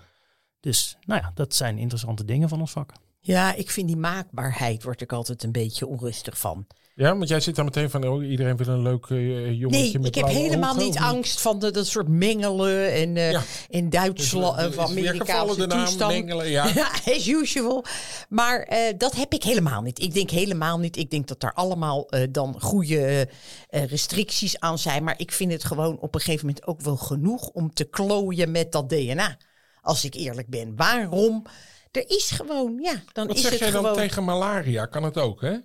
Dus, 0.60 0.96
nou 1.00 1.20
ja, 1.20 1.30
dat 1.34 1.54
zijn 1.54 1.78
interessante 1.78 2.24
dingen 2.24 2.48
van 2.48 2.60
ons 2.60 2.70
vak. 2.70 2.92
Ja, 3.20 3.54
ik 3.54 3.70
vind 3.70 3.86
die 3.86 3.96
maakbaarheid, 3.96 4.82
word 4.82 5.00
ik 5.00 5.12
altijd 5.12 5.42
een 5.42 5.52
beetje 5.52 5.86
onrustig 5.86 6.38
van. 6.38 6.66
Ja, 6.98 7.16
want 7.16 7.28
jij 7.28 7.40
zit 7.40 7.54
daar 7.56 7.64
meteen 7.64 7.90
van, 7.90 8.08
oh, 8.08 8.24
iedereen 8.30 8.56
wil 8.56 8.66
een 8.66 8.82
leuk 8.82 9.06
eh, 9.06 9.52
jongetje 9.58 9.68
Nee, 9.82 9.98
met 9.98 10.06
ik 10.06 10.14
heb 10.14 10.26
helemaal 10.26 10.70
ogen, 10.74 10.84
niet 10.84 10.98
angst 10.98 11.40
van 11.40 11.58
de, 11.58 11.70
dat 11.70 11.86
soort 11.86 12.08
mengelen 12.08 12.92
en 12.92 13.14
Ja. 13.14 13.42
in 13.68 13.90
Duitsland 13.90 14.56
Dus, 14.56 14.64
gevallen 14.66 14.90
Amerikaanse 14.90 15.66
toestand. 15.66 16.12
mengelen, 16.12 16.48
ja. 16.58 16.64
as 17.06 17.26
usual. 17.26 17.84
Maar 18.28 18.68
dat 18.98 19.14
heb 19.16 19.32
ik 19.32 19.42
helemaal 19.42 19.82
niet. 19.82 20.02
Ik 20.02 20.14
denk 20.14 20.30
helemaal 20.30 20.78
niet. 20.78 20.96
Ik 20.96 21.10
denk 21.10 21.26
dat 21.28 21.42
er 21.42 21.52
allemaal 21.52 22.08
dan 22.30 22.60
goede 22.60 23.28
restricties 23.70 24.60
aan 24.60 24.78
zijn. 24.78 25.04
Maar 25.04 25.14
ik 25.18 25.32
vind 25.32 25.52
het 25.52 25.64
gewoon 25.64 25.98
op 25.98 26.14
een 26.14 26.20
gegeven 26.20 26.46
moment 26.46 26.66
ook 26.66 26.80
wel 26.80 26.96
genoeg 26.96 27.48
om 27.48 27.72
te 27.74 27.84
klooien 27.84 28.50
met 28.50 28.72
dat 28.72 28.88
DNA. 28.88 29.36
Als 29.80 30.04
ik 30.04 30.14
eerlijk 30.14 30.48
ben. 30.48 30.76
Waarom? 30.76 31.44
Er 31.90 32.04
is 32.10 32.30
gewoon, 32.30 32.78
ja, 32.82 33.02
dan 33.12 33.26
Wat 33.26 33.36
is 33.36 33.42
zeg 33.42 33.50
het 33.50 33.60
jij 33.60 33.70
dan 33.70 33.80
gewoon. 33.80 33.96
tegen 33.96 34.24
malaria? 34.24 34.86
Kan 34.86 35.02
het 35.02 35.18
ook, 35.18 35.40
hè? 35.40 35.56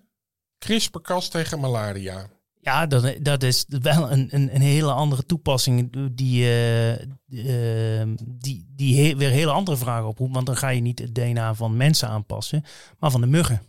CRISPR-Cas 0.65 1.29
tegen 1.29 1.59
malaria. 1.59 2.27
Ja, 2.61 2.85
dat, 2.85 3.15
dat 3.21 3.43
is 3.43 3.65
wel 3.67 4.11
een, 4.11 4.27
een, 4.35 4.55
een 4.55 4.61
hele 4.61 4.91
andere 4.91 5.25
toepassing 5.25 5.89
die, 6.15 6.43
eh, 6.43 6.91
eh, 8.01 8.07
die, 8.23 8.65
die 8.75 9.01
he- 9.01 9.15
weer 9.15 9.29
hele 9.29 9.51
andere 9.51 9.77
vragen 9.77 10.07
oproept. 10.07 10.33
Want 10.33 10.45
dan 10.45 10.55
ga 10.57 10.69
je 10.69 10.81
niet 10.81 10.99
het 10.99 11.15
DNA 11.15 11.53
van 11.53 11.77
mensen 11.77 12.07
aanpassen, 12.09 12.63
maar 12.99 13.11
van 13.11 13.21
de 13.21 13.27
muggen. 13.27 13.61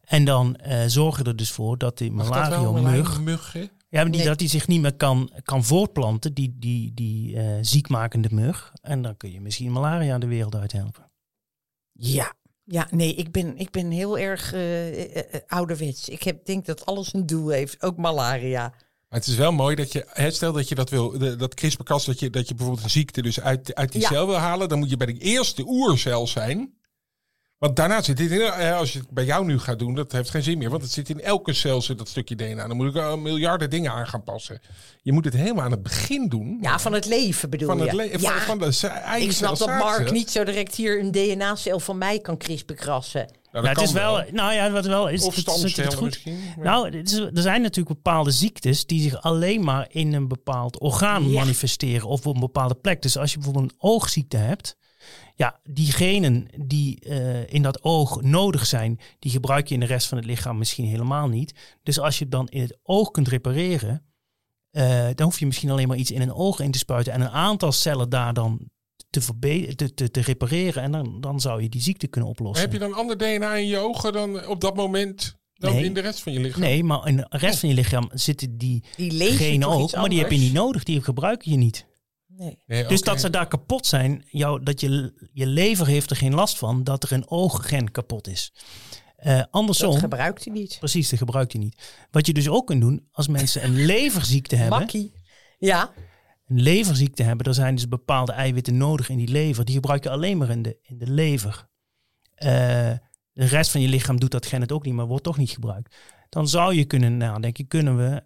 En 0.00 0.24
dan 0.24 0.56
eh 0.56 0.84
zorgen 0.86 1.24
er 1.24 1.36
dus 1.36 1.50
voor 1.50 1.78
dat 1.78 1.98
die 1.98 2.12
malaria-mug, 2.12 3.20
muggen? 3.20 3.60
ja, 3.60 3.68
maar 4.02 4.04
die, 4.10 4.16
Nee. 4.16 4.24
dat 4.26 4.38
die 4.38 4.48
zich 4.48 4.66
niet 4.66 4.80
meer 4.80 4.94
kan, 4.96 5.30
kan 5.42 5.64
voortplanten, 5.64 6.34
die, 6.34 6.56
die, 6.58 6.94
die 6.94 7.36
eh, 7.36 7.58
ziekmakende 7.60 8.28
mug. 8.32 8.72
En 8.82 9.02
dan 9.02 9.16
kun 9.16 9.32
je 9.32 9.40
misschien 9.40 9.72
malaria 9.72 10.18
de 10.18 10.26
wereld 10.26 10.54
uit 10.54 10.72
helpen. 10.72 11.10
Ja. 11.92 12.34
Ja, 12.68 12.88
nee, 12.90 13.14
ik 13.14 13.30
ben, 13.32 13.56
ik 13.58 13.70
ben 13.70 13.90
heel 13.90 14.18
erg 14.18 14.52
eh, 14.52 14.88
eh, 14.88 15.16
eh, 15.16 15.40
ouderwets. 15.46 16.08
Ik 16.08 16.22
heb, 16.22 16.44
denk 16.44 16.66
dat 16.66 16.86
alles 16.86 17.14
een 17.14 17.26
doel 17.26 17.48
heeft, 17.48 17.82
ook 17.82 17.96
malaria. 17.96 18.60
Maar 19.08 19.18
het 19.18 19.26
is 19.28 19.36
wel 19.36 19.52
mooi 19.52 19.76
dat 19.76 19.92
je, 19.92 20.04
hè, 20.08 20.30
stel 20.30 20.52
dat 20.52 20.68
je 20.68 20.74
dat 20.74 20.90
wil, 20.90 21.18
de- 21.18 21.36
dat 21.36 21.54
CRISPR-Cas, 21.54 22.04
dat 22.04 22.20
je, 22.20 22.30
dat 22.30 22.48
je 22.48 22.54
bijvoorbeeld 22.54 22.84
een 22.84 22.90
ziekte 22.90 23.22
dus 23.22 23.40
uit, 23.40 23.74
uit 23.74 23.92
die 23.92 24.00
Ja. 24.00 24.08
cel 24.08 24.26
wil 24.26 24.36
halen, 24.36 24.68
dan 24.68 24.78
moet 24.78 24.90
je 24.90 24.96
bij 24.96 25.06
de 25.06 25.18
eerste 25.18 25.64
oercel 25.66 26.26
zijn. 26.26 26.74
Want 27.58 27.76
daarna 27.76 28.02
zit 28.02 28.16
dit 28.16 28.30
in, 28.30 28.40
eh, 28.40 28.76
als 28.76 28.92
je 28.92 28.98
het 28.98 29.10
bij 29.10 29.24
jou 29.24 29.44
nu 29.44 29.58
gaat 29.58 29.78
doen, 29.78 29.94
dat 29.94 30.12
heeft 30.12 30.30
geen 30.30 30.42
zin 30.42 30.58
meer. 30.58 30.70
Want 30.70 30.82
het 30.82 30.90
zit 30.92 31.08
in 31.08 31.20
elke 31.20 31.52
cel, 31.52 31.82
zit 31.82 31.98
dat 31.98 32.08
stukje 32.08 32.34
DNA. 32.36 32.66
Dan 32.66 32.76
moet 32.76 32.94
ik 32.94 33.02
al 33.02 33.16
miljarden 33.18 33.70
dingen 33.70 33.92
aan 33.92 34.06
gaan 34.06 34.24
passen. 34.24 34.60
Je 35.02 35.12
moet 35.12 35.24
het 35.24 35.34
helemaal 35.34 35.64
aan 35.64 35.70
het 35.70 35.82
begin 35.82 36.28
doen. 36.28 36.58
Ja, 36.60 36.78
van 36.78 36.92
het 36.92 37.06
leven 37.06 37.50
bedoel 37.50 37.68
van 37.68 37.76
je? 37.76 37.82
het 37.82 37.92
leven, 37.92 38.20
ja, 38.20 38.30
van, 38.30 38.40
van 38.40 38.58
de 38.58 38.70
za- 38.72 38.88
eigen 38.88 39.28
ik 39.28 39.34
snap 39.36 39.58
dat. 39.58 39.68
Mark 39.68 40.10
niet 40.10 40.30
zo 40.30 40.44
direct 40.44 40.74
hier 40.74 41.00
een 41.00 41.10
DNA-cel 41.12 41.80
van 41.80 41.98
mij 41.98 42.18
kan 42.18 42.36
CRISPR-krassen. 42.36 43.30
Nou, 43.52 43.68
het 43.68 43.80
is 43.80 43.92
wel, 43.92 44.24
nou 44.32 44.52
ja, 44.52 44.70
wat 44.70 44.86
wel 44.86 45.08
is. 45.08 45.24
Of 45.24 45.34
het 45.36 45.46
is 45.46 45.52
natuurlijk 45.62 45.72
stamcellen 45.72 45.98
goed. 45.98 46.06
misschien. 46.08 46.38
Ja. 46.56 46.62
Nou, 46.62 46.96
het 46.98 47.10
is- 47.12 47.18
er 47.18 47.30
zijn 47.42 47.62
natuurlijk 47.62 47.96
bepaalde 48.02 48.30
ziektes 48.30 48.86
die 48.86 49.00
zich 49.02 49.22
alleen 49.22 49.64
maar 49.64 49.86
in 49.90 50.12
een 50.14 50.28
bepaald 50.28 50.80
orgaan 50.80 51.30
Ja. 51.30 51.38
manifesteren 51.38 52.08
of 52.08 52.26
op 52.26 52.34
een 52.34 52.40
bepaalde 52.40 52.74
plek. 52.74 53.02
Dus 53.02 53.16
als 53.18 53.30
je 53.32 53.36
bijvoorbeeld 53.38 53.70
een 53.72 53.78
oogziekte 53.78 54.36
hebt, 54.36 54.76
ja, 55.34 55.60
die 55.62 55.92
genen 55.92 56.48
die 56.60 57.00
eh, 57.00 57.52
in 57.52 57.62
dat 57.62 57.82
oog 57.82 58.22
nodig 58.22 58.66
zijn, 58.66 59.00
die 59.18 59.30
gebruik 59.30 59.68
je 59.68 59.74
in 59.74 59.80
de 59.80 59.86
rest 59.86 60.06
van 60.06 60.18
het 60.18 60.26
lichaam 60.26 60.58
misschien 60.58 60.86
helemaal 60.86 61.28
niet. 61.28 61.54
Dus 61.82 61.98
als 61.98 62.18
je 62.18 62.24
het 62.24 62.32
dan 62.32 62.48
in 62.48 62.60
het 62.60 62.78
oog 62.82 63.10
kunt 63.10 63.28
repareren, 63.28 64.02
eh, 64.70 65.06
dan 65.14 65.26
hoef 65.26 65.38
je 65.38 65.46
misschien 65.46 65.70
alleen 65.70 65.88
maar 65.88 65.96
iets 65.96 66.10
in 66.10 66.20
een 66.20 66.34
oog 66.34 66.60
in 66.60 66.70
te 66.70 66.78
spuiten 66.78 67.12
en 67.12 67.20
een 67.20 67.30
aantal 67.30 67.72
cellen 67.72 68.08
daar 68.08 68.34
dan 68.34 68.70
te, 69.10 69.74
te, 69.76 69.94
te, 69.94 70.10
te 70.10 70.20
repareren 70.20 70.82
en 70.82 70.92
dan, 70.92 71.20
dan 71.20 71.40
zou 71.40 71.62
je 71.62 71.68
die 71.68 71.82
ziekte 71.82 72.06
kunnen 72.06 72.30
oplossen. 72.30 72.64
Heb 72.64 72.72
je 72.72 72.78
dan 72.78 72.94
ander 72.94 73.18
DNA 73.18 73.56
in 73.56 73.66
je 73.66 73.78
ogen 73.78 74.12
dan 74.12 74.46
op 74.46 74.60
dat 74.60 74.76
moment? 74.76 75.36
dan 75.56 75.74
Nee. 75.74 75.84
in 75.84 75.94
de 75.94 76.00
rest 76.00 76.20
van 76.20 76.32
je 76.32 76.40
lichaam? 76.40 76.60
Nee, 76.60 76.84
maar 76.84 77.08
in 77.08 77.16
de 77.16 77.26
rest 77.28 77.58
van 77.58 77.68
je 77.68 77.74
lichaam 77.74 78.10
zitten 78.12 78.58
die 78.58 78.84
Die 78.96 79.32
genen 79.32 79.68
ook, 79.68 79.94
maar 79.94 80.08
die 80.08 80.18
heb 80.18 80.30
je 80.30 80.38
niet 80.38 80.52
nodig. 80.52 80.82
Die 80.82 81.02
gebruiken 81.02 81.50
je 81.50 81.56
niet. 81.56 81.86
Nee. 82.36 82.58
Nee, 82.66 82.86
Dus 82.86 83.02
dat 83.02 83.20
ze 83.20 83.30
daar 83.30 83.48
kapot 83.48 83.86
zijn, 83.86 84.24
jou, 84.28 84.62
dat 84.62 84.80
je, 84.80 85.12
je 85.32 85.46
lever 85.46 85.86
heeft 85.86 86.10
er 86.10 86.16
geen 86.16 86.34
last 86.34 86.58
van 86.58 86.84
dat 86.84 87.02
er 87.02 87.12
een 87.12 87.30
ooggen 87.30 87.90
kapot 87.90 88.26
is. 88.28 88.52
Eh, 89.16 89.42
andersom, 89.50 89.90
Dat 89.90 90.00
gebruikt 90.00 90.44
hij 90.44 90.54
niet. 90.54 90.76
precies, 90.78 91.08
dat 91.08 91.18
gebruikt 91.18 91.52
hij 91.52 91.60
niet. 91.62 92.06
Wat 92.10 92.26
je 92.26 92.32
dus 92.32 92.48
ook 92.48 92.66
kunt 92.66 92.80
doen, 92.80 93.08
als 93.12 93.28
mensen 93.28 93.64
een 93.64 93.84
leverziekte 93.94 94.56
hebben, 94.56 94.78
Makkie. 94.78 95.12
Ja, 95.58 95.92
een 96.46 96.60
leverziekte 96.62 97.22
hebben, 97.22 97.46
er 97.46 97.54
zijn 97.54 97.74
dus 97.74 97.88
bepaalde 97.88 98.32
eiwitten 98.32 98.76
nodig 98.76 99.08
in 99.08 99.16
die 99.16 99.28
lever. 99.28 99.64
Die 99.64 99.74
gebruik 99.74 100.02
je 100.02 100.10
alleen 100.10 100.38
maar 100.38 100.50
in 100.50 100.62
de, 100.62 100.78
in 100.82 100.98
de 100.98 101.10
lever. 101.10 101.68
Eh, 102.34 102.48
de 103.32 103.44
rest 103.44 103.70
van 103.70 103.80
je 103.80 103.88
lichaam 103.88 104.20
doet 104.20 104.30
dat 104.30 104.46
gen 104.46 104.60
het 104.60 104.72
ook 104.72 104.84
niet, 104.84 104.94
maar 104.94 105.06
wordt 105.06 105.24
toch 105.24 105.36
niet 105.36 105.50
gebruikt. 105.50 105.96
Dan 106.28 106.48
zou 106.48 106.74
je 106.74 106.84
kunnen 106.84 107.16
nadenken, 107.16 107.66
kunnen 107.68 107.96
we 107.96 108.22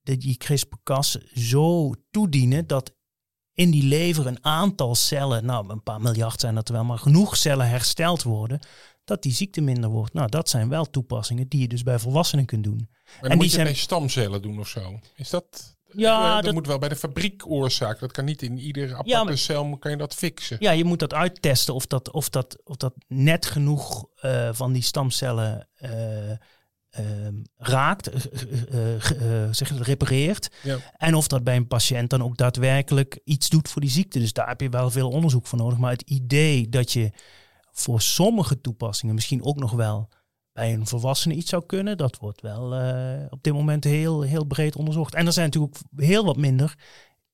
de, 0.00 0.16
die 0.16 0.36
CRISPR-Cas 0.36 1.18
zo 1.34 1.92
toedienen 2.10 2.66
dat 2.66 2.94
in 3.54 3.70
die 3.70 3.82
lever 3.82 4.26
een 4.26 4.44
aantal 4.44 4.94
cellen, 4.94 5.44
nou 5.44 5.68
een 5.70 5.82
paar 5.82 6.00
miljard 6.00 6.40
zijn 6.40 6.54
dat 6.54 6.68
er 6.68 6.74
wel, 6.74 6.84
maar 6.84 6.98
genoeg 6.98 7.36
cellen 7.36 7.68
hersteld 7.68 8.22
worden, 8.22 8.60
dat 9.04 9.22
die 9.22 9.32
ziekte 9.32 9.60
minder 9.60 9.90
wordt. 9.90 10.12
Nou, 10.12 10.28
dat 10.28 10.48
zijn 10.48 10.68
wel 10.68 10.84
toepassingen 10.90 11.48
die 11.48 11.60
je 11.60 11.68
dus 11.68 11.82
bij 11.82 11.98
volwassenen 11.98 12.44
kunt 12.46 12.64
doen. 12.64 12.88
Maar 12.90 13.20
dan 13.20 13.30
en 13.30 13.36
moet 13.36 13.40
die 13.40 13.48
je 13.48 13.54
zijn- 13.54 13.66
bij 13.66 13.74
stamcellen 13.74 14.42
doen 14.42 14.58
of 14.58 14.68
zo. 14.68 14.98
Is 15.16 15.30
dat... 15.30 15.78
Ja, 15.92 16.28
eh, 16.28 16.34
dat, 16.34 16.44
dat- 16.44 16.54
moet 16.54 16.66
wel 16.66 16.78
bij 16.78 16.88
de 16.88 16.96
fabriek 16.96 17.46
oorzaken. 17.46 18.00
Dat 18.00 18.12
kan 18.12 18.24
niet 18.24 18.42
in 18.42 18.58
iedere 18.58 18.94
aparte 18.94 19.24
maar- 19.24 19.38
cel 19.38 19.76
kan 19.78 19.90
je 19.90 19.96
dat 19.96 20.14
fixen. 20.14 20.56
Ja, 20.60 20.70
je 20.70 20.84
moet 20.84 20.98
dat 20.98 21.14
uittesten 21.14 21.74
of 21.74 21.86
dat, 21.86 22.10
of 22.10 22.28
dat, 22.28 22.58
of 22.64 22.76
dat 22.76 22.94
net 23.08 23.46
genoeg 23.46 24.06
eh, 24.20 24.48
van 24.52 24.72
die 24.72 24.82
stamcellen 24.82 25.68
eh, 25.74 25.90
raakt, 27.56 28.06
eh, 28.06 28.94
eh, 28.94 29.44
eh, 29.44 29.52
zeg 29.52 29.68
het, 29.68 29.80
repareert. 29.80 30.50
Ja. 30.62 30.78
En 30.96 31.14
of 31.14 31.28
dat 31.28 31.44
bij 31.44 31.56
een 31.56 31.66
patiënt 31.66 32.10
dan 32.10 32.22
ook 32.22 32.36
daadwerkelijk 32.36 33.20
iets 33.24 33.48
doet 33.48 33.68
voor 33.68 33.80
die 33.80 33.90
ziekte. 33.90 34.18
Dus 34.18 34.32
daar 34.32 34.48
heb 34.48 34.60
je 34.60 34.68
wel 34.68 34.90
veel 34.90 35.10
onderzoek 35.10 35.46
voor 35.46 35.58
nodig. 35.58 35.78
Maar 35.78 35.92
het 35.92 36.10
idee 36.10 36.68
dat 36.68 36.92
je 36.92 37.10
voor 37.72 38.00
sommige 38.00 38.60
toepassingen 38.60 39.14
misschien 39.14 39.44
ook 39.44 39.56
nog 39.56 39.72
wel 39.72 40.08
bij 40.52 40.72
een 40.72 40.86
volwassene 40.86 41.34
iets 41.34 41.50
zou 41.50 41.66
kunnen, 41.66 41.96
dat 41.96 42.18
wordt 42.18 42.40
wel 42.40 42.64
op 43.30 43.42
dit 43.42 43.52
moment 43.52 43.84
heel, 43.84 44.22
heel 44.22 44.44
breed 44.44 44.76
onderzocht. 44.76 45.14
En 45.14 45.26
er 45.26 45.32
zijn 45.32 45.46
natuurlijk 45.46 45.74
ook 45.74 46.00
heel 46.00 46.24
wat 46.24 46.36
minder 46.36 46.74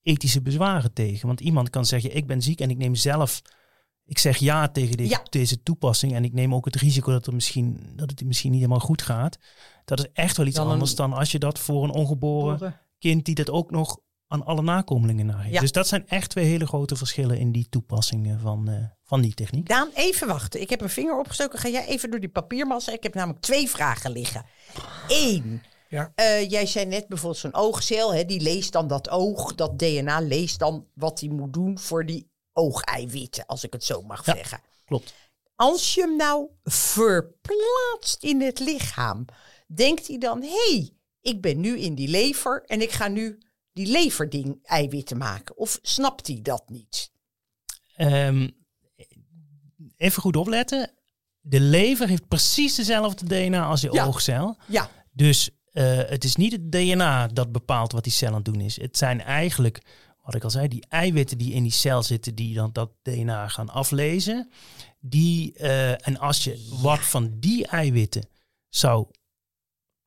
ethische 0.01 0.41
bezwaren 0.41 0.93
tegen. 0.93 1.27
Want 1.27 1.39
iemand 1.39 1.69
kan 1.69 1.85
zeggen, 1.85 2.15
ik 2.15 2.27
ben 2.27 2.41
ziek 2.41 2.61
en 2.61 2.69
ik 2.69 2.77
neem 2.77 2.95
zelf, 2.95 3.41
ik 4.07 4.17
zeg 4.19 4.37
ja 4.37 4.67
tegen 4.69 4.97
deze, 4.97 5.09
Ja. 5.09 5.21
deze 5.29 5.63
toepassing 5.63 6.13
en 6.13 6.23
ik 6.23 6.33
neem 6.33 6.55
ook 6.55 6.65
het 6.65 6.75
risico 6.75 7.11
dat, 7.11 7.27
er 7.27 7.33
misschien, 7.33 7.79
dat 7.95 8.09
het 8.09 8.23
misschien 8.25 8.51
niet 8.51 8.59
helemaal 8.59 8.79
goed 8.85 9.01
gaat. 9.01 9.37
Dat 9.85 9.99
is 9.99 10.05
echt 10.13 10.37
wel 10.37 10.45
iets 10.45 10.55
Dan 10.55 10.65
een- 10.65 10.71
anders 10.71 10.95
dan 10.95 11.13
als 11.13 11.31
je 11.31 11.39
dat 11.39 11.59
voor 11.59 11.83
een 11.83 11.91
ongeboren 11.91 12.79
kind 12.99 13.25
die 13.25 13.35
dat 13.35 13.49
ook 13.49 13.71
nog 13.71 13.99
aan 14.27 14.45
alle 14.45 14.61
nakomelingen 14.61 15.25
nageeft. 15.25 15.53
Ja. 15.53 15.59
Dus 15.59 15.71
dat 15.71 15.87
zijn 15.87 16.07
echt 16.07 16.29
twee 16.29 16.45
hele 16.45 16.65
grote 16.67 16.95
verschillen 16.95 17.37
in 17.39 17.51
die 17.51 17.67
toepassingen 17.69 18.39
van, 18.39 18.69
eh, 18.69 18.75
van 19.03 19.21
die 19.21 19.33
techniek. 19.33 19.67
Daan, 19.67 19.89
even 19.93 20.27
wachten. 20.27 20.61
Ik 20.61 20.69
heb 20.69 20.81
een 20.81 20.89
vinger 20.89 21.19
opgestoken. 21.19 21.59
Ga 21.59 21.69
jij 21.69 21.85
even 21.87 22.11
door 22.11 22.19
die 22.19 22.29
papiermassa? 22.29 22.91
Ik 22.91 23.03
heb 23.03 23.13
namelijk 23.13 23.41
twee 23.41 23.69
vragen 23.69 24.11
liggen. 24.11 24.45
Eén. 25.07 25.61
Ja. 25.89 26.11
eh, 26.15 26.49
jij 26.49 26.65
zei 26.65 26.85
net 26.85 27.07
bijvoorbeeld 27.07 27.41
zo'n 27.41 27.53
oogcel. 27.53 28.13
Hè, 28.13 28.25
die 28.25 28.41
leest 28.41 28.71
dan 28.71 28.87
dat 28.87 29.09
oog. 29.09 29.55
Dat 29.55 29.79
DNA 29.79 30.19
leest 30.19 30.59
dan 30.59 30.85
wat 30.93 31.19
hij 31.19 31.29
moet 31.29 31.53
doen 31.53 31.79
voor 31.79 32.05
die 32.05 32.27
oogeiwitten. 32.57 33.45
Als 33.45 33.63
ik 33.63 33.73
het 33.73 33.83
zo 33.83 34.01
mag 34.01 34.25
Ja. 34.25 34.33
zeggen. 34.35 34.61
Klopt. 34.85 35.13
Als 35.55 35.93
je 35.93 36.01
hem 36.01 36.15
nou 36.15 36.47
verplaatst 36.63 38.23
in 38.23 38.41
het 38.41 38.59
lichaam. 38.59 39.25
Denkt 39.67 40.07
hij 40.07 40.17
dan, 40.17 40.41
hé, 40.41 40.49
hey, 40.71 40.89
ik 41.21 41.41
ben 41.41 41.59
nu 41.59 41.79
in 41.79 41.95
die 41.95 42.07
lever. 42.07 42.63
En 42.65 42.81
ik 42.81 42.91
ga 42.91 43.07
nu 43.07 43.37
die 43.73 43.87
leverding 43.87 44.59
eiwitten 44.63 45.17
maken. 45.17 45.57
Of 45.57 45.79
snapt 45.81 46.27
hij 46.27 46.39
dat 46.41 46.69
niet? 46.69 47.11
Ehm, 47.95 48.49
even 49.97 50.21
goed 50.21 50.35
opletten. 50.35 50.91
De 51.39 51.59
lever 51.59 52.07
heeft 52.07 52.27
precies 52.27 52.75
dezelfde 52.75 53.25
DNA 53.25 53.65
als 53.67 53.81
je 53.81 53.91
Ja. 53.91 54.05
oogcel. 54.05 54.57
Ja, 54.67 54.89
Dus 55.11 55.49
eh, 55.71 55.97
het 55.97 56.23
is 56.23 56.35
niet 56.35 56.51
het 56.51 56.71
DNA 56.71 57.27
dat 57.27 57.51
bepaalt 57.51 57.91
wat 57.91 58.03
die 58.03 58.13
cel 58.13 58.27
aan 58.27 58.33
het 58.35 58.45
doen 58.45 58.61
is. 58.61 58.81
Het 58.81 58.97
zijn 58.97 59.21
eigenlijk, 59.21 59.81
wat 60.27 60.35
ik 60.35 60.43
al 60.43 60.49
zei, 60.49 60.67
die 60.67 60.85
eiwitten 60.89 61.37
die 61.37 61.53
in 61.53 61.63
die 61.63 61.71
cel 61.71 62.03
zitten, 62.03 62.35
die 62.35 62.53
dan 62.53 62.69
dat 62.71 62.91
DNA 63.01 63.47
gaan 63.47 63.69
aflezen. 63.69 64.49
Die, 64.99 65.53
eh, 65.53 66.07
en 66.07 66.19
als 66.19 66.43
je 66.43 66.77
wat 66.81 66.99
van 66.99 67.39
die 67.39 67.67
eiwitten 67.67 68.29
zou 68.69 69.07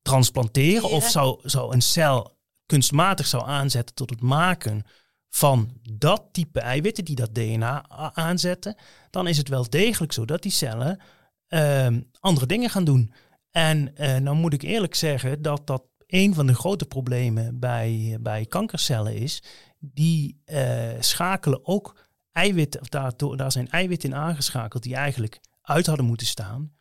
transplanteren 0.02 0.90
of 0.90 1.08
zou, 1.08 1.40
zou 1.42 1.74
een 1.74 1.82
cel 1.82 2.38
kunstmatig 2.66 3.26
zou 3.26 3.46
aanzetten 3.46 3.94
tot 3.94 4.10
het 4.10 4.20
maken 4.20 4.86
van 5.28 5.80
dat 5.90 6.28
type 6.32 6.60
eiwitten 6.60 7.04
die 7.04 7.16
dat 7.16 7.34
DNA 7.34 7.88
aanzetten, 8.14 8.76
dan 9.10 9.26
is 9.26 9.36
het 9.36 9.48
wel 9.48 9.70
degelijk 9.70 10.12
zo 10.12 10.24
dat 10.24 10.42
die 10.42 10.52
cellen 10.52 11.00
ehm, 11.46 12.00
andere 12.20 12.46
dingen 12.46 12.70
gaan 12.70 12.84
doen. 12.84 13.12
En 13.50 13.96
eh, 13.96 14.16
nou 14.16 14.36
moet 14.36 14.52
ik 14.52 14.62
eerlijk 14.62 14.94
zeggen 14.94 15.42
dat 15.42 15.66
dat 15.66 15.82
een 16.06 16.34
van 16.34 16.46
de 16.46 16.54
grote 16.54 16.86
problemen 16.86 17.58
bij, 17.58 18.18
bij 18.20 18.46
kankercellen 18.46 19.14
is. 19.14 19.42
Die 19.82 20.40
eh, 20.44 21.00
schakelen 21.00 21.66
ook 21.66 22.08
eiwitten, 22.32 22.80
of 22.80 22.88
daardoor, 22.88 23.36
daar 23.36 23.52
zijn 23.52 23.70
eiwitten 23.70 24.10
in 24.10 24.16
aangeschakeld 24.16 24.82
die 24.82 24.94
eigenlijk 24.94 25.40
uit 25.62 25.86
hadden 25.86 26.06
moeten 26.06 26.26
staan. 26.26 26.72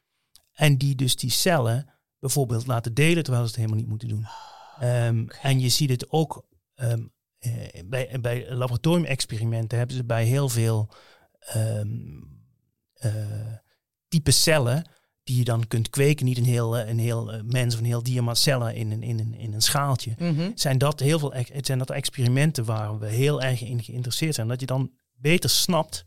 En 0.54 0.78
die 0.78 0.96
dus 0.96 1.16
die 1.16 1.30
cellen 1.30 1.90
bijvoorbeeld 2.20 2.68
laten 2.68 2.94
delen 2.94 3.24
terwijl 3.24 3.44
ze 3.44 3.52
het 3.52 3.60
helemaal 3.60 3.80
niet 3.80 3.90
moeten 3.90 4.08
doen. 4.08 4.28
Ehm, 4.80 5.28
En 5.42 5.60
je 5.60 5.70
ziet 5.70 5.90
het 5.90 6.10
ook 6.12 6.46
ehm, 6.76 7.04
eh, 7.40 7.84
bij, 7.86 8.18
bij 8.22 8.54
laboratoriumexperimenten 8.54 9.78
hebben 9.78 9.96
ze 9.96 10.04
bij 10.04 10.26
heel 10.26 10.50
veel 10.50 10.90
eh, 11.40 11.82
type 14.08 14.32
cellen 14.32 14.92
die 15.30 15.38
je 15.38 15.44
dan 15.44 15.68
kunt 15.68 15.90
kweken, 15.90 16.26
niet 16.26 16.38
een 16.38 16.46
heel, 16.46 16.78
eh, 16.78 16.90
een 16.90 17.00
heel 17.00 17.32
eh, 17.32 17.42
mens 17.44 17.74
of 17.74 17.80
een 17.80 17.86
heel 17.86 18.04
dier, 18.04 18.24
maar 18.24 18.36
cellen 18.36 18.76
in 18.76 18.92
een, 18.92 19.04
in 19.04 19.20
een, 19.20 19.36
in 19.38 19.54
een 19.54 19.62
schaaltje. 19.62 20.14
Mhm. 20.18 20.52
Zijn 20.56 20.78
dat 20.78 21.00
heel 21.00 21.20
veel 21.20 21.34
het 21.34 21.66
zijn 21.66 21.78
dat 21.78 21.90
experimenten 21.90 22.66
waar 22.66 23.00
we 23.00 23.08
heel 23.08 23.42
erg 23.42 23.62
in 23.64 23.84
geïnteresseerd 23.84 24.36
zijn, 24.36 24.48
dat 24.48 24.60
je 24.60 24.66
dan 24.66 24.92
beter 25.16 25.50
snapt 25.50 26.06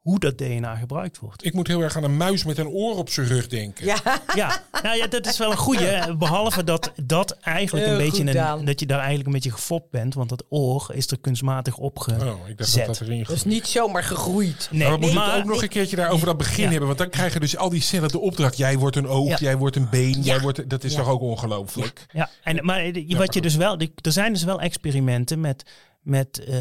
hoe 0.00 0.18
dat 0.18 0.38
DNA 0.38 0.74
gebruikt 0.76 1.18
wordt. 1.18 1.44
Ik 1.44 1.52
moet 1.54 1.66
heel 1.66 1.80
erg 1.82 1.96
aan 1.96 2.04
een 2.04 2.16
muis 2.16 2.44
met 2.44 2.58
een 2.58 2.68
oor 2.68 2.96
op 2.96 3.08
zijn 3.10 3.26
rug 3.26 3.46
denken. 3.46 3.84
ja. 3.86 3.96
Ja, 4.34 4.62
nou 4.82 4.96
ja, 4.96 5.06
dat 5.06 5.26
is 5.26 5.38
wel 5.38 5.50
een 5.50 5.56
goeie. 5.56 6.16
Behalve 6.16 6.64
dat 6.64 6.92
dat 7.04 7.30
eigenlijk 7.40 7.86
Heel 7.86 7.94
een 7.98 8.10
beetje 8.10 8.38
een, 8.38 8.64
dat 8.64 8.80
je 8.80 8.86
daar 8.86 8.96
eigenlijk 8.98 9.26
een 9.26 9.32
beetje 9.34 9.50
gefopt 9.50 9.90
bent, 9.90 10.14
want 10.14 10.28
dat 10.28 10.44
oor 10.48 10.90
is 10.94 11.10
er 11.10 11.18
kunstmatig 11.20 11.76
opge. 11.76 12.10
Oh, 12.20 12.48
ik 12.48 12.58
dacht 12.58 12.74
dat 12.76 12.86
dat 12.86 13.00
erin 13.00 13.22
Dat 13.22 13.36
is 13.36 13.44
niet 13.44 13.66
zomaar 13.66 14.04
gegroeid. 14.04 14.68
Nee, 14.70 14.82
maar 14.82 14.92
we 14.92 14.98
moeten 14.98 15.18
maar- 15.18 15.36
ook 15.38 15.44
nog 15.44 15.62
een 15.62 15.68
keertje 15.68 15.96
daar 15.96 16.10
over 16.10 16.26
dat 16.26 16.36
begin 16.36 16.64
Ja. 16.64 16.68
hebben. 16.70 16.86
Want 16.86 16.98
dan 16.98 17.10
krijgen 17.10 17.40
dus 17.40 17.56
al 17.56 17.68
die 17.68 17.80
cellen 17.82 18.08
de 18.08 18.18
opdracht. 18.20 18.56
Jij 18.56 18.78
wordt 18.78 18.96
een 18.96 19.06
oog, 19.08 19.28
Ja. 19.28 19.36
jij 19.40 19.56
wordt 19.56 19.76
een 19.76 19.88
been. 19.90 20.22
Jij 20.22 20.40
wordt, 20.40 20.70
dat 20.70 20.84
is 20.84 20.92
Ja. 20.92 20.98
toch 20.98 21.08
ook 21.08 21.20
ongelooflijk? 21.20 22.06
Ja, 22.12 22.30
en, 22.42 22.64
maar 22.64 22.98
Ja, 22.98 23.16
wat 23.18 23.34
je 23.34 23.40
dus 23.40 23.56
wel, 23.56 23.78
er 23.78 24.12
zijn 24.12 24.32
dus 24.32 24.44
wel 24.44 24.60
experimenten 24.60 25.40
met, 25.40 25.64
met 26.02 26.44
eh, 26.44 26.56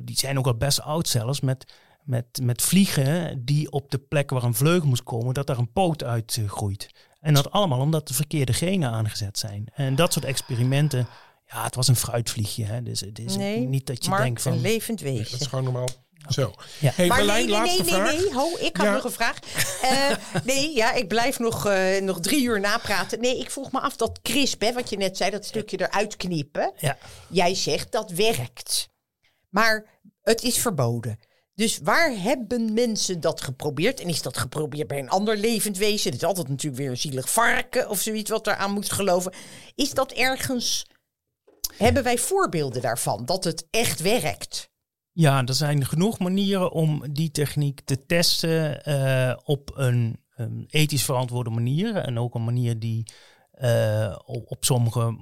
die 0.00 0.16
zijn 0.16 0.38
ook 0.38 0.46
al 0.46 0.56
best 0.56 0.80
oud 0.80 1.08
zelfs, 1.08 1.40
met, 1.40 1.72
met, 2.04 2.24
met 2.42 2.62
vliegen 2.62 3.44
die 3.44 3.70
op 3.70 3.90
de 3.90 3.98
plek 3.98 4.30
waar 4.30 4.42
een 4.42 4.54
vleugel 4.54 4.88
moest 4.88 5.02
komen, 5.02 5.34
dat 5.34 5.46
daar 5.46 5.58
een 5.58 5.72
poot 5.72 6.04
uit 6.04 6.38
groeit. 6.46 6.88
En 7.20 7.34
dat 7.34 7.50
allemaal 7.50 7.80
omdat 7.80 8.08
de 8.08 8.14
verkeerde 8.14 8.52
genen 8.52 8.90
aangezet 8.90 9.38
zijn. 9.38 9.66
En 9.74 9.94
dat 9.94 10.12
soort 10.12 10.24
experimenten, 10.24 11.06
ja, 11.46 11.64
het 11.64 11.74
was 11.74 11.88
een 11.88 11.96
fruitvliegje. 11.96 12.64
Hè? 12.64 12.82
Dus 12.82 13.00
het 13.00 13.18
is 13.18 13.36
Nee, 13.36 13.58
niet 13.58 13.86
dat 13.86 14.04
je 14.04 14.10
maar 14.10 14.22
denkt 14.22 14.42
van... 14.42 14.52
een 14.52 14.60
levend 14.60 14.98
Dat 14.98 15.08
wezen. 15.08 15.40
is 15.40 15.46
gewoon 15.46 15.64
normaal. 15.64 15.88
Zo. 16.28 16.52
Ja. 16.80 16.90
Hey, 16.94 17.06
Maar 17.06 17.16
nee, 17.24 17.26
Marlijn, 17.26 17.46
nee, 17.48 17.56
nee, 17.58 17.66
laatste 17.66 17.82
nee, 17.82 17.92
vraag. 17.92 18.12
nee, 18.16 18.32
ho, 18.34 18.48
ik 18.60 18.76
had 18.76 18.86
Ja. 18.86 18.92
nog 18.92 19.04
een 19.04 19.10
vraag. 19.12 19.38
Eh, 19.82 20.16
nee, 20.44 20.74
ja, 20.74 20.92
ik 20.92 21.08
blijf 21.08 21.38
nog, 21.38 21.66
eh, 21.66 22.00
nog 22.02 22.20
drie 22.20 22.44
uur 22.44 22.60
napraten. 22.60 23.20
Nee, 23.20 23.38
ik 23.38 23.50
vroeg 23.50 23.72
me 23.72 23.80
af 23.80 23.96
dat 23.96 24.18
crisp, 24.22 24.60
hè, 24.60 24.72
wat 24.72 24.90
je 24.90 24.96
net 24.96 25.16
zei, 25.16 25.30
dat 25.30 25.44
stukje 25.44 25.80
eruit 25.80 26.16
knippen. 26.16 26.72
Ja. 26.78 26.98
Jij 27.28 27.54
zegt 27.54 27.92
dat 27.92 28.10
werkt. 28.10 28.88
Maar 29.48 29.84
het 30.22 30.42
is 30.42 30.58
verboden. 30.58 31.18
Dus 31.62 31.78
waar 31.78 32.10
hebben 32.10 32.72
mensen 32.72 33.20
dat 33.20 33.40
geprobeerd? 33.40 34.00
En 34.00 34.08
is 34.08 34.22
dat 34.22 34.38
geprobeerd 34.38 34.88
bij 34.88 34.98
een 34.98 35.08
ander 35.08 35.36
levend 35.36 35.78
wezen? 35.78 36.10
Het 36.10 36.22
is 36.22 36.26
altijd 36.26 36.48
natuurlijk 36.48 36.82
weer 36.82 36.90
een 36.90 36.96
zielig 36.96 37.30
varken 37.30 37.88
of 37.88 38.00
zoiets 38.00 38.30
wat 38.30 38.46
eraan 38.46 38.72
moet 38.72 38.92
geloven. 38.92 39.32
Is 39.74 39.90
dat 39.90 40.12
ergens... 40.12 40.86
Hebben 41.76 42.02
wij 42.02 42.18
voorbeelden 42.18 42.82
daarvan, 42.82 43.24
dat 43.24 43.44
het 43.44 43.66
echt 43.70 44.00
werkt? 44.00 44.70
Ja, 45.12 45.44
er 45.44 45.54
zijn 45.54 45.84
genoeg 45.84 46.18
manieren 46.18 46.72
om 46.72 47.12
die 47.12 47.30
techniek 47.30 47.80
te 47.80 48.06
testen 48.06 48.84
eh, 48.84 49.36
op 49.44 49.70
een, 49.74 50.20
ethisch 50.66 51.04
verantwoorde 51.04 51.50
manier. 51.50 51.96
En 51.96 52.18
ook 52.18 52.34
een 52.34 52.44
manier 52.44 52.78
die 52.78 53.12
eh, 53.50 54.18
op, 54.24 54.50
op 54.50 54.64
sommige 54.64 55.16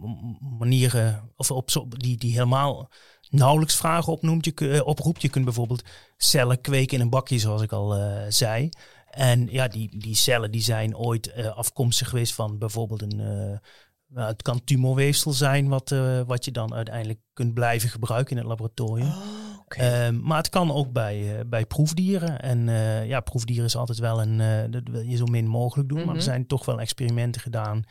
manieren, 0.59 1.33
of 1.37 1.51
op 1.51 1.71
die, 1.89 2.17
die 2.17 2.33
helemaal 2.33 2.91
nauwelijks 3.31 3.77
vragen 3.77 4.13
opnoemt, 4.13 4.45
je, 4.45 4.55
eh, 4.55 4.87
oproept. 4.87 5.23
Je 5.23 5.29
kunt 5.29 5.45
bijvoorbeeld 5.45 5.83
cellen 6.17 6.61
kweken 6.61 6.97
in 6.97 7.03
een 7.03 7.11
bakje, 7.11 7.39
zoals 7.39 7.63
ik 7.63 7.73
al 7.73 7.97
eh, 7.97 8.13
zei. 8.29 8.69
En 9.11 9.49
ja, 9.51 9.69
die, 9.69 9.99
die 9.99 10.15
cellen 10.15 10.51
die 10.51 10.63
zijn 10.63 10.97
ooit 10.97 11.33
eh, 11.33 11.57
afkomstig 11.57 12.09
geweest 12.09 12.35
van 12.35 12.59
bijvoorbeeld 12.59 13.03
een... 13.03 13.17
nou, 14.09 14.29
het 14.29 14.43
kan 14.43 14.65
tumorweefsel 14.65 15.33
zijn 15.33 15.69
wat, 15.69 15.95
wat 16.27 16.45
je 16.45 16.51
dan 16.51 16.75
uiteindelijk 16.75 17.21
kunt 17.33 17.55
blijven 17.55 17.89
gebruiken 17.89 18.31
in 18.31 18.37
het 18.37 18.47
laboratorium. 18.47 19.09
Oh. 19.09 19.15
Ehm, 19.69 20.21
maar 20.21 20.37
het 20.37 20.49
kan 20.49 20.73
ook 20.73 20.93
bij, 20.93 21.43
bij 21.47 21.67
proefdieren. 21.67 22.41
En 22.41 22.69
ja, 23.07 23.21
proefdieren 23.21 23.65
is 23.65 23.77
altijd 23.77 23.99
wel 23.99 24.23
een. 24.23 24.71
dat 24.71 24.83
wil 24.91 25.01
je 25.01 25.17
zo 25.17 25.25
min 25.25 25.47
mogelijk 25.47 25.89
doen. 25.89 25.99
Maar 25.99 26.07
Mhm. 26.07 26.17
er 26.17 26.23
zijn 26.23 26.47
toch 26.47 26.65
wel 26.65 26.81
experimenten 26.81 27.41
gedaan. 27.41 27.85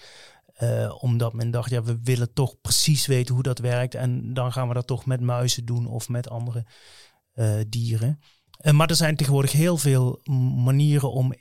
Eh, 0.60 0.95
omdat 1.03 1.34
men 1.34 1.51
dacht, 1.51 1.70
ja, 1.70 1.84
we 1.84 1.99
willen 2.03 2.34
toch 2.34 2.62
precies 2.62 3.05
weten 3.05 3.34
hoe 3.34 3.43
dat 3.43 3.60
werkt. 3.60 3.95
En 3.95 4.34
dan 4.34 4.51
gaan 4.51 4.68
we 4.68 4.74
dat 4.74 4.88
toch 4.88 5.05
met 5.05 5.22
muizen 5.22 5.66
doen 5.66 5.88
of 5.88 6.10
met 6.10 6.30
andere 6.30 6.66
eh, 7.34 7.60
dieren. 7.68 8.20
Eh, 8.57 8.74
maar 8.74 8.89
er 8.89 8.95
zijn 8.95 9.16
tegenwoordig 9.16 9.51
heel 9.51 9.78
veel 9.78 10.20
manieren 10.64 11.12
om 11.12 11.34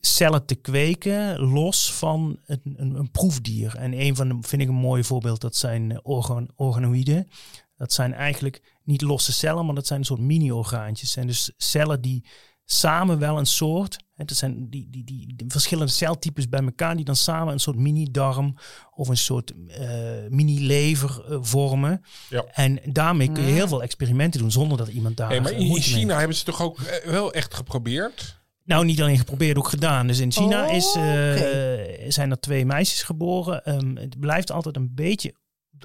cellen 0.00 0.46
te 0.46 0.54
kweken 0.54 1.40
los 1.40 1.92
van 1.92 2.38
een, 2.44 2.60
een, 2.76 2.94
een 2.94 3.10
proefdier. 3.10 3.76
En 3.76 4.00
een 4.00 4.16
van 4.16 4.28
de, 4.28 4.36
vind 4.40 4.62
ik 4.62 4.68
een 4.68 4.74
mooi 4.74 5.04
voorbeeld, 5.04 5.40
dat 5.40 5.56
zijn 5.56 6.04
organ, 6.04 6.50
organoïden. 6.54 7.28
Dat 7.76 7.92
zijn 7.92 8.14
eigenlijk 8.14 8.76
niet 8.84 9.02
losse 9.02 9.32
cellen, 9.32 9.66
maar 9.66 9.74
dat 9.74 9.86
zijn 9.86 9.98
een 9.98 10.04
soort 10.04 10.20
mini-orgaantjes. 10.20 11.16
En 11.16 11.26
dus 11.26 11.52
cellen 11.56 12.00
die 12.00 12.26
samen 12.68 13.18
wel 13.18 13.38
een 13.38 13.46
soort, 13.46 13.96
dat 14.14 14.36
zijn 14.36 14.70
die, 14.70 14.88
die, 14.90 15.04
die, 15.04 15.34
die 15.36 15.46
verschillende 15.48 15.92
celtypes 15.92 16.48
bij 16.48 16.60
elkaar, 16.60 16.96
die 16.96 17.04
dan 17.04 17.16
samen 17.16 17.52
een 17.52 17.60
soort 17.60 17.76
mini-darm 17.76 18.56
of 18.94 19.08
een 19.08 19.16
soort 19.16 19.52
eh, 19.68 19.88
mini-lever 20.28 21.24
eh, 21.28 21.38
vormen. 21.40 22.02
Ja. 22.28 22.44
En 22.52 22.80
daarmee 22.84 23.32
kun 23.32 23.44
je 23.44 23.52
heel 23.52 23.68
veel 23.68 23.82
experimenten 23.82 24.40
doen 24.40 24.50
zonder 24.50 24.78
dat 24.78 24.88
iemand 24.88 25.16
daar. 25.16 25.28
Hey, 25.28 25.40
maar 25.40 25.52
in, 25.52 25.58
in 25.58 25.66
moeite 25.66 25.90
mee 25.90 25.98
China 25.98 26.18
hebben 26.18 26.36
ze 26.36 26.44
toch 26.44 26.62
ook 26.62 26.80
eh, 26.80 27.10
wel 27.10 27.32
echt 27.32 27.54
geprobeerd? 27.54 28.44
nou, 28.66 28.84
niet 28.84 29.00
alleen 29.00 29.18
geprobeerd, 29.18 29.58
ook 29.58 29.68
gedaan. 29.68 30.06
Dus 30.06 30.18
in 30.18 30.32
China 30.32 30.66
Oh, 30.66 30.74
is, 30.74 30.94
eh, 30.94 32.10
zijn 32.10 32.30
er 32.30 32.40
twee 32.40 32.66
meisjes 32.66 33.02
geboren. 33.02 33.64
Ehm, 33.64 33.96
het 33.96 34.20
blijft 34.20 34.50
altijd 34.50 34.76
een 34.76 34.94
beetje 34.94 35.34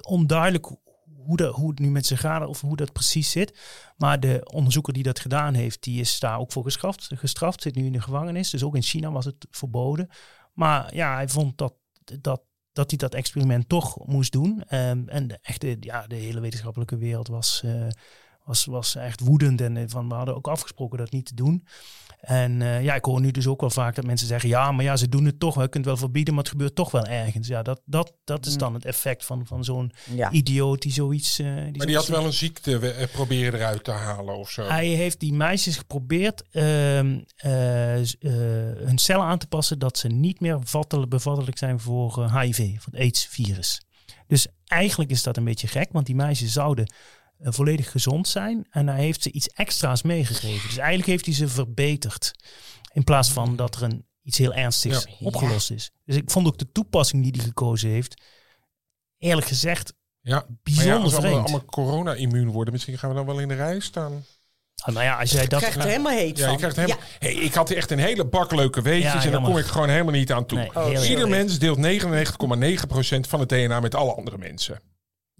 onduidelijk 0.00 0.66
hoe, 1.24 1.36
dat, 1.36 1.54
hoe 1.54 1.70
het 1.70 1.78
nu 1.78 1.90
met 1.90 2.06
ze 2.06 2.16
gaat 2.16 2.46
of 2.46 2.60
hoe 2.60 2.76
dat 2.76 2.92
precies 2.92 3.30
zit. 3.30 3.58
Maar 3.96 4.20
de 4.20 4.50
onderzoeker 4.52 4.92
die 4.92 5.02
dat 5.02 5.20
gedaan 5.20 5.54
heeft, 5.54 5.82
die 5.82 6.00
is 6.00 6.20
daar 6.20 6.38
ook 6.38 6.52
voor 6.52 6.64
gestraft. 6.64 7.10
gestraft 7.14 7.62
zit 7.62 7.74
nu 7.74 7.84
in 7.86 7.92
de 7.92 8.00
gevangenis. 8.00 8.50
Dus 8.50 8.64
ook 8.64 8.74
in 8.74 8.82
China 8.82 9.10
was 9.10 9.24
het 9.24 9.46
verboden. 9.50 10.08
Maar 10.52 10.94
ja, 10.94 11.14
hij 11.14 11.28
vond 11.28 11.58
dat, 11.58 11.74
dat, 12.20 12.42
dat 12.72 12.90
hij 12.90 12.98
dat 12.98 13.14
experiment 13.14 13.68
toch 13.68 14.06
moest 14.06 14.32
doen. 14.32 14.62
Ehm, 14.62 15.08
en 15.08 15.28
de, 15.28 15.38
echte, 15.42 15.76
ja, 15.80 16.06
de 16.06 16.14
hele 16.14 16.40
wetenschappelijke 16.40 16.96
wereld 16.96 17.28
was, 17.28 17.62
eh, 17.64 17.86
was, 18.44 18.64
was 18.64 18.94
echt 18.94 19.20
woedend. 19.20 19.60
En 19.60 19.76
eh, 19.76 19.84
van, 19.86 20.08
we 20.08 20.14
hadden 20.14 20.36
ook 20.36 20.48
afgesproken 20.48 20.98
dat 20.98 21.10
niet 21.10 21.26
te 21.26 21.34
doen. 21.34 21.66
En 22.22 22.62
eh, 22.62 22.82
ja, 22.82 22.94
ik 22.94 23.04
hoor 23.04 23.20
nu 23.20 23.30
dus 23.30 23.46
ook 23.46 23.60
wel 23.60 23.70
vaak 23.70 23.94
dat 23.94 24.04
mensen 24.04 24.26
zeggen: 24.26 24.48
ja, 24.48 24.72
maar 24.72 24.84
ja, 24.84 24.96
ze 24.96 25.08
doen 25.08 25.24
het 25.24 25.38
toch. 25.38 25.54
wel. 25.54 25.62
Je 25.64 25.68
kunt 25.70 25.84
het 25.84 25.94
wel 25.94 26.02
verbieden, 26.02 26.34
maar 26.34 26.42
het 26.42 26.52
gebeurt 26.52 26.74
toch 26.74 26.90
wel 26.90 27.04
ergens. 27.06 27.48
Ja, 27.48 27.62
dat, 27.62 27.80
dat, 27.84 28.12
dat 28.24 28.46
is 28.46 28.52
Mm. 28.52 28.58
dan 28.58 28.74
het 28.74 28.84
effect 28.84 29.24
van, 29.24 29.46
van 29.46 29.64
zo'n 29.64 29.92
ja. 30.14 30.30
idioot 30.30 30.82
die 30.82 30.92
zoiets. 30.92 31.38
eh, 31.38 31.46
die 31.46 31.76
Maar 31.76 31.86
die 31.86 31.96
had 31.96 32.06
wel 32.06 32.24
een 32.24 32.32
ziekte 32.32 32.78
eh, 32.90 33.08
proberen 33.12 33.54
eruit 33.60 33.84
te 33.84 33.90
halen 33.90 34.36
of 34.36 34.50
zo. 34.50 34.62
hij 34.68 34.86
heeft 34.86 35.20
die 35.20 35.32
meisjes 35.32 35.76
geprobeerd 35.76 36.42
ehm, 36.50 37.18
eh, 37.36 38.00
eh, 38.00 38.06
hun 38.86 38.98
cellen 38.98 39.24
aan 39.24 39.38
te 39.38 39.46
passen 39.46 39.78
dat 39.78 39.98
ze 39.98 40.08
niet 40.08 40.40
meer 40.40 40.58
vattelijk, 40.64 41.10
bevattelijk 41.10 41.58
zijn 41.58 41.80
voor 41.80 42.38
HIV, 42.40 42.56
voor 42.80 42.92
het 42.92 43.00
AIDS-virus. 43.00 43.82
Dus 44.26 44.46
eigenlijk 44.66 45.10
is 45.10 45.22
dat 45.22 45.36
een 45.36 45.44
beetje 45.44 45.66
gek, 45.68 45.88
want 45.92 46.06
die 46.06 46.14
meisjes 46.14 46.52
zouden 46.52 46.92
volledig 47.42 47.90
gezond 47.90 48.28
zijn 48.28 48.66
en 48.70 48.88
hij 48.88 49.00
heeft 49.00 49.22
ze 49.22 49.30
iets 49.32 49.48
extra's 49.48 50.02
meegegeven. 50.02 50.68
Dus 50.68 50.76
eigenlijk 50.76 51.08
heeft 51.08 51.24
hij 51.26 51.34
ze 51.34 51.48
verbeterd 51.48 52.32
in 52.92 53.04
plaats 53.04 53.30
van 53.30 53.56
dat 53.56 53.74
er 53.74 53.82
een, 53.82 54.06
iets 54.22 54.38
heel 54.38 54.54
ernstigs 54.54 55.04
Ja. 55.18 55.26
opgelost 55.26 55.70
is. 55.70 55.90
Dus 56.04 56.16
ik 56.16 56.30
vond 56.30 56.46
ook 56.46 56.58
de 56.58 56.72
toepassing 56.72 57.22
die 57.22 57.32
hij 57.36 57.44
gekozen 57.44 57.90
heeft, 57.90 58.22
eerlijk 59.18 59.46
gezegd, 59.46 59.92
ja, 60.20 60.34
maar 60.34 60.44
ja, 60.48 60.54
bijzonder 60.62 61.02
als 61.02 61.12
we 61.12 61.16
allemaal, 61.18 61.38
allemaal 61.40 61.64
corona-immuun 61.64 62.50
worden, 62.50 62.72
misschien 62.72 62.98
gaan 62.98 63.08
we 63.10 63.16
dan 63.16 63.26
wel 63.26 63.38
in 63.38 63.48
de 63.48 63.54
rij 63.54 63.80
staan. 63.80 64.24
Ah, 64.82 64.94
nou 64.94 65.04
ja, 65.06 65.18
als 65.20 65.30
jij 65.30 65.46
dat... 65.46 65.58
krijgt 65.60 65.76
er 65.78 65.84
helemaal 65.86 66.12
heet 66.12 66.38
Ja, 66.38 66.42
van. 66.44 66.52
je 66.52 66.58
krijgt 66.58 66.76
helemaal... 66.76 66.98
Hey, 67.18 67.32
ik 67.34 67.54
had 67.54 67.70
echt 67.70 67.90
een 67.90 67.98
hele 67.98 68.24
bak 68.24 68.52
leuke 68.52 68.82
weetjes 68.82 69.12
Ja, 69.12 69.24
en 69.24 69.30
daar 69.30 69.42
kom 69.42 69.58
ik 69.58 69.64
gewoon 69.64 69.88
helemaal 69.88 70.12
niet 70.12 70.32
aan 70.32 70.46
toe. 70.46 70.58
Nee, 70.58 70.68
Oh, 70.68 70.84
heel 70.84 70.94
sorry. 70.94 71.08
Ieder 71.10 71.28
mens 71.28 71.58
deelt 71.58 71.78
99,9% 71.78 73.20
van 73.28 73.40
het 73.40 73.48
DNA 73.48 73.80
met 73.80 73.94
alle 73.94 74.14
andere 74.14 74.38
mensen. 74.38 74.80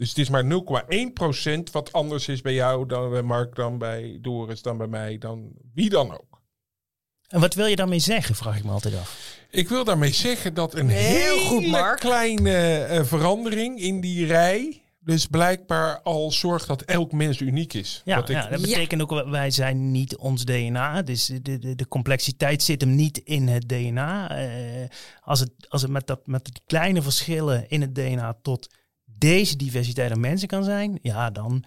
Dus 0.03 0.11
het 0.11 0.19
is 0.19 0.29
maar 0.29 0.45
0,1% 0.45 1.63
wat 1.73 1.93
anders 1.93 2.29
is 2.29 2.41
bij 2.41 2.55
jou 2.55 2.87
dan 2.87 3.11
bij 3.11 3.23
Mark, 3.23 3.55
dan 3.55 3.79
bij 3.79 4.19
Doris, 4.21 4.63
dan 4.63 4.77
bij 4.79 4.87
mij, 4.87 5.19
dan 5.19 5.51
wie 5.75 5.91
dan 5.91 6.13
ook. 6.13 6.41
En 7.29 7.41
wat 7.41 7.55
wil 7.55 7.67
je 7.67 7.77
daarmee 7.77 7.99
zeggen, 7.99 8.35
vraag 8.35 8.57
ik 8.57 8.65
me 8.65 8.71
altijd 8.71 8.95
af. 8.99 9.37
Ik 9.51 9.69
wil 9.69 9.85
daarmee 9.85 10.13
zeggen 10.13 10.55
dat 10.55 10.75
een 10.75 10.89
Heel 10.89 11.37
hele 11.37 11.47
goed, 11.47 11.67
Mark. 11.67 11.99
kleine 12.01 12.77
eh, 12.77 13.05
verandering 13.05 13.81
in 13.81 14.01
die 14.01 14.27
rij 14.27 14.83
dus 15.01 15.27
blijkbaar 15.27 16.01
al 16.03 16.31
zorgt 16.31 16.67
dat 16.67 16.83
elk 16.83 17.13
mens 17.13 17.41
uniek 17.41 17.73
is. 17.75 18.03
Ja, 18.05 18.17
dat 18.17 18.29
ik, 18.29 18.37
ja, 18.37 18.49
dat 18.49 18.61
Ja. 18.61 18.67
betekent 18.67 19.03
ook, 19.03 19.11
wel, 19.11 19.31
wij 19.31 19.51
zijn 19.51 19.91
niet 19.91 20.17
ons 20.17 20.45
DNA. 20.45 21.03
Dus 21.03 21.27
de, 21.27 21.59
de, 21.59 21.75
de 21.75 21.89
complexiteit 21.89 22.63
zit 22.63 22.81
hem 22.81 22.95
niet 22.95 23.19
in 23.19 23.49
het 23.49 23.69
DNA. 23.69 24.31
Eh, 24.37 24.89
als 25.21 25.41
het, 25.41 25.51
als 25.69 25.83
het 25.83 25.91
met, 25.91 26.07
dat, 26.07 26.27
met 26.27 26.45
die 26.45 26.63
kleine 26.67 27.03
verschillen 27.03 27.69
in 27.69 27.81
het 27.81 27.95
DNA 27.95 28.39
tot 28.43 28.69
deze 29.31 29.57
diversiteit 29.57 30.11
aan 30.11 30.21
mensen 30.21 30.49
kan 30.49 30.65
zijn, 30.65 30.99
ja, 31.03 31.31
dan, 31.31 31.65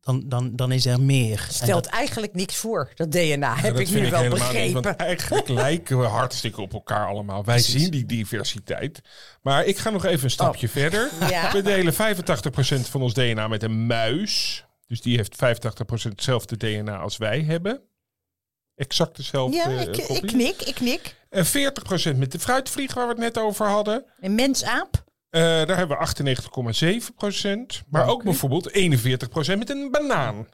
dan, 0.00 0.22
dan, 0.28 0.56
dan 0.56 0.72
is 0.72 0.86
er 0.86 1.00
meer. 1.00 1.46
Stelt 1.50 1.84
dat- 1.84 1.92
eigenlijk 1.92 2.34
niks 2.34 2.56
voor, 2.56 2.90
dat 2.94 3.12
DNA. 3.12 3.36
Ja, 3.36 3.54
heb 3.54 3.72
dat 3.72 3.80
ik 3.80 3.88
vind 3.88 4.02
nu 4.04 4.10
wel 4.10 4.20
helemaal 4.20 4.38
niet, 4.46 4.52
begrepen. 4.52 4.82
want 4.82 4.96
eigenlijk 4.96 5.48
lijken 5.64 5.98
we 5.98 6.04
hartstikke 6.04 6.60
op 6.60 6.72
elkaar 6.72 7.06
allemaal. 7.06 7.44
Wij 7.44 7.54
Precies. 7.54 7.82
zien 7.82 7.90
die 7.90 8.06
diversiteit. 8.06 9.00
Maar 9.42 9.64
ik 9.64 9.78
ga 9.78 9.90
nog 9.90 10.04
even 10.04 10.24
een 10.24 10.30
stapje 10.30 10.68
verder. 10.68 11.10
Oh. 11.22 11.28
Ja. 11.30 11.52
We 11.52 11.62
delen 11.62 11.92
85% 11.92 11.96
van 12.90 13.02
ons 13.02 13.14
DNA 13.14 13.48
met 13.48 13.62
een 13.62 13.86
muis. 13.86 14.64
Dus 14.86 15.00
die 15.00 15.16
heeft 15.16 15.36
85% 15.36 15.38
hetzelfde 16.02 16.56
DNA 16.56 16.98
als 16.98 17.16
wij 17.16 17.40
hebben. 17.42 17.80
Exact 18.74 19.16
dezelfde 19.16 19.56
Ja, 19.56 19.64
eh, 19.64 19.80
ik, 19.80 19.96
ik 19.96 20.26
knik, 20.26 20.62
ik 20.62 20.74
knik. 20.74 21.14
En 21.30 21.46
40% 21.46 22.16
met 22.16 22.32
de 22.32 22.38
fruitvlieg 22.38 22.94
waar 22.94 23.04
we 23.06 23.12
het 23.12 23.20
net 23.20 23.38
over 23.38 23.66
hadden. 23.66 24.04
Een 24.20 24.34
mensaap. 24.34 25.04
Eh, 25.36 25.42
daar 25.42 25.76
hebben 25.76 25.96
we 25.98 26.02
98,7%. 26.02 27.82
Maar 27.88 28.08
ook 28.08 28.22
bijvoorbeeld 28.22 28.70
41% 28.72 29.58
met 29.58 29.70
een 29.70 29.90
banaan. 29.90 30.46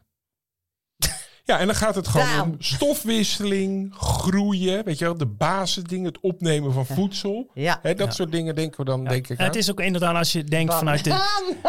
Ja, 1.45 1.59
en 1.59 1.67
dan 1.67 1.75
gaat 1.75 1.95
het 1.95 2.09
gewoon 2.09 2.41
om 2.41 2.57
stofwisseling, 2.59 3.95
groeien, 3.95 4.85
weet 4.85 4.99
je 4.99 5.05
wel, 5.05 5.17
de 5.17 5.27
basisdingen, 5.27 6.05
het 6.07 6.21
opnemen 6.21 6.73
van 6.73 6.87
voedsel. 6.87 7.51
Ja. 7.55 7.79
Hè, 7.83 7.95
dat 7.95 8.07
Ja. 8.07 8.13
soort 8.13 8.33
dingen 8.33 8.55
denken 8.55 8.79
we 8.79 8.85
dan, 8.85 9.05
denk 9.05 9.29
ik 9.29 9.39
het 9.39 9.57
is 9.57 9.71
ook 9.71 9.81
inderdaad 9.81 10.15
als 10.17 10.33
je 10.33 10.45
denkt 10.45 10.75
vanuit 10.75 11.05
de, 11.05 11.11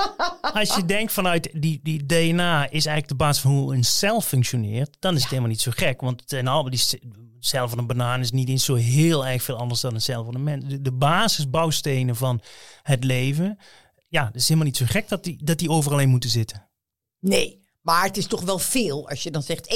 als 0.60 0.76
je 0.76 0.86
denkt 0.86 1.12
vanuit 1.12 1.50
die, 1.54 1.80
die 1.84 2.06
DNA 2.06 2.64
is 2.64 2.86
eigenlijk 2.86 3.08
de 3.08 3.16
basis 3.16 3.42
van 3.42 3.52
hoe 3.52 3.76
een 3.76 3.84
cel 3.84 4.22
functioneert, 4.22 4.96
dan 5.00 5.14
is 5.16 5.20
het 5.22 5.30
helemaal 5.30 5.52
niet 5.52 5.62
zo 5.62 5.72
gek. 5.76 6.02
Want 6.02 6.24
zijn 6.26 6.48
allemaal 6.48 6.72
die 6.72 7.00
cel 7.46 7.70
van 7.70 7.78
een 7.78 7.88
banaan 7.88 8.20
is 8.20 8.32
niet 8.32 8.50
eens 8.50 8.66
zo 8.66 8.76
heel 8.76 9.26
erg 9.26 9.44
veel 9.44 9.58
anders 9.58 9.82
dan 9.82 9.94
een 9.94 10.02
cel 10.02 10.24
van 10.24 10.36
een 10.36 10.44
mens. 10.44 10.66
De, 10.66 10.82
de 10.82 10.92
basisbouwstenen 10.92 12.16
van 12.16 12.42
het 12.82 13.04
leven, 13.04 13.60
ja, 14.08 14.26
het 14.26 14.36
is 14.36 14.44
helemaal 14.48 14.68
niet 14.68 14.78
zo 14.78 14.86
gek 14.88 15.08
dat 15.08 15.24
die, 15.24 15.44
dat 15.44 15.60
die 15.60 15.70
overal 15.70 16.00
in 16.00 16.10
moeten 16.10 16.30
zitten. 16.30 16.70
Nee, 17.20 17.62
maar 17.82 18.04
het 18.04 18.18
is 18.18 18.28
toch 18.28 18.42
wel 18.42 18.60
veel. 18.60 19.10
Als 19.10 19.24
je 19.24 19.32
dan 19.32 19.44
zegt 19.44 19.76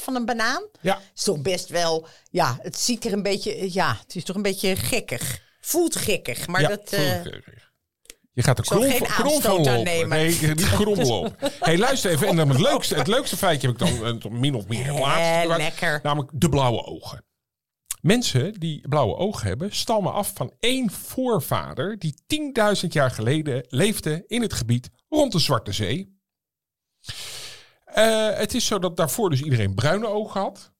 41% 0.00 0.02
van 0.02 0.14
een 0.14 0.24
banaan. 0.24 0.62
Ja, 0.80 1.00
is 1.14 1.22
toch 1.22 1.42
best 1.42 1.68
wel... 1.68 2.06
Ja, 2.30 2.58
het 2.62 2.78
ziet 2.78 3.04
er 3.04 3.12
een 3.12 3.22
beetje... 3.22 3.72
Ja, 3.72 3.96
het 4.00 4.16
is 4.16 4.24
toch 4.24 4.36
een 4.36 4.42
beetje 4.42 4.76
gekkig. 4.76 5.42
Voelt 5.60 5.96
gekkig, 5.96 6.46
maar 6.46 6.60
ja, 6.60 6.68
dat... 6.68 6.92
eh, 6.92 7.20
Je 8.36 8.42
gaat 8.42 8.58
er 8.58 8.64
krom, 8.64 8.82
geen 8.82 9.06
van- 9.40 9.56
lopen. 9.56 9.82
nemen. 9.84 10.08
Nee, 10.08 10.38
niet 10.40 10.68
krom 10.70 10.98
lopen. 11.08 11.36
hey, 11.60 11.78
luister 11.78 12.10
even. 12.10 12.28
En 12.28 12.36
dan 12.36 12.48
het 12.48 12.60
leukste, 12.60 12.94
het 12.94 13.06
leukste 13.06 13.36
feitje 13.36 13.66
heb 13.68 13.80
ik 13.80 13.86
dan 14.00 14.20
eh, 14.22 14.30
min 14.40 14.54
of 14.54 14.68
meer 14.68 14.84
geplaatst. 14.84 15.50
Eh, 15.50 15.56
lekker. 15.56 16.00
Namelijk 16.02 16.30
de 16.34 16.48
blauwe 16.48 16.84
ogen. 16.84 17.24
Mensen 18.00 18.54
die 18.60 18.88
blauwe 18.88 19.16
ogen 19.16 19.46
hebben, 19.48 19.72
stammen 19.74 20.12
af 20.12 20.32
van 20.34 20.52
één 20.60 20.90
voorvader 20.90 21.98
die 21.98 22.14
10.000 22.82 22.88
jaar 22.88 23.10
geleden 23.10 23.64
leefde 23.68 24.24
in 24.26 24.42
het 24.42 24.52
gebied 24.52 24.90
rond 25.08 25.32
de 25.32 25.38
Zwarte 25.38 25.72
Zee. 25.72 26.18
Eh, 27.84 28.30
het 28.34 28.54
is 28.54 28.66
zo 28.66 28.78
dat 28.78 28.96
daarvoor 28.96 29.30
dus 29.30 29.42
iedereen 29.42 29.74
bruine 29.74 30.06
ogen 30.06 30.40
had. 30.40 30.72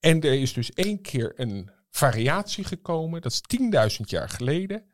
En 0.00 0.20
er 0.20 0.40
is 0.40 0.52
dus 0.52 0.70
één 0.72 1.02
keer 1.02 1.32
een 1.36 1.70
variatie 1.90 2.64
gekomen. 2.64 3.20
Dat 3.22 3.32
is 3.32 3.40
10.000 3.96 4.08
jaar 4.10 4.28
geleden. 4.28 4.92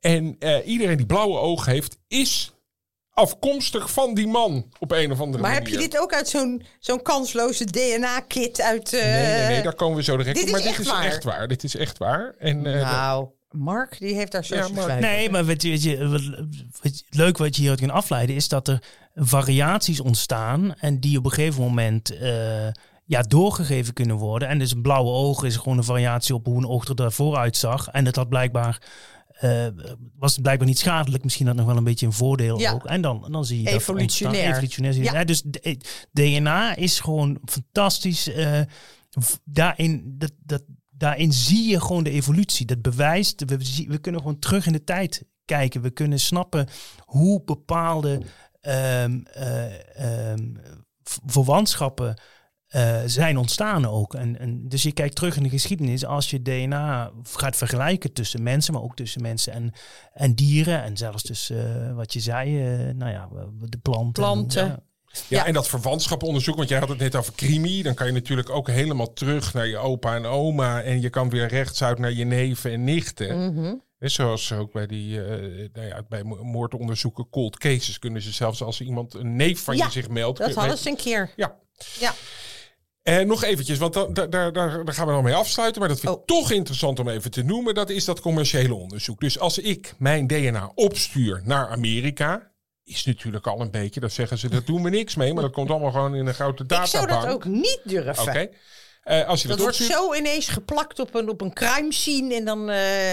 En 0.00 0.36
eh, 0.38 0.66
iedereen 0.68 0.96
die 0.96 1.06
blauwe 1.06 1.38
ogen 1.38 1.72
heeft, 1.72 1.98
is 2.08 2.52
afkomstig 3.10 3.90
van 3.92 4.14
die 4.14 4.26
man 4.26 4.72
op 4.78 4.92
een 4.92 5.12
of 5.12 5.20
andere 5.20 5.42
maar 5.42 5.52
heb 5.54 5.62
manier. 5.62 5.78
je 5.80 5.88
dit 5.88 5.98
ook 6.00 6.12
uit 6.12 6.28
zo'n 6.28 6.62
zo'n 6.78 7.02
kansloze 7.02 7.64
DNA-kit 7.64 8.60
uit... 8.60 8.92
eh, 8.92 9.02
Nee, 9.02 9.32
nee, 9.36 9.46
nee, 9.46 9.62
daar 9.62 9.74
komen 9.74 9.96
we 9.96 10.02
zo 10.02 10.16
direct 10.16 10.36
dit 10.36 10.44
op. 10.46 10.50
Maar 10.50 10.62
dit 10.62 10.78
is 10.78 10.86
waar. 10.90 11.04
echt 11.04 11.24
waar. 11.24 11.48
Dit 11.48 11.64
is 11.64 11.76
echt 11.76 11.98
waar. 11.98 12.34
En, 12.38 12.66
eh, 12.66 12.80
Nou, 12.92 13.28
Mark, 13.50 13.98
die 13.98 14.14
heeft 14.14 14.32
daar 14.32 14.44
zo 14.44 14.54
Ja, 14.54 14.68
Mark. 14.68 15.00
Nee, 15.00 15.30
maar 15.30 15.44
weet 15.44 15.62
je, 15.62 15.68
weet 15.68 15.82
je, 15.82 16.08
wat, 16.08 16.20
wat- 16.82 17.04
leuk 17.08 17.38
wat 17.38 17.54
je 17.54 17.60
hieruit 17.60 17.80
kan 17.80 17.90
afleiden 17.90 18.36
is 18.36 18.48
dat 18.48 18.68
er 18.68 18.82
variaties 19.14 20.00
ontstaan 20.00 20.74
en 20.74 21.00
die 21.00 21.18
op 21.18 21.24
een 21.24 21.30
gegeven 21.30 21.62
moment 21.62 22.18
eh, 22.18 22.66
ja, 23.04 23.22
doorgegeven 23.22 23.92
kunnen 23.94 24.16
worden. 24.16 24.48
En 24.48 24.58
dus 24.58 24.72
een 24.72 24.82
blauwe 24.82 25.10
oog 25.10 25.44
is 25.44 25.56
gewoon 25.56 25.78
een 25.78 25.84
variatie 25.84 26.34
op 26.34 26.46
hoe 26.46 26.56
een 26.58 26.68
oog 26.68 26.84
er 26.88 26.94
daarvoor 26.94 27.36
uitzag. 27.36 27.88
En 27.88 28.04
dat 28.04 28.16
had 28.16 28.28
blijkbaar 28.28 28.82
eh, 29.38 29.66
was 30.18 30.32
het 30.32 30.42
blijkbaar 30.42 30.68
niet 30.68 30.78
schadelijk. 30.78 31.24
Misschien 31.24 31.46
dat 31.46 31.54
nog 31.56 31.66
wel 31.66 31.76
een 31.76 31.84
beetje 31.84 32.06
een 32.06 32.12
voordeel 32.12 32.58
Ja. 32.60 32.72
ook. 32.72 32.84
En 32.86 33.00
dan, 33.00 33.26
dan 33.30 33.44
zie 33.44 33.62
je 33.62 33.68
Evolutionair. 33.68 34.52
dat 34.52 34.62
ontstaan. 34.62 34.84
Evolutionair. 34.84 35.18
Ja. 35.18 35.24
Dus 35.24 35.42
DNA 36.12 36.76
is 36.76 37.00
gewoon 37.00 37.38
fantastisch. 37.44 38.28
eh, 38.32 38.60
daarin, 39.44 40.14
dat, 40.18 40.32
dat, 40.44 40.62
daarin 40.90 41.32
zie 41.32 41.68
je 41.70 41.80
gewoon 41.80 42.04
de 42.04 42.10
evolutie. 42.10 42.66
Dat 42.66 42.82
bewijst, 42.82 43.44
we, 43.46 43.56
we 43.88 43.98
kunnen 43.98 44.20
gewoon 44.20 44.38
terug 44.38 44.66
in 44.66 44.72
de 44.72 44.84
tijd 44.84 45.24
kijken. 45.44 45.82
We 45.82 45.90
kunnen 45.90 46.20
snappen 46.20 46.66
hoe 47.04 47.42
bepaalde 47.44 48.20
v- 51.02 51.16
verwantschappen 51.26 52.20
eh, 52.68 52.98
zijn 53.06 53.36
ontstaan 53.36 53.86
ook. 53.86 54.14
En, 54.14 54.38
en, 54.38 54.68
dus 54.68 54.82
je 54.82 54.92
kijkt 54.92 55.14
terug 55.16 55.36
in 55.36 55.42
de 55.42 55.48
geschiedenis 55.48 56.04
als 56.04 56.30
je 56.30 56.42
DNA 56.42 57.10
gaat 57.22 57.56
vergelijken 57.56 58.12
tussen 58.12 58.42
mensen, 58.42 58.72
maar 58.72 58.82
ook 58.82 58.96
tussen 58.96 59.22
mensen 59.22 59.52
en, 59.52 59.72
en 60.12 60.34
dieren. 60.34 60.82
En 60.82 60.96
zelfs 60.96 61.22
tussen 61.22 61.88
eh, 61.88 61.94
wat 61.94 62.12
je 62.12 62.20
zei, 62.20 62.60
eh, 62.88 62.94
nou 62.94 63.10
ja, 63.12 63.28
de 63.68 63.78
planten. 63.78 64.22
Planten. 64.22 64.66
Ja. 64.66 64.82
Ja, 65.28 65.38
Ja. 65.38 65.46
en 65.46 65.52
dat 65.52 65.68
verwantschappenonderzoek, 65.68 66.56
want 66.56 66.68
jij 66.68 66.78
had 66.78 66.88
het 66.88 66.98
net 66.98 67.16
over 67.16 67.32
crimi. 67.34 67.82
Dan 67.82 67.94
kan 67.94 68.06
je 68.06 68.12
natuurlijk 68.12 68.50
ook 68.50 68.68
helemaal 68.68 69.12
terug 69.12 69.54
naar 69.54 69.66
je 69.66 69.76
opa 69.78 70.14
en 70.14 70.26
oma. 70.26 70.82
En 70.82 71.00
je 71.00 71.10
kan 71.10 71.30
weer 71.30 71.48
rechtsuit 71.48 71.98
naar 71.98 72.12
je 72.12 72.24
neven 72.24 72.72
en 72.72 72.84
nichten. 72.84 73.52
Mhm. 73.52 73.74
Hè, 73.98 74.08
Zoals 74.08 74.52
ook 74.52 74.72
bij 74.72 74.86
die, 74.86 75.24
eh, 75.24 75.68
nou 75.72 75.86
ja, 75.86 76.02
bij 76.08 76.22
mo- 76.24 76.44
moordonderzoeken, 76.44 77.28
cold 77.30 77.58
cases, 77.58 77.98
kunnen 77.98 78.22
ze 78.22 78.32
zelfs 78.32 78.62
als 78.62 78.80
iemand 78.80 79.14
een 79.14 79.36
neef 79.36 79.64
van 79.64 79.76
Ja, 79.76 79.84
je 79.84 79.90
zich 79.90 80.08
meldt. 80.08 80.38
Dat 80.38 80.54
hadden 80.54 80.78
ze 80.78 80.88
een 80.88 80.96
keer. 80.96 81.30
Ja. 81.36 81.56
Ja. 81.98 82.12
En 83.08 83.26
nog 83.26 83.44
eventjes, 83.44 83.78
want 83.78 83.92
da- 83.94 84.06
da- 84.06 84.26
daar, 84.26 84.52
daar, 84.52 84.84
daar 84.84 84.94
gaan 84.94 85.06
we 85.06 85.12
dan 85.12 85.24
mee 85.24 85.34
afsluiten. 85.34 85.80
Maar 85.80 85.88
dat 85.88 86.00
vind 86.00 86.12
ik 86.12 86.18
Oh. 86.18 86.24
toch 86.24 86.50
interessant 86.50 86.98
om 86.98 87.08
even 87.08 87.30
te 87.30 87.42
noemen. 87.42 87.74
Dat 87.74 87.90
is 87.90 88.04
dat 88.04 88.20
commerciële 88.20 88.74
onderzoek. 88.74 89.20
Dus 89.20 89.38
als 89.38 89.58
ik 89.58 89.94
mijn 89.98 90.26
DNA 90.26 90.72
opstuur 90.74 91.40
naar 91.44 91.68
Amerika. 91.68 92.52
Is 92.84 93.04
natuurlijk 93.04 93.46
al 93.46 93.60
een 93.60 93.70
beetje, 93.70 94.00
dat 94.00 94.12
zeggen 94.12 94.38
ze, 94.38 94.48
dat 94.48 94.66
doen 94.66 94.82
we 94.82 94.90
niks 94.90 95.14
mee. 95.14 95.32
Maar 95.34 95.42
dat 95.42 95.52
komt 95.52 95.70
allemaal 95.70 95.90
gewoon 95.90 96.14
in 96.14 96.26
een 96.26 96.34
grote 96.34 96.62
Ik 96.62 96.68
databank. 96.68 97.10
zou 97.10 97.22
dat 97.22 97.32
ook 97.32 97.44
niet 97.44 97.80
durven. 97.84 98.22
Oké. 98.22 98.48
Eh, 99.02 99.26
als 99.28 99.42
je 99.42 99.48
dat, 99.48 99.56
Dat 99.56 99.66
wordt 99.66 99.80
opstuurt, 99.80 100.00
zo 100.00 100.14
ineens 100.14 100.48
geplakt 100.48 100.98
op 100.98 101.14
een, 101.14 101.28
op 101.28 101.40
een 101.40 101.52
crime 101.52 101.92
scene 101.92 102.34
en 102.34 102.44
dan... 102.44 102.70
eh, 102.70 103.12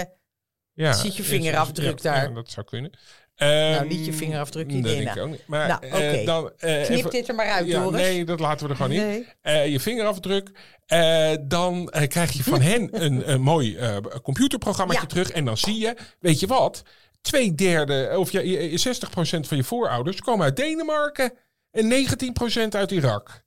ja, 0.72 0.92
ziet 0.92 1.16
je 1.16 1.22
vingerafdruk 1.22 1.96
is- 1.96 2.02
daar. 2.02 2.28
Ja, 2.28 2.34
dat 2.34 2.50
zou 2.50 2.66
kunnen. 2.66 2.98
Nou, 3.36 3.86
niet 3.88 4.06
je 4.06 4.12
vingerafdruk, 4.12 4.68
DNA. 4.68 4.80
denk 4.82 5.10
ik 5.10 5.22
ook 5.22 5.28
niet. 5.30 5.46
Maar 5.46 5.68
Nou, 5.68 5.86
eh, 5.86 6.26
dan, 6.26 6.52
eh, 6.58 6.82
knip 6.84 6.98
even- 6.98 7.10
dit 7.10 7.28
er 7.28 7.34
maar 7.34 7.50
uit, 7.50 7.66
ja, 7.66 7.78
Joris. 7.82 8.00
Nee, 8.00 8.24
dat 8.24 8.40
laten 8.40 8.64
we 8.66 8.70
er 8.72 8.76
gewoon 8.76 8.92
in. 8.92 9.06
Nee. 9.06 9.26
Eh, 9.42 9.66
je 9.68 9.80
vingerafdruk. 9.80 10.50
Eh, 10.86 11.30
dan 11.42 11.88
eh, 11.90 12.08
krijg 12.08 12.32
je 12.32 12.42
van 12.42 12.60
hen 12.60 13.04
een, 13.04 13.30
een 13.32 13.40
mooi 13.40 13.76
eh 13.76 13.96
computerprogramma 14.22 14.92
Ja. 14.92 15.06
terug. 15.06 15.30
En 15.30 15.44
dan 15.44 15.56
zie 15.56 15.78
je, 15.78 15.96
weet 16.20 16.40
je 16.40 16.46
wat? 16.46 16.82
Twee 17.20 17.54
derde, 17.54 18.12
of 18.18 18.30
je, 18.32 18.48
je, 18.48 18.70
je 18.70 18.78
60% 18.78 19.46
van 19.48 19.56
je 19.56 19.64
voorouders 19.64 20.20
komen 20.20 20.44
uit 20.44 20.56
Denemarken. 20.56 21.32
En 21.70 21.88
19% 21.88 22.74
uit 22.74 22.90
Irak. 22.90 23.44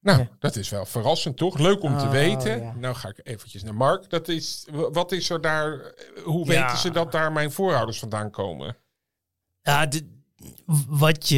Nou, 0.00 0.18
Ja. 0.18 0.28
dat 0.38 0.56
is 0.56 0.68
wel 0.68 0.86
verrassend, 0.86 1.36
toch? 1.36 1.58
Leuk 1.58 1.82
om 1.82 1.98
te 1.98 2.04
Oh, 2.04 2.10
weten. 2.10 2.60
ja. 2.62 2.74
Nou 2.78 2.94
ga 2.94 3.08
ik 3.08 3.20
eventjes 3.22 3.62
naar 3.62 3.74
Mark. 3.74 4.10
Dat 4.10 4.28
is, 4.28 4.66
wat 4.72 5.12
is 5.12 5.30
er 5.30 5.40
daar? 5.40 5.94
Hoe 6.24 6.46
Ja. 6.52 6.60
weten 6.62 6.78
ze 6.78 6.90
dat 6.90 7.12
daar 7.12 7.32
mijn 7.32 7.52
voorouders 7.52 7.98
vandaan 7.98 8.30
komen? 8.30 8.76
Ja, 9.64 9.88
wat 10.88 11.28
je, 11.28 11.36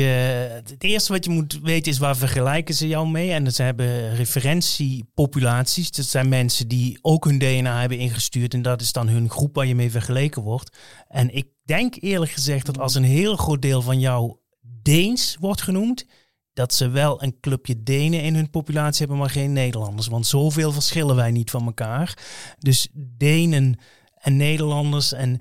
het 0.64 0.84
eerste 0.84 1.12
wat 1.12 1.24
je 1.24 1.30
moet 1.30 1.60
weten 1.62 1.92
is 1.92 1.98
waar 1.98 2.16
vergelijken 2.16 2.74
ze 2.74 2.88
jou 2.88 3.08
mee. 3.08 3.30
En 3.32 3.52
ze 3.52 3.62
hebben 3.62 4.14
referentiepopulaties. 4.14 5.90
Dat 5.90 6.04
zijn 6.04 6.28
mensen 6.28 6.68
die 6.68 6.98
ook 7.02 7.24
hun 7.24 7.38
DNA 7.38 7.80
hebben 7.80 7.98
ingestuurd. 7.98 8.54
En 8.54 8.62
dat 8.62 8.80
is 8.80 8.92
dan 8.92 9.08
hun 9.08 9.30
groep 9.30 9.54
waar 9.54 9.66
je 9.66 9.74
mee 9.74 9.90
vergeleken 9.90 10.42
wordt. 10.42 10.76
En 11.08 11.34
ik 11.34 11.48
denk 11.64 11.94
eerlijk 12.00 12.32
gezegd 12.32 12.66
dat 12.66 12.78
als 12.78 12.94
een 12.94 13.04
heel 13.04 13.36
groot 13.36 13.62
deel 13.62 13.82
van 13.82 14.00
jou 14.00 14.36
Deens 14.82 15.36
wordt 15.40 15.62
genoemd, 15.62 16.06
dat 16.52 16.74
ze 16.74 16.88
wel 16.88 17.22
een 17.22 17.40
clubje 17.40 17.82
Denen 17.82 18.22
in 18.22 18.34
hun 18.34 18.50
populatie 18.50 18.98
hebben, 18.98 19.16
maar 19.18 19.30
geen 19.30 19.52
Nederlanders. 19.52 20.06
Want 20.06 20.26
zoveel 20.26 20.72
verschillen 20.72 21.16
wij 21.16 21.30
niet 21.30 21.50
van 21.50 21.66
elkaar. 21.66 22.18
Dus 22.58 22.88
Denen 22.92 23.78
en 24.14 24.36
Nederlanders 24.36 25.12
en 25.12 25.40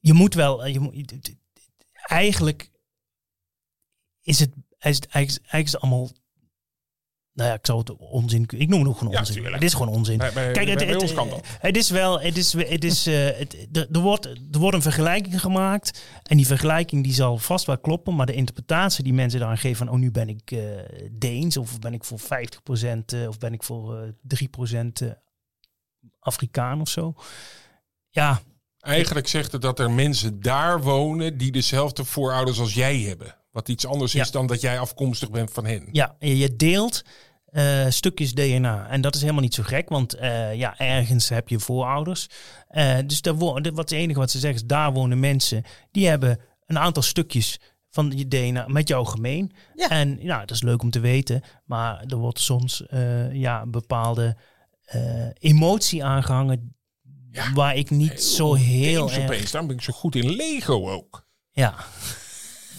je 0.00 0.12
moet 0.12 0.34
wel, 0.34 0.66
je 0.66 0.80
moet, 0.80 1.36
eigenlijk 2.08 2.70
is 4.20 4.40
het, 4.40 4.50
is 4.78 4.94
het 4.96 5.06
eigenlijk, 5.06 5.52
is 5.52 5.72
het 5.72 5.80
allemaal, 5.80 6.10
nou 7.32 7.48
ja, 7.48 7.54
ik 7.54 7.66
zou 7.66 7.78
het 7.78 7.96
onzin, 7.96 8.46
ik 8.48 8.68
noem 8.68 8.78
het 8.80 8.88
ook 8.88 8.98
gewoon 8.98 9.12
Ja, 9.12 9.18
onzin. 9.18 9.34
tuurlijk. 9.34 9.54
het 9.54 9.64
is 9.64 9.72
gewoon 9.72 9.88
onzin. 9.94 10.18
Bij, 10.18 10.32
bij, 10.32 10.52
Kijk, 10.52 10.64
bij, 10.64 10.86
het, 10.86 11.02
het, 11.02 11.14
dat. 11.16 11.40
het 11.60 11.76
is 11.76 11.90
wel, 11.90 12.20
het 12.20 12.36
is, 12.36 12.52
het 12.52 12.84
is, 12.84 13.06
eh, 13.06 13.38
het, 13.38 13.68
er, 13.92 14.00
wordt, 14.00 14.24
er 14.26 14.58
wordt 14.58 14.76
een 14.76 14.82
vergelijking 14.82 15.40
gemaakt 15.40 16.02
en 16.22 16.36
die 16.36 16.46
vergelijking 16.46 17.04
die 17.04 17.12
zal 17.12 17.38
vast 17.38 17.66
wel 17.66 17.78
kloppen, 17.78 18.14
maar 18.16 18.26
de 18.26 18.32
interpretatie 18.34 19.04
die 19.04 19.12
mensen 19.12 19.38
daaraan 19.40 19.58
geven 19.58 19.76
van, 19.86 19.88
oh 19.88 19.98
nu 19.98 20.10
ben 20.10 20.28
ik 20.28 20.50
eh, 20.50 20.60
Deens 21.12 21.56
of 21.56 21.78
ben 21.78 21.92
ik 21.94 22.04
voor 22.04 22.20
50% 22.20 22.24
eh, 23.06 23.28
of 23.28 23.38
ben 23.38 23.52
ik 23.52 23.62
voor 23.62 23.98
eh 24.02 24.08
3% 24.72 24.92
eh, 24.92 25.10
Afrikaan 26.18 26.80
of 26.80 26.88
zo. 26.88 27.14
Ja, 28.08 28.40
Eigenlijk 28.80 29.28
zegt 29.28 29.52
het 29.52 29.62
dat 29.62 29.78
er 29.78 29.90
mensen 29.90 30.40
daar 30.40 30.82
wonen 30.82 31.38
die 31.38 31.52
dezelfde 31.52 32.04
voorouders 32.04 32.60
als 32.60 32.74
jij 32.74 32.98
hebben. 32.98 33.36
Wat 33.50 33.68
iets 33.68 33.86
anders 33.86 34.14
is 34.14 34.30
dan 34.30 34.46
dat 34.46 34.60
jij 34.60 34.78
afkomstig 34.78 35.30
bent 35.30 35.50
van 35.50 35.66
hen. 35.66 35.88
Ja, 35.92 36.16
je 36.18 36.56
deelt 36.56 37.02
eh, 37.44 37.86
stukjes 37.88 38.34
DNA. 38.34 38.88
En 38.88 39.00
dat 39.00 39.14
is 39.14 39.20
helemaal 39.20 39.42
niet 39.42 39.54
zo 39.54 39.62
gek, 39.62 39.88
want 39.88 40.14
eh, 40.14 40.54
ja, 40.54 40.78
ergens 40.78 41.28
heb 41.28 41.48
je 41.48 41.58
voorouders. 41.58 42.26
Eh, 42.68 42.96
dus 43.06 43.22
daar 43.22 43.36
wat 43.36 43.64
het 43.64 43.92
enige 43.92 44.18
wat 44.18 44.30
ze 44.30 44.38
zeggen 44.38 44.60
is, 44.60 44.66
daar 44.66 44.92
wonen 44.92 45.20
mensen 45.20 45.64
die 45.90 46.08
hebben 46.08 46.40
een 46.66 46.78
aantal 46.78 47.02
stukjes 47.02 47.58
van 47.90 48.12
je 48.16 48.28
DNA 48.28 48.64
met 48.68 48.88
jou 48.88 49.06
gemeen. 49.06 49.52
Ja. 49.74 49.88
En 49.88 50.18
ja, 50.20 50.38
dat 50.38 50.50
is 50.50 50.62
leuk 50.62 50.82
om 50.82 50.90
te 50.90 51.00
weten, 51.00 51.42
maar 51.64 52.04
er 52.06 52.16
wordt 52.16 52.40
soms 52.40 52.86
eh, 52.86 53.32
ja, 53.32 53.62
een 53.62 53.70
bepaalde 53.70 54.36
eh, 54.84 55.26
emotie 55.38 56.04
aangehangen 56.04 56.76
Ja. 57.32 57.52
waar 57.52 57.76
ik 57.76 57.90
niet 57.90 58.22
zo 58.22 58.54
heel 58.54 59.10
erg... 59.10 59.18
opeens, 59.22 59.50
daarom 59.50 59.68
ben 59.68 59.76
ik 59.78 59.82
zo 59.82 59.92
goed 59.92 60.14
in 60.14 60.30
Lego 60.30 60.90
ook. 60.90 61.26
Ja. 61.52 61.74
40% 61.76 62.76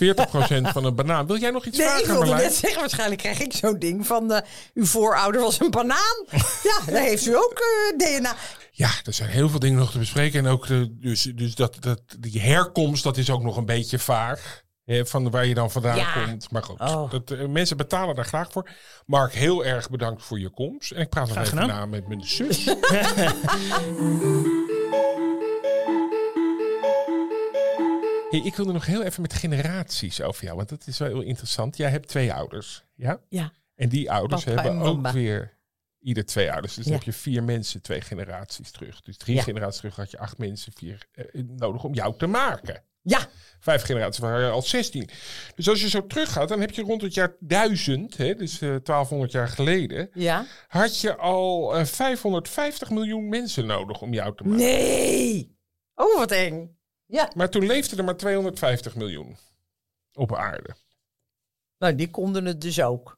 van 0.61 0.83
een 0.85 0.95
banaan. 0.95 1.27
Wil 1.27 1.37
jij 1.37 1.51
nog 1.51 1.65
iets 1.65 1.77
Nee, 1.77 1.87
ik 1.87 1.91
vragen, 1.93 2.07
wilde 2.11 2.25
Marlijn? 2.25 2.47
net 2.49 2.57
zeggen, 2.57 2.79
waarschijnlijk 2.79 3.21
krijg 3.21 3.39
ik 3.39 3.53
zo'n 3.53 3.79
ding 3.79 4.07
van... 4.07 4.31
eh, 4.31 4.41
uw 4.73 4.85
voorouder 4.85 5.41
was 5.41 5.59
een 5.59 5.69
banaan. 5.71 6.25
ja, 6.69 6.91
daar 6.91 7.01
heeft 7.03 7.25
u 7.25 7.35
ook 7.35 7.53
eh, 7.53 7.97
DNA. 7.97 8.35
Ja, 8.71 8.89
er 9.03 9.13
zijn 9.13 9.29
heel 9.29 9.49
veel 9.49 9.59
dingen 9.59 9.79
nog 9.79 9.91
te 9.91 9.97
bespreken. 9.99 10.45
En 10.45 10.51
ook 10.51 10.67
de, 10.67 10.97
dus, 10.99 11.21
dus 11.35 11.55
dat, 11.55 11.75
dat, 11.79 12.01
die 12.19 12.41
herkomst, 12.41 13.03
dat 13.03 13.17
is 13.17 13.29
ook 13.29 13.43
nog 13.43 13.57
een 13.57 13.65
beetje 13.65 13.99
vaag. 13.99 14.63
Hè, 14.89 15.05
van 15.05 15.29
waar 15.31 15.45
je 15.45 15.53
dan 15.53 15.71
vandaan 15.71 15.95
Ja. 15.97 16.25
komt. 16.25 16.51
Maar 16.51 16.63
goed, 16.63 16.79
Oh. 16.79 17.11
dat, 17.11 17.31
eh, 17.31 17.45
mensen 17.47 17.77
betalen 17.77 18.15
daar 18.15 18.25
graag 18.25 18.51
voor. 18.51 18.69
Mark, 19.05 19.33
heel 19.33 19.65
erg 19.65 19.89
bedankt 19.89 20.23
voor 20.23 20.39
je 20.39 20.49
komst. 20.49 20.91
En 20.91 21.01
ik 21.01 21.09
praat 21.09 21.23
nog 21.27 21.33
Graag 21.33 21.45
even 21.45 21.57
gedaan. 21.59 21.77
na 21.77 21.85
met 21.85 22.07
mijn 22.07 22.21
zus. 22.23 22.63
Hey, 28.29 28.39
ik 28.39 28.55
wilde 28.55 28.71
nog 28.73 28.85
heel 28.85 29.03
even 29.03 29.21
met 29.21 29.33
generaties 29.33 30.21
over 30.21 30.43
jou, 30.43 30.55
want 30.55 30.69
dat 30.69 30.87
is 30.87 30.97
wel 30.97 31.07
heel 31.07 31.21
interessant. 31.21 31.77
Jij 31.77 31.89
hebt 31.89 32.07
twee 32.07 32.33
ouders, 32.33 32.83
ja? 32.95 33.19
Ja. 33.29 33.51
En 33.75 33.89
die 33.89 34.11
ouders 34.11 34.43
Papa 34.43 34.61
hebben 34.61 34.81
ook 34.81 35.07
weer 35.07 35.57
ieder 35.99 36.25
twee 36.25 36.51
ouders. 36.51 36.73
Dus 36.73 36.83
dan 36.85 36.93
heb 36.93 37.03
je 37.03 37.13
vier 37.13 37.43
mensen, 37.43 37.81
twee 37.81 38.01
generaties 38.01 38.71
terug. 38.71 39.01
Dus 39.01 39.17
drie 39.17 39.35
Ja. 39.35 39.41
generaties 39.41 39.77
terug 39.79 39.95
had 39.95 40.11
je 40.11 40.17
acht 40.19 40.37
mensen 40.37 40.71
vier, 40.75 41.07
eh, 41.11 41.25
nodig 41.47 41.83
om 41.83 41.93
jou 41.93 42.13
te 42.17 42.27
maken. 42.27 42.83
Ja, 43.09 43.27
Vijf 43.59 43.81
generaties 43.83 44.19
waren 44.19 44.51
al 44.51 44.61
16. 44.61 45.09
Dus 45.55 45.69
als 45.69 45.81
je 45.81 45.89
zo 45.89 46.07
teruggaat, 46.07 46.49
dan 46.49 46.59
heb 46.59 46.71
je 46.71 46.81
rond 46.81 47.01
het 47.01 47.13
jaar 47.13 47.35
1000, 47.39 48.17
hè, 48.17 48.35
dus 48.35 48.53
eh 48.53 48.59
1200 48.83 49.31
jaar 49.31 49.47
geleden, 49.47 50.09
ja. 50.13 50.45
had 50.67 50.99
je 50.99 51.15
al 51.15 51.75
eh, 51.75 51.85
550 51.85 52.89
miljoen 52.89 53.29
mensen 53.29 53.65
nodig 53.65 54.01
om 54.01 54.13
jou 54.13 54.35
te 54.35 54.43
maken. 54.43 54.57
Nee. 54.65 55.57
Oh, 55.95 56.17
wat 56.17 56.31
eng. 56.31 56.77
Ja. 57.05 57.31
Maar 57.35 57.49
toen 57.49 57.65
leefden 57.65 57.97
er 57.97 58.03
maar 58.03 58.17
250 58.17 58.95
miljoen 58.95 59.37
op 60.13 60.35
aarde. 60.35 60.75
Nou, 61.77 61.95
die 61.95 62.09
konden 62.09 62.45
het 62.45 62.61
dus 62.61 62.81
ook. 62.81 63.17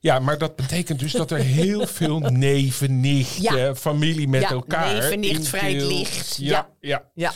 Ja, 0.00 0.18
maar 0.18 0.38
dat 0.38 0.56
betekent 0.56 0.98
dus 0.98 1.12
dat 1.12 1.30
er 1.30 1.38
heel 1.38 1.86
veel 1.86 2.18
neven, 2.50 3.00
nichten, 3.00 3.42
Ja. 3.56 3.74
familie 3.74 4.28
met 4.28 4.42
Ja, 4.42 4.50
elkaar. 4.50 4.94
neven, 4.94 5.20
nicht, 5.20 5.48
vrij 5.48 5.86
licht. 5.86 6.36
Ja, 6.36 6.70
Ja. 6.80 7.10
ja. 7.14 7.32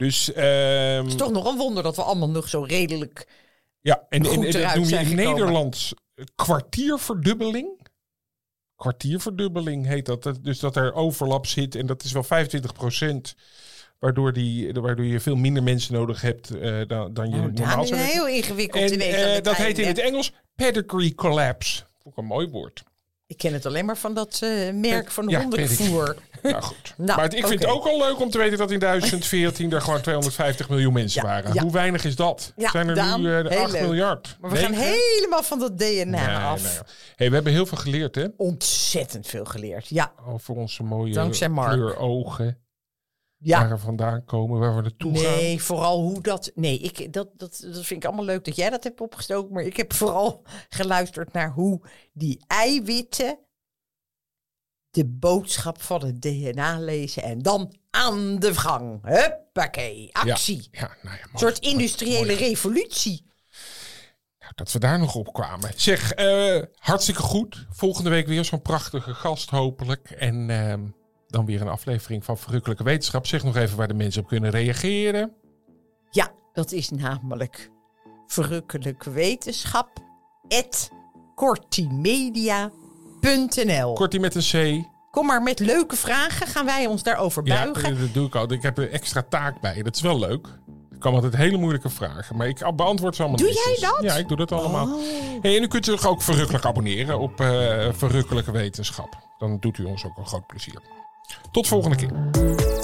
Dus 0.00 0.32
ehm, 0.32 0.96
Het 0.96 1.06
is 1.06 1.14
toch 1.14 1.30
nog 1.30 1.46
een 1.46 1.56
wonder 1.56 1.82
dat 1.82 1.96
we 1.96 2.02
allemaal 2.02 2.30
nog 2.30 2.48
zo 2.48 2.62
redelijk... 2.62 3.26
ja, 3.80 4.06
en, 4.08 4.22
en, 4.22 4.26
goed 4.26 4.44
en 4.54 4.62
dat 4.62 4.74
noem 4.74 4.84
je 4.84 4.98
in 4.98 5.06
gekomen. 5.06 5.24
Nederlands 5.24 5.94
kwartierverdubbeling. 6.34 7.80
Kwartierverdubbeling 8.76 9.86
heet 9.86 10.06
dat. 10.06 10.30
Dus 10.42 10.58
dat 10.58 10.76
er 10.76 10.94
overlap 10.94 11.46
zit 11.46 11.74
en 11.74 11.86
dat 11.86 12.02
is 12.02 12.12
wel 12.12 12.22
25 12.22 12.72
procent. 12.72 13.34
Waardoor, 13.98 14.32
die, 14.32 14.72
waardoor 14.72 15.04
je 15.04 15.20
veel 15.20 15.36
minder 15.36 15.62
mensen 15.62 15.94
nodig 15.94 16.20
hebt 16.20 16.50
eh, 16.50 16.80
dan, 16.86 17.14
dan 17.14 17.30
je 17.30 17.36
Oh, 17.36 17.42
normaal 17.42 17.70
zou 17.70 17.82
is 17.82 17.90
hebben. 17.90 18.06
heel 18.06 18.28
ingewikkeld 18.28 18.90
En 18.90 19.00
eh, 19.00 19.32
het 19.34 19.44
dat 19.44 19.56
heet 19.56 19.78
in 19.78 19.86
het 19.86 19.98
Engels 19.98 20.32
pedigree 20.54 21.14
collapse. 21.14 21.82
Vond 21.98 22.14
ik 22.14 22.20
een 22.22 22.28
mooi 22.28 22.48
woord. 22.48 22.82
Ik 23.26 23.36
ken 23.36 23.52
het 23.52 23.66
alleen 23.66 23.84
maar 23.84 23.96
van 23.96 24.14
dat 24.14 24.40
eh, 24.42 24.72
merk 24.72 25.10
van 25.10 25.28
Ja, 25.28 25.40
hondenvoer. 25.40 26.16
Nou 26.42 26.62
goed. 26.62 26.94
Nou, 26.96 27.18
maar 27.20 27.34
ik 27.34 27.46
vind 27.46 27.60
het 27.60 27.70
ook 27.70 27.84
al 27.86 27.98
leuk 27.98 28.20
om 28.20 28.30
te 28.30 28.38
weten 28.38 28.58
dat 28.58 28.70
in 28.70 28.78
2014 28.78 29.72
er 29.72 29.80
gewoon 29.80 30.00
250 30.00 30.68
miljoen 30.68 30.92
mensen 30.92 31.22
Ja, 31.22 31.28
waren. 31.28 31.54
ja. 31.54 31.62
Hoe 31.62 31.72
weinig 31.72 32.04
is 32.04 32.16
dat? 32.16 32.52
Ja, 32.56 32.70
Zijn 32.70 32.88
er 32.88 32.94
Daan, 32.94 33.20
nu 33.20 33.34
eh, 33.36 33.50
heel 33.50 33.62
8 33.62 33.72
leuk. 33.72 33.82
miljard? 33.82 34.36
Maar 34.40 34.50
we 34.50 34.56
gaan 34.56 34.72
helemaal 34.72 35.42
van 35.42 35.58
dat 35.58 35.78
DNA 35.78 36.04
Nee, 36.04 36.36
af. 36.36 36.62
nee. 36.62 36.72
Hey, 37.16 37.28
we 37.28 37.34
hebben 37.34 37.52
heel 37.52 37.66
veel 37.66 37.78
geleerd 37.78 38.14
hè? 38.14 38.26
Ontzettend 38.36 39.26
veel 39.26 39.44
geleerd. 39.44 39.88
Ja, 39.88 40.12
Over 40.26 40.54
onze 40.54 40.82
mooie 40.82 41.12
Dankzij 41.12 41.48
kleurogen. 41.48 42.58
ja. 43.38 43.58
Waar 43.60 43.68
we 43.70 43.78
vandaan 43.78 44.24
komen, 44.24 44.58
waar 44.60 44.76
we 44.76 44.82
naartoe 44.82 45.18
gaan. 45.18 45.34
Nee, 45.36 45.62
vooral 45.62 46.00
hoe 46.02 46.20
dat. 46.20 46.50
Nee, 46.54 46.78
ik, 46.78 47.12
dat, 47.12 47.28
dat, 47.36 47.60
dat 47.72 47.84
vind 47.86 48.02
ik 48.02 48.04
allemaal 48.04 48.24
leuk 48.24 48.44
dat 48.44 48.56
jij 48.56 48.70
dat 48.70 48.84
hebt 48.84 49.00
opgestoken. 49.00 49.52
Maar 49.54 49.62
ik 49.62 49.76
heb 49.76 49.92
vooral 49.92 50.42
geluisterd 50.68 51.32
naar 51.32 51.50
hoe 51.52 51.80
die 52.12 52.44
eiwitten 52.46 53.38
de 54.90 55.06
boodschap 55.06 55.82
van 55.82 56.04
het 56.04 56.22
DNA 56.22 56.78
lezen. 56.78 57.22
En 57.22 57.42
dan 57.42 57.74
aan 57.90 58.38
de 58.38 58.54
gang. 58.54 59.00
Huppakee, 59.04 60.08
actie. 60.12 60.68
ja, 60.70 60.96
nou 61.02 61.16
ja, 61.16 61.22
Een 61.32 61.38
soort 61.38 61.58
industriële 61.58 62.26
Mooi. 62.26 62.38
revolutie. 62.38 63.24
Nou, 64.40 64.52
dat 64.54 64.72
we 64.72 64.78
daar 64.78 64.98
nog 64.98 65.14
op 65.14 65.32
kwamen. 65.32 65.70
Zeg, 65.76 66.12
eh, 66.12 66.62
hartstikke 66.74 67.22
goed. 67.22 67.66
Volgende 67.70 68.10
week 68.10 68.26
weer 68.26 68.44
zo'n 68.44 68.62
prachtige 68.62 69.14
gast 69.14 69.50
hopelijk. 69.50 70.10
En 70.10 70.50
ehm, 70.50 70.86
dan 71.26 71.46
weer 71.46 71.60
een 71.60 71.68
aflevering 71.68 72.24
van 72.24 72.38
Verrukkelijke 72.38 72.82
Wetenschap. 72.82 73.26
Zeg 73.26 73.42
nog 73.44 73.56
even 73.56 73.76
waar 73.76 73.88
de 73.88 73.94
mensen 73.94 74.22
op 74.22 74.28
kunnen 74.28 74.50
reageren. 74.50 75.32
Ja, 76.10 76.32
dat 76.52 76.72
is 76.72 76.90
namelijk 76.90 77.70
verrukkelijke 78.26 79.10
wetenschap. 79.10 79.88
kortimedia.nl. 83.20 83.92
Kortie 83.92 84.20
met 84.20 84.34
een 84.34 84.82
C. 84.82 84.84
Kom 85.10 85.26
maar 85.26 85.42
met 85.42 85.58
leuke 85.58 85.96
vragen. 85.96 86.46
Gaan 86.46 86.64
wij 86.64 86.86
ons 86.86 87.02
daarover 87.02 87.46
Ja, 87.46 87.62
buigen? 87.62 88.00
dat 88.00 88.14
doe 88.14 88.26
ik 88.26 88.34
al. 88.34 88.52
Ik 88.52 88.62
heb 88.62 88.78
een 88.78 88.90
extra 88.90 89.22
taak 89.28 89.60
bij. 89.60 89.82
Dat 89.82 89.94
is 89.94 90.00
wel 90.00 90.18
leuk. 90.18 90.46
Er 90.90 90.98
komen 90.98 91.22
altijd 91.22 91.42
hele 91.42 91.56
moeilijke 91.56 91.90
vragen. 91.90 92.36
Maar 92.36 92.48
ik 92.48 92.76
beantwoord 92.76 93.16
ze 93.16 93.22
allemaal 93.22 93.40
Doe 93.40 93.52
jij 93.52 93.76
dat? 93.80 93.98
Ja, 94.00 94.14
ik 94.14 94.28
doe 94.28 94.36
dat 94.36 94.52
allemaal. 94.52 94.86
Oh. 94.86 95.00
Hey, 95.40 95.56
en 95.56 95.62
u 95.62 95.66
kunt 95.66 95.84
zich 95.84 96.06
ook 96.06 96.22
verrukkelijk 96.22 96.64
abonneren 96.64 97.18
op 97.18 97.40
eh, 97.40 97.88
Verrukkelijke 97.92 98.50
Wetenschap. 98.50 99.18
Dan 99.38 99.56
doet 99.60 99.78
u 99.78 99.84
ons 99.84 100.04
ook 100.04 100.16
een 100.16 100.26
groot 100.26 100.46
plezier. 100.46 100.80
Tot 101.50 101.66
volgende 101.66 101.96
keer. 101.96 102.79